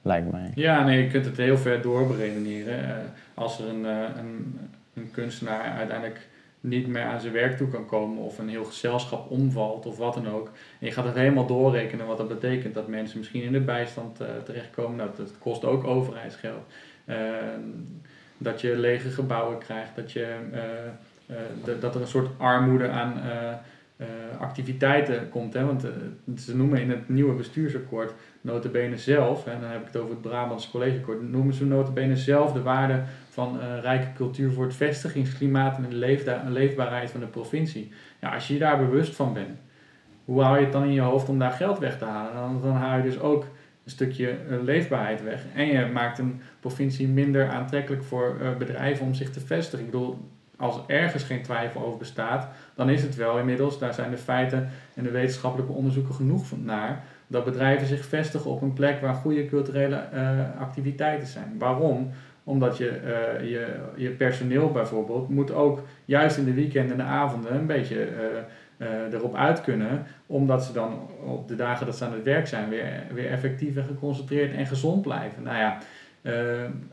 Lijkt 0.01 0.31
mij. 0.31 0.51
Ja, 0.55 0.83
nee, 0.83 1.03
je 1.03 1.09
kunt 1.09 1.25
het 1.25 1.37
heel 1.37 1.57
ver 1.57 1.81
doorberedeneren. 1.81 3.13
als 3.33 3.59
er 3.59 3.67
een, 3.67 3.83
een, 3.83 4.59
een 4.93 5.11
kunstenaar 5.11 5.61
uiteindelijk 5.61 6.27
niet 6.61 6.87
meer 6.87 7.03
aan 7.03 7.21
zijn 7.21 7.33
werk 7.33 7.57
toe 7.57 7.67
kan 7.67 7.85
komen 7.85 8.23
of 8.23 8.39
een 8.39 8.49
heel 8.49 8.65
gezelschap 8.65 9.31
omvalt 9.31 9.85
of 9.85 9.97
wat 9.97 10.13
dan 10.13 10.29
ook. 10.29 10.47
En 10.79 10.85
je 10.85 10.91
gaat 10.91 11.05
het 11.05 11.15
helemaal 11.15 11.45
doorrekenen 11.45 12.07
wat 12.07 12.17
dat 12.17 12.27
betekent. 12.27 12.73
Dat 12.73 12.87
mensen 12.87 13.17
misschien 13.17 13.43
in 13.43 13.51
de 13.51 13.59
bijstand 13.59 14.21
uh, 14.21 14.27
terechtkomen. 14.45 14.97
Dat 14.97 15.31
kost 15.39 15.65
ook 15.65 15.83
overheidsgeld. 15.83 16.65
Uh, 17.05 17.15
dat 18.37 18.61
je 18.61 18.77
lege 18.77 19.09
gebouwen 19.09 19.57
krijgt. 19.57 19.95
Dat, 19.95 20.11
je, 20.11 20.35
uh, 21.29 21.35
dat 21.79 21.95
er 21.95 22.01
een 22.01 22.07
soort 22.07 22.29
armoede 22.37 22.89
aan 22.89 23.21
activiteiten 24.39 25.29
komt. 25.29 25.53
Hè? 25.53 25.65
Want 25.65 25.85
ze 26.35 26.55
noemen 26.55 26.81
in 26.81 26.89
het 26.89 27.09
nieuwe 27.09 27.33
bestuursakkoord 27.33 28.13
notabene 28.47 28.97
zelf, 28.97 29.47
en 29.47 29.61
dan 29.61 29.69
heb 29.69 29.79
ik 29.79 29.87
het 29.87 29.97
over 29.97 30.09
het 30.09 30.21
Brabants 30.21 30.69
Collegeakkoord, 30.71 31.31
noemen 31.31 31.53
ze 31.53 31.65
notabene 31.65 32.15
zelf 32.15 32.53
de 32.53 32.61
waarde 32.61 33.01
van 33.29 33.57
uh, 33.57 33.81
rijke 33.81 34.13
cultuur 34.15 34.51
voor 34.51 34.63
het 34.63 34.75
vestigingsklimaat 34.75 35.77
en 35.77 35.89
de 35.89 36.51
leefbaarheid 36.51 37.11
van 37.11 37.19
de 37.19 37.25
provincie. 37.25 37.91
Ja, 38.21 38.33
als 38.33 38.47
je 38.47 38.53
je 38.53 38.59
daar 38.59 38.77
bewust 38.77 39.15
van 39.15 39.33
bent, 39.33 39.59
hoe 40.25 40.41
hou 40.41 40.57
je 40.57 40.63
het 40.63 40.71
dan 40.71 40.83
in 40.83 40.93
je 40.93 41.01
hoofd 41.01 41.29
om 41.29 41.39
daar 41.39 41.51
geld 41.51 41.79
weg 41.79 41.97
te 41.97 42.05
halen? 42.05 42.61
Dan, 42.61 42.71
haal 42.71 42.97
je 42.97 43.03
dus 43.03 43.19
ook 43.19 43.43
een 43.83 43.91
stukje 43.91 44.37
uh, 44.49 44.63
leefbaarheid 44.63 45.23
weg. 45.23 45.43
En 45.55 45.65
je 45.65 45.85
maakt 45.85 46.19
een 46.19 46.41
provincie 46.59 47.07
minder 47.07 47.49
aantrekkelijk 47.49 48.03
voor 48.03 48.37
uh, 48.41 48.55
bedrijven 48.57 49.05
om 49.05 49.13
zich 49.13 49.31
te 49.31 49.39
vestigen. 49.39 49.85
Ik 49.85 49.91
bedoel, 49.91 50.17
als 50.57 50.79
ergens 50.87 51.23
geen 51.23 51.41
twijfel 51.41 51.85
over 51.85 51.97
bestaat, 51.97 52.47
dan 52.75 52.89
is 52.89 53.01
het 53.01 53.15
wel 53.15 53.39
inmiddels, 53.39 53.79
daar 53.79 53.93
zijn 53.93 54.11
de 54.11 54.17
feiten 54.17 54.69
en 54.93 55.03
de 55.03 55.11
wetenschappelijke 55.11 55.73
onderzoeken 55.73 56.13
genoeg 56.13 56.43
naar, 56.63 57.03
dat 57.27 57.45
bedrijven 57.45 57.87
zich 57.87 58.05
vestigen 58.05 58.51
op 58.51 58.61
een 58.61 58.73
plek 58.73 59.01
waar 59.01 59.13
goede 59.13 59.45
culturele 59.45 60.01
activiteiten 60.59 61.27
zijn. 61.27 61.55
Waarom? 61.57 62.11
Omdat 62.43 62.77
je, 62.77 63.01
uh, 63.05 63.49
je, 63.49 63.75
je 63.95 64.09
personeel 64.09 64.71
bijvoorbeeld 64.71 65.29
moet 65.29 65.51
ook 65.51 65.81
juist 66.05 66.37
in 66.37 66.45
de 66.45 66.53
weekenden 66.53 66.91
en 66.91 66.97
de 66.97 67.03
avonden 67.03 67.55
een 67.55 67.65
beetje 67.65 68.07
uh, 68.77 69.13
erop 69.13 69.35
uit 69.35 69.61
kunnen. 69.61 70.05
Omdat 70.25 70.63
ze 70.63 70.73
dan 70.73 71.09
op 71.25 71.47
de 71.47 71.55
dagen 71.55 71.85
dat 71.85 71.97
ze 71.97 72.05
aan 72.05 72.13
het 72.13 72.23
werk 72.23 72.47
zijn 72.47 72.69
weer, 72.69 73.03
weer 73.13 73.29
effectief 73.29 73.75
en 73.75 73.83
geconcentreerd 73.83 74.53
en 74.53 74.65
gezond 74.65 75.01
blijven. 75.01 75.43
Nou 75.43 75.57
ja, 75.57 75.77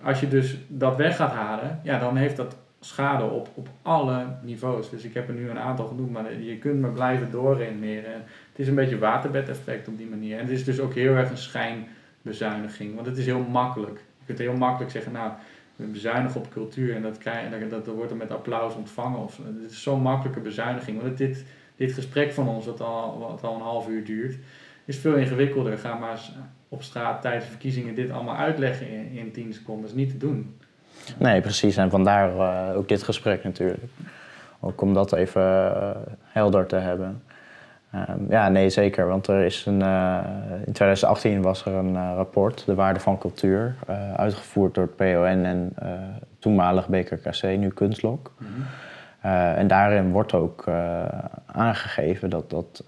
als 0.03 0.21
je 0.21 0.29
dus 0.29 0.59
dat 0.69 0.97
weg 0.97 1.17
gaat 1.17 1.33
halen, 1.33 1.81
ja, 1.83 1.99
dan 1.99 2.17
heeft 2.17 2.37
dat 2.37 2.57
schade 2.81 3.25
op, 3.25 3.49
op 3.55 3.69
alle 3.83 4.27
niveaus. 4.43 4.91
Dus 4.91 5.05
ik 5.05 5.15
heb 5.15 5.29
er 5.29 5.35
nu 5.35 5.51
een 5.51 5.59
aantal 5.59 5.87
genoemd, 5.87 6.11
maar 6.11 6.41
je 6.41 6.59
kunt 6.59 6.81
maar 6.81 6.93
blijven 6.93 7.31
doorredeneren. 7.31 8.23
Het 8.55 8.63
is 8.63 8.69
een 8.69 8.75
beetje 8.75 8.99
waterbedeffect 8.99 9.89
op 9.89 9.99
die 9.99 10.07
manier. 10.07 10.39
En 10.39 10.43
het 10.43 10.51
is 10.51 10.65
dus 10.65 10.81
ook 10.81 10.95
heel 10.95 11.15
erg 11.15 11.31
een 11.31 11.37
schijnbezuiniging, 11.37 12.95
want 12.95 13.07
het 13.07 13.17
is 13.17 13.27
heel 13.27 13.45
makkelijk. 13.51 13.99
Je 14.19 14.25
kunt 14.27 14.39
heel 14.39 14.57
makkelijk 14.57 14.91
zeggen, 14.91 15.13
nou, 15.13 15.33
we 15.77 15.87
bezuinigen 15.87 16.41
op 16.41 16.51
cultuur 16.51 16.95
en 16.95 17.03
dat, 17.03 17.19
krijg, 17.19 17.69
dat, 17.69 17.87
wordt 17.87 18.11
er 18.11 18.17
met 18.17 18.31
applaus 18.31 18.75
ontvangen. 18.75 19.19
Of, 19.19 19.41
het 19.63 19.71
is 19.71 19.83
zo'n 19.83 20.03
makkelijke 20.03 20.41
bezuiniging. 20.41 21.03
Want 21.03 21.19
dit, 21.19 21.45
dit 21.77 21.93
gesprek 21.93 22.33
van 22.33 22.49
ons, 22.49 22.67
wat 22.67 22.81
al, 22.81 23.39
al 23.43 23.55
een 23.55 23.61
half 23.61 23.89
uur 23.89 24.05
duurt, 24.05 24.37
is 24.85 24.99
veel 24.99 25.15
ingewikkelder. 25.15 25.79
Ga 25.79 25.99
maar 25.99 26.21
op 26.69 26.83
straat 26.83 27.23
tijdens 27.23 27.45
verkiezingen 27.45 27.95
dit 27.95 28.11
allemaal 28.11 28.37
uitleggen 28.37 28.89
in, 28.89 29.11
in 29.13 29.33
10 29.33 29.53
seconden. 29.53 29.83
Dat 29.83 29.91
is 29.91 30.03
niet 30.03 30.11
te 30.11 30.27
doen. 30.27 30.57
Nee, 31.19 31.41
precies. 31.41 31.77
En 31.77 31.91
vandaar 31.91 32.35
uh, 32.35 32.77
ook 32.77 32.89
dit 32.89 33.03
gesprek 33.03 33.45
natuurlijk. 33.45 33.83
Ook 34.61 34.81
om 34.81 34.95
dat 34.95 35.13
even 35.13 35.43
uh, 35.43 35.91
helder 36.23 36.67
te 36.67 36.77
hebben. 36.77 37.23
Um, 37.95 38.27
ja, 38.29 38.49
nee, 38.49 38.71
zeker. 38.71 39.07
Want 39.07 39.27
er 39.27 39.45
is 39.45 39.67
een, 39.67 39.81
uh, 39.81 40.19
in 40.67 40.73
2018 40.73 41.43
was 41.43 41.65
er 41.65 41.73
een 41.73 41.95
uh, 41.95 42.13
rapport, 42.17 42.67
De 42.67 42.75
Waarde 42.75 43.01
van 43.01 43.19
Cultuur, 43.19 43.75
uh, 43.91 44.15
uitgevoerd 44.15 44.75
door 44.75 44.85
het 44.85 44.97
PON 44.97 45.45
en 45.45 45.75
toenmalig 46.39 46.89
BKKC, 46.89 47.43
nu 47.43 47.69
Kunstlok. 47.69 48.33
Mm 48.39 48.47
-hmm. 48.47 48.65
en 49.57 49.67
daarin 49.67 50.11
wordt 50.11 50.33
ook 50.35 50.69
aangegeven 51.47 52.31
dat, 52.31 52.51
dat 52.51 52.85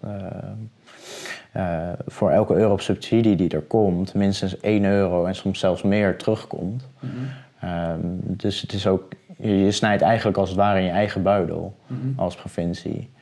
voor 2.06 2.30
elke 2.30 2.54
euro 2.54 2.72
op 2.72 2.80
subsidie 2.80 3.36
die 3.36 3.50
er 3.50 3.62
komt, 3.62 4.14
minstens 4.14 4.60
1 4.60 4.84
euro 4.84 5.24
en 5.24 5.34
soms 5.34 5.58
zelfs 5.58 5.82
meer 5.82 6.16
terugkomt. 6.16 6.88
Mm 7.00 7.10
-hmm. 7.10 7.90
um, 7.90 8.20
dus 8.22 8.60
het 8.60 8.72
is 8.72 8.86
ook, 8.86 9.12
je, 9.38 9.58
je, 9.58 9.70
snijdt 9.70 10.02
eigenlijk 10.02 10.38
als 10.38 10.48
het 10.48 10.58
ware 10.58 10.78
in 10.78 10.84
je 10.84 10.90
eigen 10.90 11.22
buidel 11.22 11.76
mm 11.86 12.00
-hmm. 12.00 12.12
als 12.16 12.34
provincie. 12.34 13.14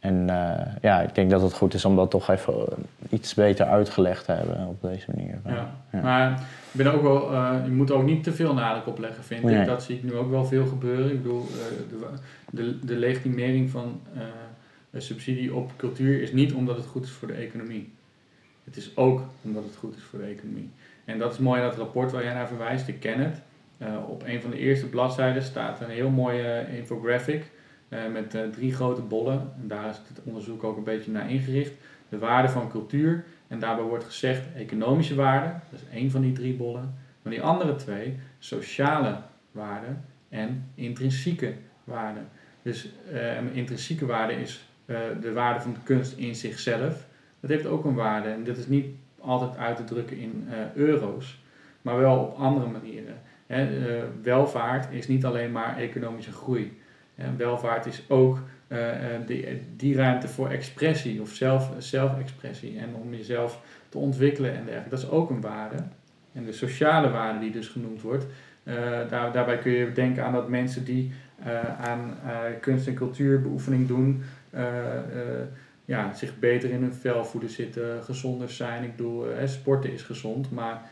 En 0.00 0.14
uh, 0.28 0.60
ja, 0.82 1.00
ik 1.00 1.14
denk 1.14 1.30
dat 1.30 1.42
het 1.42 1.52
goed 1.52 1.74
is 1.74 1.84
om 1.84 1.96
dat 1.96 2.10
toch 2.10 2.30
even 2.30 2.54
iets 3.10 3.34
beter 3.34 3.66
uitgelegd 3.66 4.24
te 4.24 4.32
hebben 4.32 4.66
op 4.66 4.82
deze 4.82 5.06
manier. 5.14 5.38
Ja, 5.46 5.74
ja. 5.92 6.00
maar 6.00 6.30
ik 6.72 6.84
ben 6.84 6.94
ook 6.94 7.02
wel, 7.02 7.32
uh, 7.32 7.54
je 7.64 7.70
moet 7.70 7.90
ook 7.90 8.04
niet 8.04 8.24
te 8.24 8.32
veel 8.32 8.54
nadruk 8.54 8.86
opleggen, 8.86 9.24
vind 9.24 9.42
nee. 9.42 9.60
ik. 9.60 9.66
Dat 9.66 9.82
zie 9.82 9.96
ik 9.96 10.02
nu 10.02 10.14
ook 10.14 10.30
wel 10.30 10.44
veel 10.44 10.66
gebeuren. 10.66 11.10
Ik 11.10 11.22
bedoel, 11.22 11.46
de, 11.88 12.06
de, 12.50 12.78
de 12.86 12.96
legitimering 12.96 13.70
van 13.70 14.00
een 14.90 15.02
subsidie 15.02 15.54
op 15.54 15.72
cultuur 15.76 16.22
is 16.22 16.32
niet 16.32 16.52
omdat 16.52 16.76
het 16.76 16.86
goed 16.86 17.04
is 17.04 17.10
voor 17.10 17.28
de 17.28 17.34
economie. 17.34 17.92
Het 18.64 18.76
is 18.76 18.96
ook 18.96 19.22
omdat 19.42 19.64
het 19.64 19.76
goed 19.76 19.96
is 19.96 20.02
voor 20.02 20.18
de 20.18 20.24
economie. 20.24 20.70
En 21.04 21.18
dat 21.18 21.32
is 21.32 21.38
mooi 21.38 21.60
in 21.60 21.66
dat 21.66 21.76
rapport 21.76 22.12
waar 22.12 22.24
jij 22.24 22.34
naar 22.34 22.48
verwijst, 22.48 22.88
ik 22.88 23.00
ken 23.00 23.20
het. 23.20 23.40
op 24.08 24.22
een 24.26 24.42
van 24.42 24.50
de 24.50 24.58
eerste 24.58 24.86
bladzijden 24.86 25.42
staat 25.42 25.80
een 25.80 25.90
heel 25.90 26.10
mooie 26.10 26.66
infographic 26.76 27.44
met 28.12 28.34
uh, 28.34 28.42
drie 28.48 28.74
grote 28.74 29.00
bollen. 29.00 29.52
En 29.60 29.68
daar 29.68 29.88
is 29.88 29.96
het 29.96 30.20
onderzoek 30.24 30.64
ook 30.64 30.76
een 30.76 30.84
beetje 30.84 31.10
naar 31.10 31.30
ingericht. 31.30 31.72
De 32.08 32.18
waarde 32.18 32.48
van 32.48 32.70
cultuur 32.70 33.24
En 33.48 33.58
daarbij 33.58 33.84
wordt 33.84 34.04
gezegd 34.04 34.42
economische 34.56 35.14
waarde, 35.14 35.52
dat 35.70 35.80
is 35.80 35.86
één 35.96 36.10
van 36.10 36.20
die 36.20 36.32
drie 36.32 36.54
bollen. 36.54 36.94
Maar 37.22 37.32
die 37.32 37.42
andere 37.42 37.76
twee, 37.76 38.18
sociale 38.38 39.16
waarde 39.52 39.86
en 40.28 40.70
intrinsieke 40.74 41.54
waarde. 41.84 42.20
Dus 42.62 42.92
uh, 43.12 43.56
intrinsieke 43.56 44.06
waarde 44.06 44.32
is 44.32 44.68
de 45.20 45.32
waarde 45.32 45.60
van 45.60 45.72
de 45.72 45.80
kunst 45.82 46.16
in 46.16 46.34
zichzelf. 46.34 47.06
Dat 47.40 47.50
heeft 47.50 47.66
ook 47.66 47.84
een 47.84 47.94
waarde 47.94 48.28
en 48.28 48.44
dit 48.44 48.56
is 48.56 48.66
niet 48.66 48.86
altijd 49.20 49.56
uit 49.56 49.76
te 49.76 49.84
drukken 49.84 50.18
in 50.18 50.48
euro's, 50.74 51.42
maar 51.82 51.98
wel 51.98 52.18
op 52.18 52.36
andere 52.36 52.66
manieren. 52.66 53.14
Welvaart 54.22 54.92
is 54.92 55.08
niet 55.08 55.24
alleen 55.24 55.52
maar 55.52 55.78
economische 55.78 56.32
groei. 56.32 56.79
Welvaart 57.36 57.86
is 57.86 58.02
ook 58.08 58.38
die, 59.26 59.62
die 59.76 59.96
ruimte 59.96 60.28
voor 60.28 60.48
expressie 60.48 61.20
of 61.20 61.30
zelf, 61.30 61.70
zelfexpressie 61.78 62.78
en 62.78 62.94
om 62.94 63.14
jezelf 63.14 63.60
te 63.88 63.98
ontwikkelen 63.98 64.50
en 64.50 64.64
dergelijke. 64.64 64.90
Dat 64.90 64.98
is 64.98 65.10
ook 65.10 65.30
een 65.30 65.40
waarde. 65.40 65.76
En 66.32 66.44
de 66.44 66.52
sociale 66.52 67.10
waarde 67.10 67.38
die 67.38 67.50
dus 67.50 67.68
genoemd 67.68 68.02
wordt, 68.02 68.26
daar, 69.08 69.32
daarbij 69.32 69.58
kun 69.58 69.72
je 69.72 69.92
denken 69.92 70.24
aan 70.24 70.32
dat 70.32 70.48
mensen 70.48 70.84
die 70.84 71.12
uh, 71.46 71.80
aan 71.80 72.18
uh, 72.24 72.38
kunst- 72.60 72.86
en 72.86 72.94
cultuurbeoefening 72.94 73.88
doen, 73.88 74.22
uh, 74.54 74.60
ja, 75.84 76.12
zich 76.12 76.38
beter 76.38 76.70
in 76.70 76.82
hun 76.82 76.94
vel 76.94 77.24
voelen 77.24 77.50
zitten, 77.50 78.02
gezonder 78.02 78.50
zijn. 78.50 78.82
Ik 78.82 78.96
bedoel, 78.96 79.26
sporten 79.44 79.92
is 79.92 80.02
gezond, 80.02 80.50
maar 80.50 80.82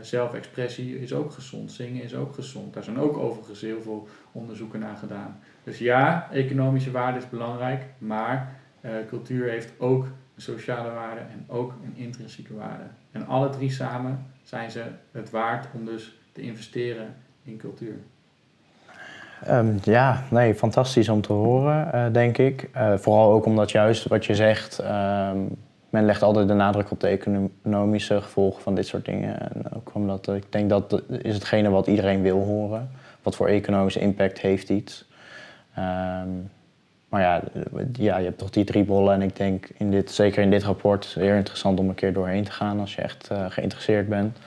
zelfexpressie 0.00 1.00
is 1.00 1.12
ook 1.12 1.32
gezond, 1.32 1.72
zingen 1.72 2.02
is 2.02 2.14
ook 2.14 2.34
gezond. 2.34 2.74
Daar 2.74 2.82
zijn 2.82 2.98
ook 2.98 3.16
overigens 3.16 3.60
heel 3.60 3.82
veel 3.82 4.08
onderzoeken 4.32 4.80
naar 4.80 4.96
gedaan. 4.96 5.40
Dus 5.68 5.78
ja, 5.78 6.28
economische 6.32 6.90
waarde 6.90 7.18
is 7.18 7.28
belangrijk, 7.28 7.82
maar 7.98 8.52
cultuur 9.08 9.48
heeft 9.48 9.72
ook 9.78 10.04
een 10.04 10.42
sociale 10.42 10.90
waarde 10.90 11.20
en 11.20 11.44
ook 11.46 11.72
een 11.84 12.02
intrinsieke 12.02 12.54
waarde. 12.54 12.84
En 13.12 13.26
alle 13.26 13.50
drie 13.50 13.70
samen 13.70 14.26
zijn 14.42 14.70
ze 14.70 14.82
het 15.12 15.30
waard 15.30 15.66
om 15.74 15.84
dus 15.84 16.18
te 16.32 16.40
investeren 16.40 17.14
in 17.42 17.56
cultuur. 17.56 17.94
Um, 19.48 19.78
ja, 19.82 20.24
nee, 20.30 20.54
fantastisch 20.54 21.08
om 21.08 21.20
te 21.20 21.32
horen, 21.32 21.90
uh, 21.94 22.06
denk 22.12 22.38
ik. 22.38 22.70
Uh, 22.76 22.94
vooral 22.96 23.32
ook 23.32 23.44
omdat 23.44 23.70
juist 23.70 24.08
wat 24.08 24.24
je 24.26 24.34
zegt, 24.34 24.80
um, 24.80 25.48
men 25.90 26.04
legt 26.04 26.22
altijd 26.22 26.48
de 26.48 26.54
nadruk 26.54 26.90
op 26.90 27.00
de 27.00 27.08
economische 27.08 28.20
gevolgen 28.20 28.62
van 28.62 28.74
dit 28.74 28.86
soort 28.86 29.04
dingen. 29.04 29.40
En 29.40 29.72
ook 29.76 29.90
omdat 29.94 30.28
ik 30.28 30.52
denk 30.52 30.68
dat 30.68 31.02
is 31.08 31.34
hetgene 31.34 31.70
wat 31.70 31.86
iedereen 31.86 32.22
wil 32.22 32.44
horen. 32.44 32.90
Wat 33.22 33.36
voor 33.36 33.48
economische 33.48 34.00
impact 34.00 34.40
heeft 34.40 34.68
iets. 34.68 35.07
Um, 35.78 36.50
maar 37.08 37.20
ja, 37.20 37.42
ja, 37.92 38.18
je 38.18 38.24
hebt 38.24 38.38
toch 38.38 38.50
die 38.50 38.64
drie 38.64 38.84
bollen 38.84 39.14
en 39.14 39.22
ik 39.22 39.36
denk 39.36 39.68
in 39.76 39.90
dit, 39.90 40.10
zeker 40.10 40.42
in 40.42 40.50
dit 40.50 40.62
rapport 40.62 41.06
heel 41.06 41.34
interessant 41.34 41.78
om 41.78 41.88
een 41.88 41.94
keer 41.94 42.12
doorheen 42.12 42.44
te 42.44 42.50
gaan 42.50 42.80
als 42.80 42.94
je 42.94 43.02
echt 43.02 43.28
uh, 43.32 43.44
geïnteresseerd 43.48 44.08
bent. 44.08 44.38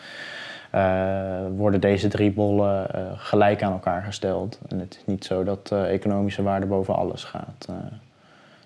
Uh, 0.76 1.40
worden 1.56 1.80
deze 1.80 2.08
drie 2.08 2.32
bollen 2.32 2.88
uh, 2.96 3.02
gelijk 3.16 3.64
aan 3.64 3.72
elkaar 3.72 4.04
gesteld. 4.04 4.60
En 4.68 4.80
het 4.80 4.94
is 4.94 5.06
niet 5.06 5.26
zo 5.26 5.44
dat 5.44 5.72
economische 5.72 6.44
waarde 6.44 6.66
boven 6.66 6.96
alles 6.96 7.24
gaat. 7.24 7.68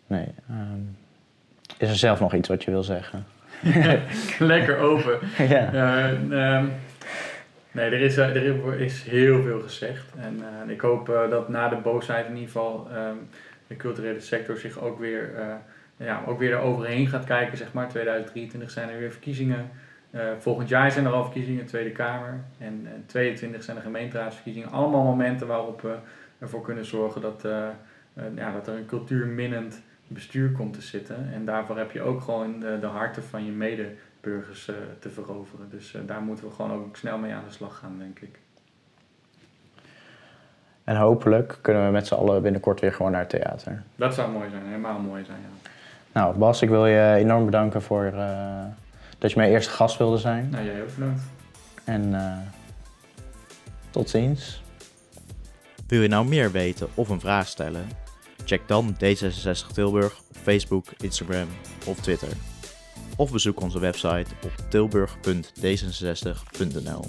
nee. 0.08 0.28
Um, 0.50 0.98
is 1.78 1.90
er 1.90 1.96
zelf 1.96 2.20
nog 2.20 2.34
iets 2.34 2.48
wat 2.48 2.64
je 2.64 2.72
wil 2.72 2.84
zeggen? 2.84 3.26
Lekker 4.40 4.78
open. 4.78 5.20
ja. 5.38 6.10
Um, 6.10 6.72
nee, 7.76 7.86
er 7.86 8.02
is, 8.02 8.18
er 8.18 8.80
is 8.80 9.04
heel 9.04 9.42
veel 9.42 9.62
gezegd. 9.62 10.14
En 10.18 10.70
ik 10.70 10.82
hoop 10.82 11.06
dat 11.30 11.50
na 11.50 11.70
de 11.70 11.76
boosheid 11.76 12.26
in 12.26 12.34
ieder 12.34 12.48
geval 12.48 12.88
um, 12.96 13.28
de 13.68 13.76
culturele 13.76 14.20
sector 14.20 14.58
zich 14.58 14.80
ook 14.80 15.00
weer, 15.00 15.30
ja, 15.98 16.24
ook 16.28 16.40
weer 16.40 16.52
eroverheen 16.52 17.08
gaat 17.08 17.26
kijken. 17.26 17.58
Zeg 17.58 17.74
maar. 17.74 17.90
2023 17.90 18.72
zijn 18.72 18.90
er 18.90 19.00
weer 19.00 19.12
verkiezingen. 19.12 19.70
Volgend 20.40 20.70
jaar 20.70 20.92
zijn 20.92 21.06
er 21.06 21.12
al 21.12 21.24
verkiezingen 21.24 21.60
in 21.60 21.66
de 21.66 21.72
Tweede 21.72 21.92
Kamer. 21.92 22.40
En 22.58 22.82
uh, 22.84 22.90
22 23.06 23.64
zijn 23.64 23.78
er 23.78 23.84
gemeenteraadsverkiezingen. 23.84 24.72
Allemaal 24.72 25.04
momenten 25.04 25.48
waarop 25.48 25.82
we 25.82 25.96
ervoor 26.40 26.62
kunnen 26.62 26.86
zorgen 26.86 27.22
dat, 27.22 27.48
ja, 28.36 28.52
dat 28.52 28.68
er 28.68 28.76
een 28.76 28.86
cultuurminnend 28.86 29.82
bestuur 30.08 30.52
komt 30.52 30.74
te 30.74 30.82
zitten. 30.82 31.30
En 31.34 31.46
daarvoor 31.46 31.78
heb 31.78 31.92
je 31.92 32.02
ook 32.02 32.22
gewoon 32.22 32.60
de, 32.60 32.78
de 32.80 32.86
harten 32.86 33.24
van 33.24 33.46
je 33.46 33.52
medeburgers 34.26 34.66
te 35.00 35.10
veroveren. 35.10 35.70
Dus 35.70 35.96
daar 36.06 36.22
moeten 36.22 36.46
we 36.46 36.52
gewoon 36.52 36.72
ook 36.72 36.98
snel 36.98 37.18
mee 37.18 37.34
aan 37.34 37.44
de 37.48 37.54
slag 37.54 37.78
gaan, 37.78 37.96
denk 37.98 38.20
ik. 38.20 38.40
En 40.84 40.96
hopelijk 40.96 41.58
kunnen 41.62 41.86
we 41.86 41.92
met 41.92 42.08
z'n 42.08 42.14
allen 42.14 42.42
binnenkort 42.42 42.80
weer 42.80 42.94
gewoon 42.94 43.12
naar 43.12 43.22
het 43.22 43.30
theater. 43.30 43.84
Dat 43.96 44.14
zou 44.14 44.32
mooi 44.32 44.50
zijn, 44.50 44.66
helemaal 44.66 45.00
mooi 45.00 45.26
zijn, 45.26 45.38
ja. 45.42 45.70
Nou, 46.12 46.38
Bas, 46.38 46.62
ik 46.62 46.70
wil 46.70 46.86
je 46.86 47.14
enorm 47.14 47.46
bedanken 47.46 47.82
voor 47.82 48.12
dat 49.18 49.32
je 49.32 49.38
mijn 49.38 49.52
eerste 49.52 49.72
gast 49.72 49.98
wilde 49.98 50.18
zijn. 50.18 50.50
Nou, 50.50 50.66
jij 50.66 50.82
ook 50.82 50.96
bedankt. 50.96 51.22
En 51.84 52.04
uh, 52.04 52.38
tot 53.90 54.10
ziens. 54.10 54.64
Wil 55.88 56.02
je 56.02 56.08
nou 56.08 56.26
meer 56.28 56.52
weten 56.52 56.88
of 56.94 57.10
een 57.10 57.20
vraag 57.20 57.48
stellen? 57.48 57.88
Check 58.46 58.68
dan 58.68 58.94
D66 58.94 59.74
Tilburg 59.74 60.20
op 60.30 60.36
Facebook, 60.42 60.86
Instagram 60.98 61.48
of 61.86 62.00
Twitter. 62.00 62.55
Of 63.18 63.32
bezoek 63.32 63.62
onze 63.62 63.80
website 63.80 64.26
op 64.44 64.52
tilburg.d66.nl. 64.70 67.06